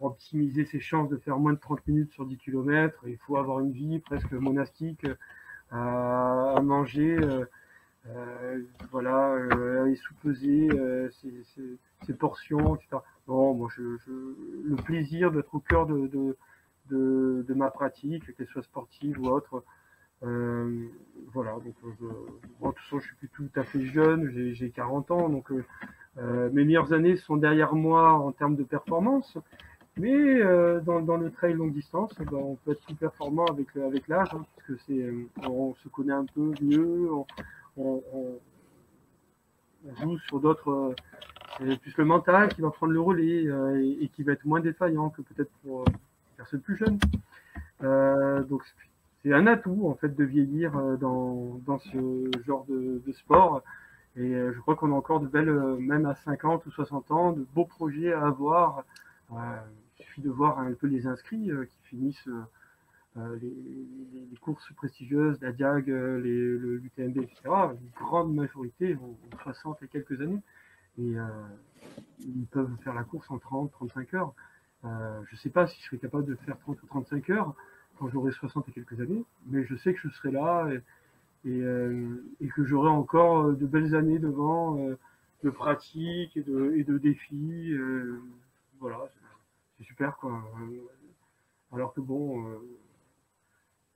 optimiser 0.00 0.64
ses 0.64 0.80
chances 0.80 1.08
de 1.08 1.16
faire 1.16 1.38
moins 1.38 1.52
de 1.52 1.58
30 1.58 1.86
minutes 1.86 2.12
sur 2.12 2.26
10 2.26 2.36
km, 2.38 3.04
il 3.06 3.18
faut 3.18 3.36
avoir 3.36 3.60
une 3.60 3.72
vie 3.72 3.98
presque 4.00 4.32
monastique, 4.32 5.06
à 5.70 6.60
manger 6.62 7.16
euh, 8.08 8.62
voilà, 8.90 9.34
euh, 9.34 9.82
aller 9.82 9.96
sous-peser 9.96 10.68
euh, 10.72 11.10
ses, 12.06 12.14
portions, 12.14 12.76
etc. 12.76 12.96
Bon, 13.26 13.54
moi, 13.54 13.68
je, 13.76 13.82
le 13.82 14.76
plaisir 14.76 15.30
d'être 15.30 15.54
au 15.54 15.60
cœur 15.60 15.86
de, 15.86 16.06
de, 16.06 16.36
de, 16.90 17.44
de 17.46 17.54
ma 17.54 17.70
pratique, 17.70 18.34
qu'elle 18.36 18.48
soit 18.48 18.62
sportive 18.62 19.20
ou 19.20 19.28
autre, 19.28 19.62
euh, 20.22 20.88
voilà, 21.32 21.52
donc 21.52 21.74
je, 21.82 22.06
bon, 22.60 22.70
de 22.70 22.74
toute 22.74 23.00
je 23.00 23.06
suis 23.06 23.16
plus 23.16 23.28
tout 23.28 23.48
à 23.54 23.64
fait 23.64 23.84
jeune, 23.86 24.30
j'ai 24.54 24.70
40 24.70 25.10
ans, 25.10 25.28
donc 25.28 25.50
euh, 25.52 26.50
mes 26.50 26.64
meilleures 26.64 26.92
années 26.92 27.16
sont 27.16 27.36
derrière 27.36 27.74
moi 27.74 28.12
en 28.12 28.32
termes 28.32 28.56
de 28.56 28.64
performance. 28.64 29.38
Mais 29.96 30.14
euh, 30.14 30.80
dans, 30.80 31.00
dans, 31.00 31.16
le 31.16 31.30
trail 31.30 31.54
longue 31.54 31.72
distance, 31.72 32.12
eh 32.20 32.24
ben, 32.24 32.36
on 32.36 32.54
peut 32.56 32.72
être 32.72 32.82
plus 32.82 32.94
performant 32.94 33.44
avec, 33.46 33.76
avec 33.76 34.08
l'âge, 34.08 34.28
hein, 34.32 34.44
parce 34.54 34.66
que 34.66 34.76
c'est, 34.86 35.12
on 35.46 35.74
se 35.74 35.88
connaît 35.88 36.12
un 36.12 36.24
peu 36.24 36.52
mieux, 36.62 37.10
on, 37.12 37.26
on, 37.76 38.02
joue 40.00 40.18
sur 40.20 40.40
d'autres. 40.40 40.70
Euh, 40.70 40.94
c'est 41.58 41.80
plus 41.80 41.96
le 41.96 42.04
mental 42.04 42.48
qui 42.48 42.60
va 42.60 42.70
prendre 42.70 42.92
le 42.92 43.00
relais 43.00 43.46
euh, 43.46 43.96
et, 44.00 44.08
qui 44.08 44.22
va 44.22 44.32
être 44.32 44.44
moins 44.44 44.60
défaillant 44.60 45.10
que 45.10 45.22
peut-être 45.22 45.50
pour 45.62 45.84
les 45.84 45.92
euh, 45.92 45.96
personnes 46.36 46.60
plus 46.60 46.76
jeunes. 46.76 46.98
donc 48.48 48.62
c'est 49.22 49.34
un 49.34 49.46
atout 49.46 49.86
en 49.86 49.94
fait 49.94 50.14
de 50.14 50.24
vieillir 50.24 50.72
dans, 50.98 51.60
dans 51.66 51.78
ce 51.78 52.30
genre 52.46 52.64
de, 52.68 53.12
sport. 53.12 53.62
Et 54.16 54.32
je 54.32 54.58
crois 54.60 54.74
qu'on 54.74 54.92
a 54.92 54.94
encore 54.94 55.20
de 55.20 55.26
belles, 55.26 55.52
même 55.78 56.06
à 56.06 56.14
50 56.14 56.64
ou 56.66 56.70
60 56.70 57.10
ans, 57.10 57.32
de 57.32 57.46
beaux 57.54 57.66
projets 57.66 58.12
à 58.12 58.26
avoir. 58.26 58.84
il 59.30 59.36
suffit 60.10 60.22
de 60.22 60.30
voir 60.30 60.58
un 60.58 60.72
peu 60.72 60.86
les 60.86 61.06
inscrits 61.06 61.50
qui 61.68 61.88
finissent 61.88 62.28
euh, 63.16 63.36
les, 63.42 64.36
courses 64.40 64.72
prestigieuses, 64.74 65.40
la 65.40 65.52
Diag, 65.52 65.90
euh, 65.90 66.20
le 66.20 66.80
UTMB, 66.84 67.18
etc., 67.18 67.40
une 67.44 67.90
grande 67.96 68.34
majorité 68.34 68.96
ont, 68.96 69.16
60 69.42 69.82
et 69.82 69.88
quelques 69.88 70.20
années. 70.20 70.40
Et 70.98 71.18
euh, 71.18 71.26
ils 72.20 72.46
peuvent 72.46 72.70
faire 72.84 72.94
la 72.94 73.02
course 73.02 73.30
en 73.30 73.38
30, 73.38 73.72
35 73.72 74.14
heures. 74.14 74.32
je 74.84 74.88
ne 75.32 75.36
sais 75.38 75.50
pas 75.50 75.66
si 75.66 75.80
je 75.80 75.86
serai 75.86 75.98
capable 75.98 76.24
de 76.24 76.36
faire 76.36 76.58
30 76.60 76.82
ou 76.82 76.86
35 76.86 77.30
heures 77.30 77.54
quand 77.98 78.08
j'aurai 78.08 78.32
60 78.32 78.68
et 78.68 78.72
quelques 78.72 79.00
années, 79.00 79.24
mais 79.46 79.64
je 79.64 79.74
sais 79.76 79.92
que 79.92 80.00
je 80.02 80.08
serai 80.08 80.30
là 80.30 80.68
et, 81.44 81.50
que 81.50 82.64
j'aurai 82.64 82.88
encore 82.88 83.52
de 83.52 83.66
belles 83.66 83.94
années 83.94 84.18
devant 84.18 84.76
de 85.42 85.50
pratique 85.50 86.36
et 86.36 86.42
de, 86.42 86.74
et 86.76 86.84
de 86.84 86.98
défis. 86.98 87.74
voilà, 88.78 89.08
c'est 89.80 89.86
super 89.86 90.16
quoi. 90.16 90.42
Alors 91.72 91.94
que 91.94 92.00
bon, 92.00 92.60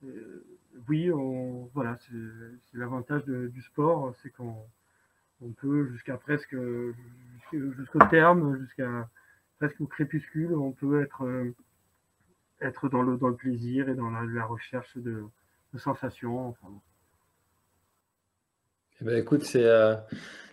euh, 0.03 0.45
oui, 0.89 1.11
on, 1.11 1.69
voilà, 1.73 1.97
c'est 1.97 2.77
l'avantage 2.77 3.23
du 3.25 3.61
sport, 3.61 4.15
c'est 4.21 4.31
qu'on 4.31 4.55
on 5.41 5.51
peut 5.51 5.87
jusqu'à 5.91 6.17
presque 6.17 6.55
jusqu'au 7.51 7.99
terme, 8.09 8.57
jusqu'à 8.59 9.09
presque 9.59 9.79
au 9.79 9.85
crépuscule, 9.85 10.53
on 10.55 10.71
peut 10.71 11.01
être, 11.01 11.53
être 12.61 12.89
dans, 12.89 13.03
le, 13.03 13.17
dans 13.17 13.27
le 13.27 13.35
plaisir 13.35 13.89
et 13.89 13.95
dans 13.95 14.09
la, 14.09 14.45
recherche 14.45 14.97
de, 14.97 15.23
sensations. 15.77 16.49
Enfin, 16.49 16.69
eh 19.01 19.05
ben, 19.05 19.17
écoute, 19.17 19.43
c'est 19.43 19.69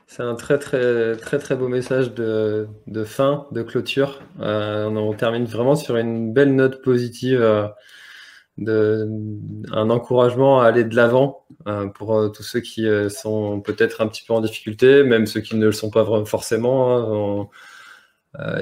c'est 0.06 0.22
un 0.22 0.34
très 0.34 0.58
très 0.58 1.16
très 1.16 1.38
très 1.38 1.56
beau 1.56 1.68
message 1.68 2.12
de, 2.14 2.68
de 2.86 3.04
fin, 3.04 3.46
de 3.52 3.62
clôture. 3.62 4.20
Euh, 4.40 4.86
on, 4.86 5.14
termine 5.14 5.44
vraiment 5.44 5.76
sur 5.76 5.96
une 5.96 6.32
belle 6.32 6.54
note 6.54 6.82
positive, 6.82 7.40
euh, 7.40 7.66
de, 8.58 9.08
un 9.72 9.90
encouragement 9.90 10.60
à 10.60 10.66
aller 10.66 10.84
de 10.84 10.94
l'avant 10.94 11.46
euh, 11.66 11.86
pour 11.88 12.30
tous 12.32 12.42
ceux 12.42 12.60
qui 12.60 12.86
sont 13.10 13.60
peut-être 13.60 14.00
un 14.02 14.08
petit 14.08 14.24
peu 14.26 14.34
en 14.34 14.40
difficulté, 14.40 15.02
même 15.02 15.26
ceux 15.26 15.40
qui 15.40 15.56
ne 15.56 15.66
le 15.66 15.72
sont 15.72 15.90
pas 15.90 16.04
forcément. 16.26 17.42
Hein, 17.42 17.48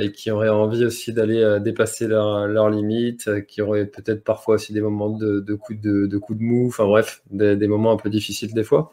et 0.01 0.11
qui 0.11 0.33
auraient 0.33 0.49
envie 0.49 0.85
aussi 0.85 1.13
d'aller 1.13 1.59
dépasser 1.61 2.09
leurs 2.09 2.49
leur 2.49 2.71
limites, 2.71 3.31
qui 3.47 3.63
auraient 3.63 3.87
peut-être 3.87 4.25
parfois 4.25 4.57
aussi 4.57 4.73
des 4.73 4.81
moments 4.81 5.11
de, 5.11 5.39
de 5.39 5.55
coups 5.55 5.81
de, 5.81 6.19
coups 6.19 6.41
de 6.41 6.45
mou, 6.45 6.67
enfin 6.67 6.87
bref, 6.87 7.23
des, 7.31 7.55
des 7.55 7.69
moments 7.69 7.93
un 7.93 7.97
peu 7.97 8.11
difficiles 8.11 8.53
des 8.53 8.65
fois. 8.65 8.91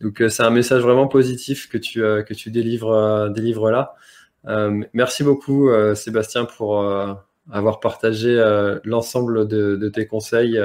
Donc 0.00 0.22
euh, 0.22 0.28
c'est 0.28 0.42
un 0.42 0.50
message 0.50 0.82
vraiment 0.82 1.08
positif 1.08 1.68
que 1.68 1.78
tu, 1.78 2.02
euh, 2.02 2.22
que 2.22 2.34
tu 2.34 2.50
délivres, 2.50 2.92
euh, 2.92 3.28
délivres 3.28 3.70
là. 3.70 3.94
merci 4.94 5.22
beaucoup 5.22 5.70
Sébastien 5.94 6.46
pour 6.46 6.82
avoir 7.50 7.80
partagé 7.80 8.32
l'ensemble 8.84 9.46
de, 9.46 9.76
de, 9.76 9.88
tes 9.90 10.06
conseils 10.06 10.58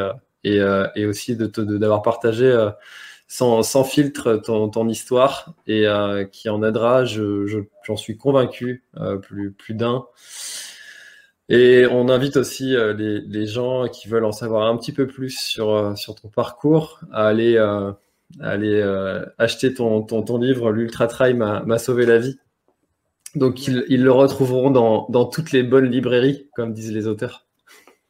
et, 0.45 0.59
et 0.95 1.05
aussi 1.05 1.35
d'avoir 1.35 1.99
de, 1.99 2.03
partagé 2.03 2.69
sans, 3.27 3.63
sans, 3.63 3.83
filtre 3.83 4.37
ton, 4.37 4.69
ton 4.69 4.87
histoire 4.87 5.55
et 5.67 5.85
qui 6.31 6.47
en 6.47 6.63
aidera, 6.63 7.03
j'en 7.03 7.45
je, 7.45 7.59
j'en 7.83 7.97
suis 7.97 8.15
convaincu, 8.15 8.85
plus, 9.21 9.51
plus 9.51 9.73
d'un. 9.73 10.05
Et 11.49 11.85
on 11.91 12.07
invite 12.07 12.37
aussi 12.37 12.75
les, 12.97 13.19
les, 13.19 13.45
gens 13.45 13.89
qui 13.89 14.07
veulent 14.07 14.23
en 14.25 14.31
savoir 14.31 14.67
un 14.67 14.77
petit 14.77 14.93
peu 14.93 15.05
plus 15.05 15.37
sur, 15.37 15.97
sur 15.97 16.15
ton 16.15 16.29
parcours 16.29 17.01
à 17.11 17.27
aller 17.27 17.57
aller 18.39 18.81
euh, 18.81 19.25
acheter 19.37 19.73
ton, 19.73 20.03
ton, 20.03 20.37
livre, 20.37 20.71
l'Ultra 20.71 21.07
Trail 21.07 21.33
m'a 21.33 21.77
sauvé 21.77 22.05
la 22.05 22.17
vie. 22.17 22.39
Donc 23.35 23.67
ils, 23.67 23.83
ils 23.89 24.03
le 24.03 24.11
retrouveront 24.11 24.71
dans, 24.71 25.07
dans, 25.09 25.25
toutes 25.25 25.51
les 25.51 25.63
bonnes 25.63 25.89
librairies, 25.89 26.49
comme 26.55 26.73
disent 26.73 26.93
les 26.93 27.07
auteurs. 27.07 27.45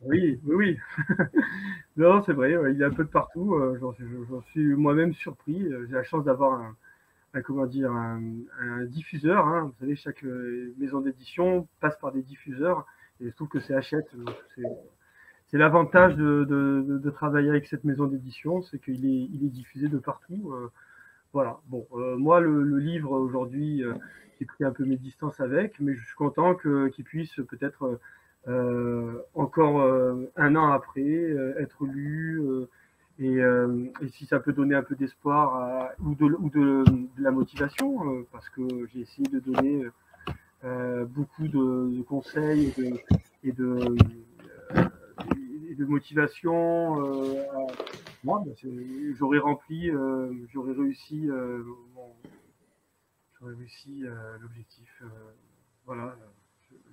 Oui, 0.02 0.40
oui, 0.46 0.56
oui. 0.56 0.78
non, 1.98 2.24
c'est 2.26 2.34
vrai, 2.34 2.56
il 2.72 2.82
est 2.82 2.86
un 2.86 2.92
peu 2.92 3.04
de 3.04 3.10
partout. 3.10 3.56
Euh, 3.56 3.78
j'en 3.80 4.42
suis 4.52 4.64
moi-même 4.64 5.14
surpris. 5.14 5.62
Euh, 5.64 5.88
j'ai 5.88 5.96
la 5.96 6.04
chance 6.04 6.24
d'avoir 6.26 6.62
un, 7.34 7.42
comment 7.42 7.66
dire, 7.66 7.92
un 7.92 8.22
diffuseur. 8.86 9.48
Hein. 9.48 9.64
Vous 9.66 9.80
savez, 9.80 9.96
chaque 9.96 10.24
maison 10.78 11.02
d'édition 11.02 11.68
passe 11.82 11.98
par 12.00 12.12
des 12.12 12.22
diffuseurs. 12.22 12.86
Et 13.20 13.30
je 13.30 13.36
trouve 13.36 13.48
que 13.48 13.60
c'est 13.60 13.74
Hachette. 13.74 14.08
C'est 15.48 15.58
l'avantage 15.58 16.16
de, 16.16 17.10
travailler 17.12 17.50
avec 17.50 17.68
cette 17.68 17.84
maison 17.84 18.06
d'édition, 18.06 18.62
c'est 18.64 18.80
qu'il 18.80 19.06
est, 19.06 19.30
il 19.32 19.46
est 19.46 19.50
diffusé 19.50 19.88
de 19.88 19.98
partout. 19.98 20.52
Euh, 20.52 20.72
voilà. 21.34 21.60
Bon, 21.68 21.86
euh, 21.94 22.18
moi, 22.18 22.40
le, 22.40 22.78
livre 22.78 23.12
aujourd'hui, 23.12 23.84
euh, 23.84 23.94
j'ai 24.40 24.46
pris 24.46 24.64
un 24.64 24.72
peu 24.72 24.86
mes 24.86 24.98
distances 24.98 25.40
avec, 25.40 25.80
mais 25.80 25.96
je 25.96 26.04
suis 26.04 26.16
content 26.16 26.56
qu'il 26.56 27.04
puisse 27.04 27.36
peut-être 27.48 28.00
encore 29.34 29.82
un 30.36 30.56
an 30.56 30.72
après 30.72 31.36
être 31.58 31.86
lu. 31.86 32.42
Et, 33.20 33.40
si 34.10 34.26
ça 34.26 34.40
peut 34.40 34.52
donner 34.52 34.76
un 34.76 34.84
peu 34.84 34.96
d'espoir 34.96 35.90
ou, 36.04 36.16
de, 36.16 36.26
ou 36.26 36.50
de, 36.50 36.84
la 37.18 37.32
motivation, 37.32 38.26
parce 38.32 38.50
que 38.50 38.62
j'ai 38.88 39.02
essayé 39.02 39.28
de 39.30 39.40
donner 39.40 39.86
beaucoup 41.08 41.48
de, 41.48 42.02
conseils 42.02 42.74
et 43.44 43.52
de 43.52 43.96
de 45.76 45.86
motivation. 45.86 47.06
Euh, 47.06 47.44
moi, 48.24 48.44
bah, 48.46 48.52
j'aurais 49.18 49.40
rempli, 49.40 49.90
euh, 49.90 50.32
j'aurais 50.54 50.74
réussi, 50.74 51.30
euh, 51.30 51.64
j'aurais 53.40 53.56
réussi 53.56 54.04
l'objectif. 54.42 55.04
voilà, 55.86 56.16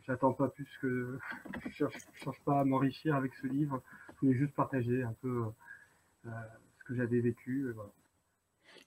j'attends 0.06 0.32
pas 0.32 0.48
plus 0.48 0.68
que, 0.80 1.18
je 1.64 1.70
cherche, 1.70 1.96
cherche 2.22 2.40
pas 2.44 2.60
à 2.60 2.64
m'enrichir 2.64 3.14
avec 3.14 3.32
ce 3.40 3.46
livre. 3.46 3.82
Je 4.14 4.26
voulais 4.26 4.38
juste 4.38 4.54
partager 4.54 5.02
un 5.02 5.14
peu 5.22 5.44
ce 6.24 6.84
que 6.84 6.94
j'avais 6.94 7.20
vécu. 7.20 7.74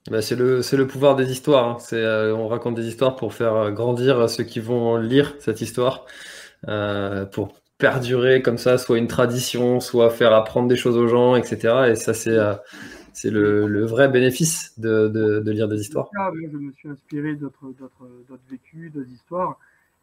Bah, 0.08 0.22
c'est 0.22 0.36
le, 0.36 0.60
le 0.60 0.86
pouvoir 0.86 1.16
des 1.16 1.32
histoires. 1.32 1.68
Hein. 1.68 1.78
C'est, 1.80 2.04
on 2.30 2.46
raconte 2.46 2.76
des 2.76 2.86
histoires 2.86 3.16
pour 3.16 3.34
faire 3.34 3.72
grandir 3.72 4.28
ceux 4.30 4.44
qui 4.44 4.60
vont 4.60 4.96
lire 4.98 5.34
cette 5.40 5.60
histoire, 5.60 6.06
pour 7.32 7.52
perdurer 7.78 8.42
comme 8.42 8.58
ça, 8.58 8.78
soit 8.78 8.98
une 8.98 9.06
tradition, 9.06 9.80
soit 9.80 10.10
faire 10.10 10.32
apprendre 10.32 10.68
des 10.68 10.76
choses 10.76 10.96
aux 10.96 11.08
gens, 11.08 11.36
etc. 11.36 11.90
Et 11.90 11.94
ça, 11.94 12.14
c'est 12.14 12.36
euh, 12.36 12.56
le, 13.24 13.84
vrai 13.84 14.08
bénéfice 14.08 14.78
de, 14.78 15.08
de, 15.08 15.40
de, 15.40 15.50
lire 15.50 15.68
des 15.68 15.80
histoires. 15.80 16.08
je 16.12 16.56
me 16.56 16.72
suis 16.72 16.88
inspiré 16.88 17.34
d'autres 17.34 17.74
vécus, 18.48 18.92
d'autres 18.92 19.10
histoires, 19.10 19.58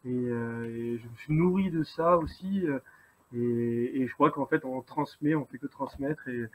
et, 0.05 0.09
euh, 0.09 0.65
et, 0.65 0.97
je 0.97 1.07
me 1.07 1.15
suis 1.17 1.33
nourri 1.33 1.71
de 1.71 1.83
ça 1.83 2.17
aussi. 2.17 2.67
Euh, 2.67 2.79
et, 3.35 4.01
et 4.01 4.07
je 4.07 4.13
crois 4.13 4.29
qu'en 4.29 4.45
fait, 4.45 4.63
on 4.63 4.81
transmet, 4.81 5.33
on 5.33 5.45
fait 5.45 5.57
que 5.57 5.65
transmettre, 5.65 6.27
et, 6.27 6.45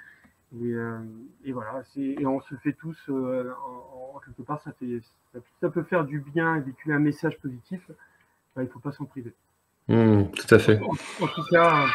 et, 1.45 1.53
voilà, 1.53 1.83
et 1.97 2.25
on 2.25 2.41
se 2.41 2.55
fait 2.55 2.73
tous, 2.73 2.97
en, 3.09 4.21
quelque 4.25 4.43
part, 4.43 4.61
ça, 4.63 4.71
fait, 4.79 5.01
ça, 5.61 5.69
peut 5.71 5.83
faire 5.83 6.05
du 6.05 6.21
bien 6.21 6.61
véhiculer 6.61 6.95
un 6.95 7.01
message 7.01 7.37
positif. 7.39 7.81
Ben, 8.55 8.63
il 8.63 8.67
ne 8.67 8.71
faut 8.71 8.79
pas 8.79 8.93
s'en 8.93 9.05
priver. 9.05 9.35
Mmh, 9.89 10.25
tout 10.33 10.55
à 10.55 10.59
fait. 10.59 10.79
En, 10.81 11.27
tout 11.27 11.43
cas, 11.51 11.87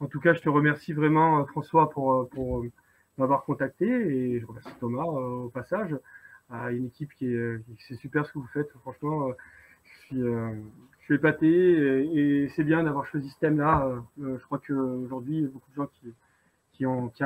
en 0.00 0.06
tout 0.06 0.20
cas, 0.20 0.32
je 0.32 0.40
te 0.40 0.48
remercie 0.48 0.94
vraiment, 0.94 1.40
euh, 1.40 1.44
François, 1.44 1.90
pour, 1.90 2.12
euh, 2.12 2.28
pour 2.32 2.60
euh, 2.60 2.72
m'avoir 3.18 3.44
contacté 3.44 3.86
et 3.86 4.40
je 4.40 4.46
remercie 4.46 4.72
Thomas 4.80 5.04
au 5.04 5.50
passage. 5.50 5.94
à 6.50 6.72
une 6.72 6.86
équipe 6.86 7.12
qui 7.14 7.26
est, 7.26 7.60
c'est 7.86 7.96
super 7.96 8.24
ce 8.26 8.32
que 8.32 8.38
vous 8.38 8.48
faites. 8.54 8.70
Franchement, 8.80 9.30
je 9.84 10.06
suis, 10.06 10.22
je 10.22 11.04
suis 11.04 11.14
épaté 11.16 11.48
et, 11.48 12.48
c'est 12.56 12.64
bien 12.64 12.82
d'avoir 12.84 13.04
choisi 13.06 13.28
ce 13.28 13.38
thème-là. 13.40 14.02
je 14.18 14.42
crois 14.44 14.58
qu'aujourd'hui, 14.66 15.36
il 15.36 15.42
y 15.42 15.46
a 15.46 15.48
beaucoup 15.48 15.70
de 15.70 15.76
gens 15.76 15.86
qui, 15.86 16.14
qui, 16.72 16.86
ont, 16.86 17.08
qui, 17.10 17.22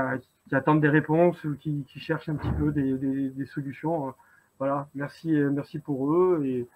attendent 0.50 0.80
des 0.80 0.88
réponses 0.88 1.44
ou 1.44 1.56
qui, 1.56 1.84
qui, 1.88 2.00
cherchent 2.00 2.28
un 2.28 2.36
petit 2.36 2.50
peu 2.58 2.72
des, 2.72 2.94
des, 2.98 3.30
des 3.30 3.46
solutions. 3.46 4.12
Voilà, 4.58 4.88
merci, 4.96 5.30
merci 5.30 5.78
pour 5.78 6.12
eux 6.12 6.42
et, 6.44 6.66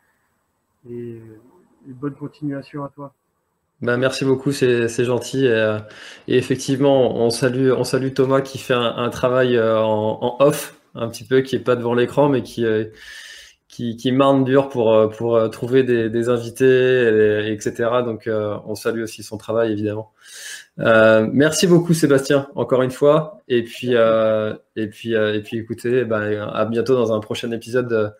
et 0.88 1.20
bonne 1.92 2.14
continuation 2.14 2.84
à 2.84 2.88
toi. 2.88 3.14
Ben, 3.82 3.98
merci 3.98 4.24
beaucoup, 4.24 4.52
c'est 4.52 5.04
gentil. 5.04 5.46
Euh, 5.46 5.78
et, 6.28 6.38
effectivement, 6.38 7.14
on 7.16 7.28
salue, 7.30 7.70
on 7.72 7.84
salue 7.84 8.12
Thomas 8.12 8.40
qui 8.40 8.58
fait 8.58 8.74
un, 8.74 9.10
travail 9.10 9.56
euh, 9.56 9.78
en, 9.78 10.36
off, 10.40 10.80
un 10.94 11.08
petit 11.08 11.24
peu, 11.24 11.42
qui 11.42 11.56
est 11.56 11.60
pas 11.60 11.76
devant 11.76 11.92
l'écran, 11.92 12.30
mais 12.30 12.42
qui, 12.42 12.64
euh, 12.64 12.86
qui, 13.68 13.96
qui 13.98 14.12
marne 14.12 14.44
dur 14.44 14.70
pour, 14.70 15.10
pour 15.10 15.50
trouver 15.50 15.82
des, 15.82 16.08
des 16.08 16.28
invités, 16.30 17.52
etc. 17.52 18.02
Donc, 18.04 18.28
on 18.30 18.74
salue 18.74 19.02
aussi 19.02 19.22
son 19.22 19.36
travail, 19.36 19.72
évidemment. 19.72 20.12
merci 20.78 21.66
beaucoup, 21.66 21.92
Sébastien, 21.92 22.48
encore 22.54 22.82
une 22.82 22.90
fois. 22.90 23.42
Et 23.48 23.62
puis, 23.62 23.92
et 23.92 24.86
puis, 24.88 25.12
et 25.12 25.40
puis, 25.42 25.58
écoutez, 25.58 26.04
ben, 26.04 26.48
à 26.50 26.64
bientôt 26.64 26.94
dans 26.94 27.12
un 27.12 27.20
prochain 27.20 27.50
épisode 27.52 28.16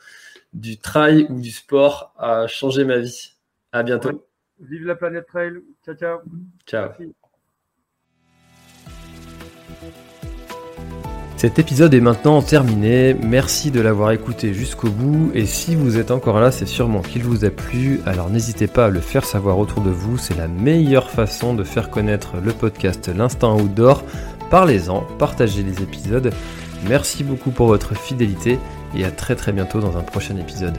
du 0.52 0.78
trail 0.78 1.26
ou 1.30 1.40
du 1.40 1.51
sport 1.51 2.12
à 2.18 2.47
changer 2.47 2.84
ma 2.84 2.98
vie. 2.98 3.36
À 3.72 3.82
bientôt. 3.82 4.26
Vive 4.60 4.86
la 4.86 4.97
planète 4.97 5.26
trail. 5.26 5.55
Ciao, 5.84 5.94
ciao. 5.94 6.18
Ciao. 6.66 6.90
Cet 11.36 11.59
épisode 11.59 11.93
est 11.93 12.01
maintenant 12.01 12.40
terminé, 12.40 13.12
merci 13.12 13.70
de 13.70 13.82
l'avoir 13.82 14.10
écouté 14.12 14.55
jusqu'au 14.55 14.88
bout 14.88 15.30
et 15.34 15.44
si 15.44 15.74
vous 15.74 15.98
êtes 15.98 16.10
encore 16.10 16.40
là 16.40 16.51
c'est 16.51 16.64
sûrement 16.64 17.02
qu'il 17.02 17.24
vous 17.24 17.44
a 17.44 17.51
plu, 17.51 18.01
alors 18.06 18.30
n'hésitez 18.30 18.66
pas 18.66 18.86
à 18.86 18.88
le 18.88 19.01
faire 19.01 19.26
savoir 19.26 19.59
autour 19.59 19.82
de 19.82 19.90
vous, 19.90 20.16
c'est 20.16 20.36
la 20.38 20.48
meilleure 20.48 21.10
façon 21.10 21.52
de 21.52 21.62
faire 21.62 21.90
connaître 21.90 22.38
le 22.43 22.52
podcast 22.52 23.10
L'Instant 23.14 23.60
Outdoor. 23.60 24.02
Parlez-en, 24.51 25.02
partagez 25.18 25.62
les 25.62 25.82
épisodes, 25.82 26.32
merci 26.88 27.22
beaucoup 27.22 27.51
pour 27.51 27.66
votre 27.66 27.94
fidélité 27.94 28.59
et 28.94 29.05
à 29.05 29.10
très 29.10 29.36
très 29.36 29.52
bientôt 29.52 29.80
dans 29.80 29.98
un 29.98 30.02
prochain 30.02 30.38
épisode. 30.38 30.78